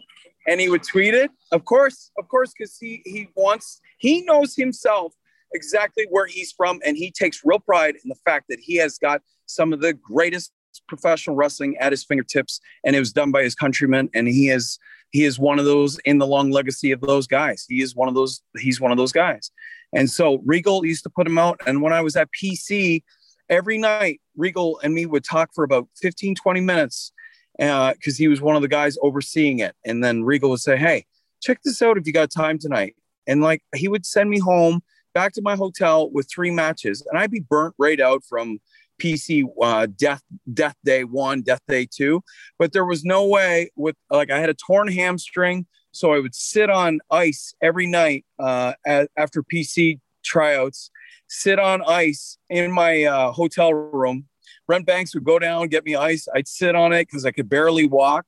[0.48, 1.30] and he would tweet it.
[1.52, 5.12] Of course, of course, because he he wants he knows himself
[5.54, 8.98] exactly where he's from, and he takes real pride in the fact that he has
[8.98, 10.52] got some of the greatest
[10.88, 14.78] professional wrestling at his fingertips, and it was done by his countrymen, and he is
[15.10, 17.64] he is one of those in the long legacy of those guys.
[17.68, 18.42] He is one of those.
[18.58, 19.50] He's one of those guys.
[19.92, 21.60] And so Regal used to put him out.
[21.66, 23.02] And when I was at PC,
[23.48, 27.12] every night Regal and me would talk for about 15, 20 minutes
[27.56, 29.74] because uh, he was one of the guys overseeing it.
[29.84, 31.06] And then Regal would say, Hey,
[31.40, 32.96] check this out if you got time tonight.
[33.26, 34.82] And like he would send me home
[35.16, 38.60] back to my hotel with three matches, and I'd be burnt right out from
[39.00, 42.22] PC uh, death death day one, death day two,
[42.58, 46.34] but there was no way with like I had a torn hamstring, so I would
[46.34, 48.74] sit on ice every night uh,
[49.16, 50.90] after PC tryouts,
[51.28, 54.26] sit on ice in my uh, hotel room.
[54.66, 56.28] Brent Banks would go down get me ice.
[56.34, 58.26] I'd sit on it because I could barely walk.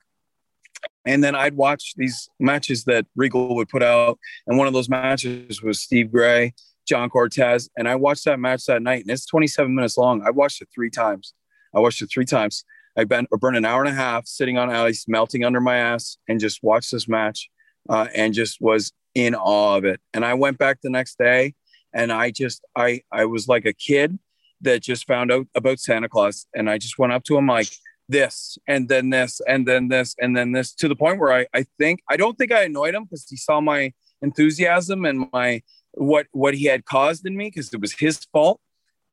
[1.04, 4.18] And then I'd watch these matches that Regal would put out.
[4.46, 6.54] And one of those matches was Steve Grey
[6.88, 10.22] John Cortez, and I watched that match that night, and it's 27 minutes long.
[10.26, 11.34] I watched it three times.
[11.74, 12.64] I watched it three times.
[12.96, 16.40] I burned an hour and a half sitting on ice, melting under my ass, and
[16.40, 17.48] just watched this match,
[17.88, 20.00] uh, and just was in awe of it.
[20.12, 21.54] And I went back the next day,
[21.92, 24.18] and I just I I was like a kid
[24.62, 27.68] that just found out about Santa Claus, and I just went up to him like
[28.08, 31.46] this, and then this, and then this, and then this, to the point where I
[31.54, 33.92] I think I don't think I annoyed him because he saw my
[34.22, 35.62] enthusiasm and my
[35.92, 38.60] what what he had caused in me because it was his fault.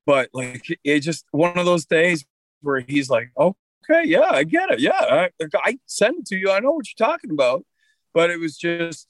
[0.06, 2.26] But like it just one of those days
[2.62, 5.30] where he's like, okay, yeah, I get it, yeah, I,
[5.64, 6.52] I send it to you.
[6.52, 7.66] I know what you're talking about.
[8.14, 9.08] But it was just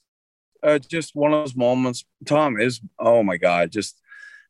[0.62, 2.04] uh, just one of those moments.
[2.24, 4.00] Tom is oh my god, just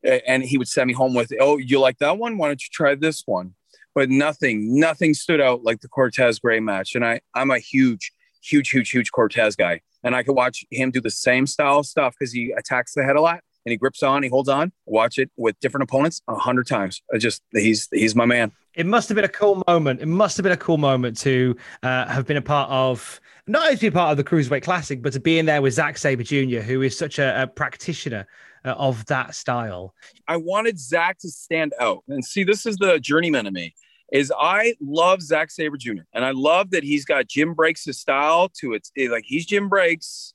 [0.06, 2.38] and he would send me home with, oh, you like that one?
[2.38, 3.54] Why don't you try this one?
[3.94, 6.94] But nothing, nothing stood out like the Cortez Grey match.
[6.94, 8.12] And I, I'm a huge,
[8.42, 12.14] huge, huge, huge Cortez guy and I could watch him do the same style stuff
[12.18, 14.72] because he attacks the head a lot and he grips on, he holds on.
[14.86, 17.02] Watch it with different opponents a hundred times.
[17.12, 18.52] I just he's he's my man.
[18.76, 20.00] It must have been a cool moment.
[20.00, 23.64] It must have been a cool moment to uh, have been a part of not
[23.64, 25.98] only to be part of the Cruiserweight Classic, but to be in there with Zack
[25.98, 28.26] Sabre Jr., who is such a, a practitioner
[28.64, 29.92] uh, of that style.
[30.28, 32.44] I wanted Zack to stand out and see.
[32.44, 33.74] This is the journeyman of me
[34.12, 36.02] is I love Zack Sabre Jr.
[36.12, 38.88] and I love that he's got Jim Breaks' style to it.
[39.10, 40.34] Like he's Jim Breaks,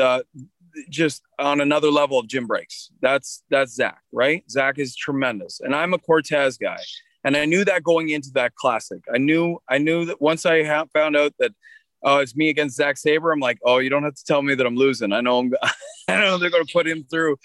[0.00, 0.22] uh,
[0.90, 2.90] just on another level of Jim Breaks.
[3.00, 4.44] That's that's Zack, right?
[4.50, 6.80] Zack is tremendous, and I'm a Cortez guy,
[7.22, 9.00] and I knew that going into that classic.
[9.12, 11.52] I knew I knew that once I ha- found out that.
[12.06, 13.32] Oh, it's me against Zack Sabre.
[13.32, 15.12] I'm like, oh, you don't have to tell me that I'm losing.
[15.12, 15.54] I know I'm,
[16.08, 17.36] I know they're going to put him through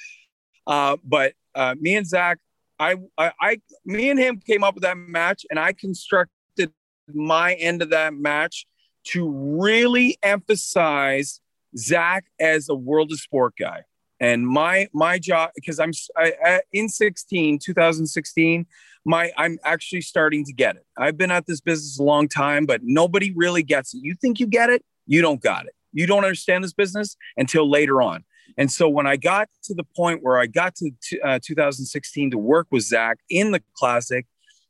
[0.68, 2.40] Uh, but uh, me and Zack,
[2.80, 6.72] I, I, I, me and him came up with that match, and I constructed
[7.14, 8.66] my end of that match
[9.06, 11.42] to really emphasize
[11.78, 13.84] Zack as a world of sport guy.
[14.20, 18.66] And my my job because I'm I, in 16 2016
[19.06, 20.86] my I'm actually starting to get it.
[20.98, 24.00] I've been at this business a long time, but nobody really gets it.
[24.04, 25.74] You think you get it, you don't got it.
[25.94, 28.26] You don't understand this business until later on.
[28.58, 32.32] And so when I got to the point where I got to t- uh, 2016
[32.32, 34.26] to work with Zack in the classic,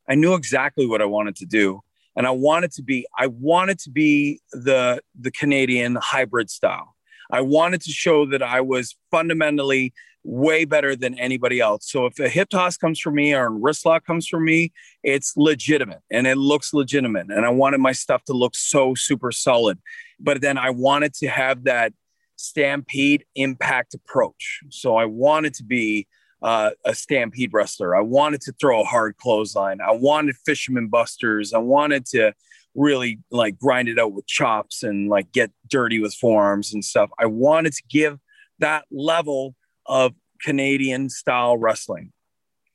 [0.08, 1.80] I knew exactly what I wanted to do.
[2.16, 6.96] And I wanted to be, I wanted to be the the Canadian hybrid style.
[7.30, 9.92] I wanted to show that I was fundamentally
[10.22, 11.90] way better than anybody else.
[11.90, 14.72] So if a hip toss comes from me or a wrist lock comes from me,
[15.02, 17.30] it's legitimate and it looks legitimate.
[17.30, 19.78] And I wanted my stuff to look so super solid.
[20.18, 21.94] But then I wanted to have that
[22.40, 24.60] stampede impact approach.
[24.70, 26.06] So I wanted to be
[26.42, 27.94] uh, a stampede wrestler.
[27.94, 29.80] I wanted to throw a hard clothesline.
[29.80, 31.52] I wanted fisherman busters.
[31.52, 32.32] I wanted to
[32.74, 37.10] really like grind it out with chops and like get dirty with forearms and stuff.
[37.18, 38.18] I wanted to give
[38.58, 39.54] that level
[39.84, 42.12] of Canadian style wrestling.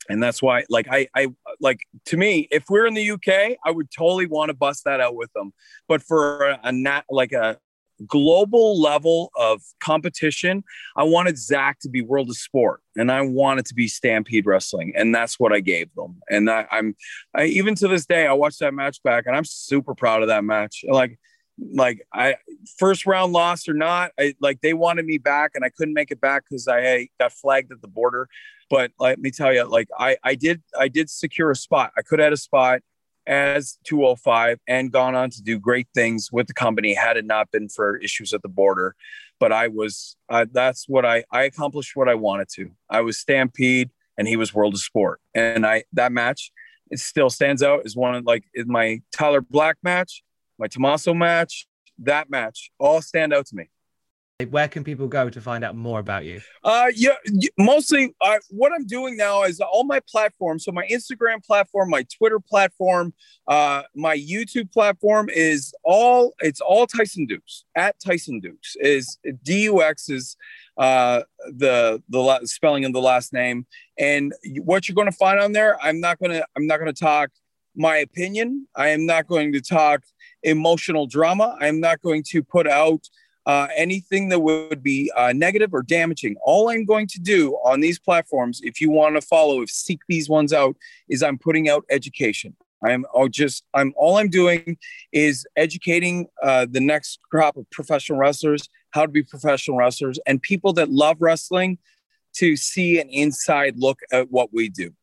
[0.07, 1.29] And that's why, like, I, I,
[1.59, 5.01] like, to me, if we're in the UK, I would totally want to bust that
[5.01, 5.51] out with them.
[5.87, 7.57] But for a, a nat, like a
[8.07, 10.63] global level of competition,
[10.95, 14.93] I wanted Zack to be world of sport and I wanted to be Stampede Wrestling.
[14.95, 16.19] And that's what I gave them.
[16.29, 16.95] And I, I'm,
[17.33, 20.27] I, even to this day, I watched that match back and I'm super proud of
[20.27, 20.83] that match.
[20.87, 21.19] Like,
[21.73, 22.35] like I
[22.77, 26.11] first round loss or not, I like they wanted me back and I couldn't make
[26.11, 28.27] it back because I got flagged at the border.
[28.69, 31.91] But let me tell you, like I I did I did secure a spot.
[31.97, 32.81] I could have had a spot
[33.27, 37.51] as 205 and gone on to do great things with the company had it not
[37.51, 38.95] been for issues at the border.
[39.39, 42.71] But I was uh, that's what I I accomplished what I wanted to.
[42.89, 46.51] I was Stampede and he was World of Sport, and I that match
[46.91, 50.23] it still stands out as one of like in my Tyler Black match
[50.57, 51.67] my Tommaso match,
[51.99, 53.69] that match all stand out to me.
[54.49, 56.41] Where can people go to find out more about you?
[56.61, 57.13] Uh, yeah,
[57.57, 60.65] mostly uh, what I'm doing now is all my platforms.
[60.65, 63.13] So my Instagram platform, my Twitter platform,
[63.47, 69.63] uh, my YouTube platform is all it's all Tyson Dux at Tyson Dux is D
[69.63, 70.35] U X is
[70.77, 71.21] uh,
[71.55, 73.65] the the spelling of the last name.
[73.97, 74.33] And
[74.63, 77.29] what you're going to find on there, I'm not gonna I'm not gonna talk
[77.73, 78.67] my opinion.
[78.75, 80.03] I am not going to talk
[80.43, 81.55] emotional drama.
[81.61, 83.07] I'm not going to put out
[83.45, 86.35] uh, anything that would be uh, negative or damaging.
[86.43, 89.99] All I'm going to do on these platforms, if you want to follow, if seek
[90.07, 90.75] these ones out,
[91.09, 92.55] is I'm putting out education.
[92.83, 94.77] I'm oh, just I'm all I'm doing
[95.11, 100.41] is educating uh, the next crop of professional wrestlers how to be professional wrestlers and
[100.41, 101.77] people that love wrestling
[102.33, 104.93] to see an inside look at what we do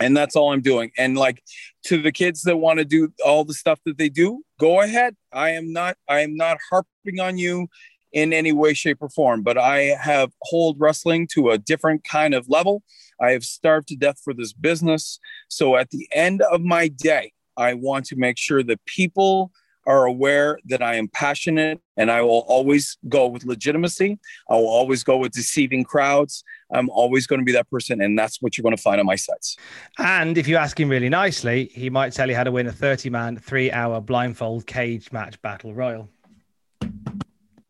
[0.00, 0.90] and that's all i'm doing.
[0.98, 1.42] And like
[1.84, 5.16] to the kids that want to do all the stuff that they do go ahead.
[5.32, 7.68] I am not i am not harping on you
[8.12, 12.34] in any way shape or form but i have hold wrestling to a different kind
[12.34, 12.82] of level.
[13.20, 15.18] I have starved to death for this business.
[15.48, 19.52] So at the end of my day i want to make sure that people
[19.86, 24.18] are aware that I am passionate and I will always go with legitimacy.
[24.50, 26.42] I will always go with deceiving crowds.
[26.72, 28.00] I'm always going to be that person.
[28.00, 29.56] And that's what you're going to find on my sites.
[29.98, 32.72] And if you ask him really nicely, he might tell you how to win a
[32.72, 36.08] 30 man, three hour blindfold cage match battle royal.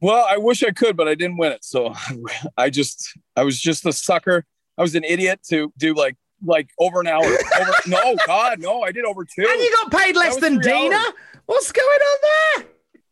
[0.00, 1.64] Well, I wish I could, but I didn't win it.
[1.64, 1.94] So
[2.56, 4.44] I just, I was just a sucker.
[4.78, 7.24] I was an idiot to do like like over an hour.
[7.24, 9.46] Over, no, God, no, I did over two.
[9.48, 10.94] And you got paid less than Deaner.
[10.94, 11.14] Hours.
[11.46, 12.18] What's going on
[12.56, 12.66] there?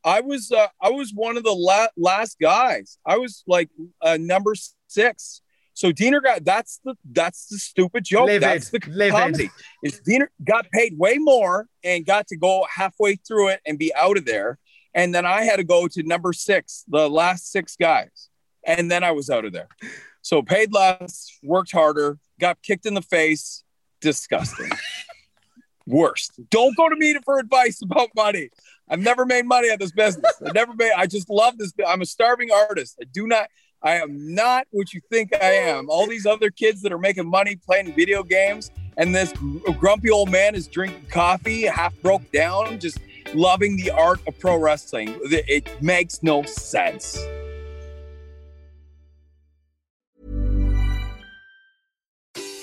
[0.04, 2.98] I was uh, I was one of the la- last guys.
[3.06, 3.70] I was like
[4.02, 4.54] uh, number
[4.88, 5.40] six.
[5.72, 8.26] So Deaner got that's the that's the stupid joke.
[8.26, 8.42] Livid.
[8.42, 9.12] That's the Livid.
[9.12, 9.50] comedy.
[9.82, 13.92] Is Deaner got paid way more and got to go halfway through it and be
[13.94, 14.58] out of there,
[14.94, 18.28] and then I had to go to number six, the last six guys,
[18.64, 19.68] and then I was out of there.
[20.24, 23.62] So paid less, worked harder, got kicked in the face.
[24.00, 24.70] Disgusting.
[25.86, 26.32] worst.
[26.50, 28.48] Don't go to me for advice about money.
[28.88, 30.32] I've never made money at this business.
[30.44, 30.92] I never made.
[30.96, 31.74] I just love this.
[31.86, 32.96] I'm a starving artist.
[33.00, 33.48] I do not.
[33.82, 35.90] I am not what you think I am.
[35.90, 39.32] All these other kids that are making money playing video games, and this
[39.78, 42.98] grumpy old man is drinking coffee, half broke down, just
[43.34, 45.18] loving the art of pro wrestling.
[45.24, 47.18] It makes no sense.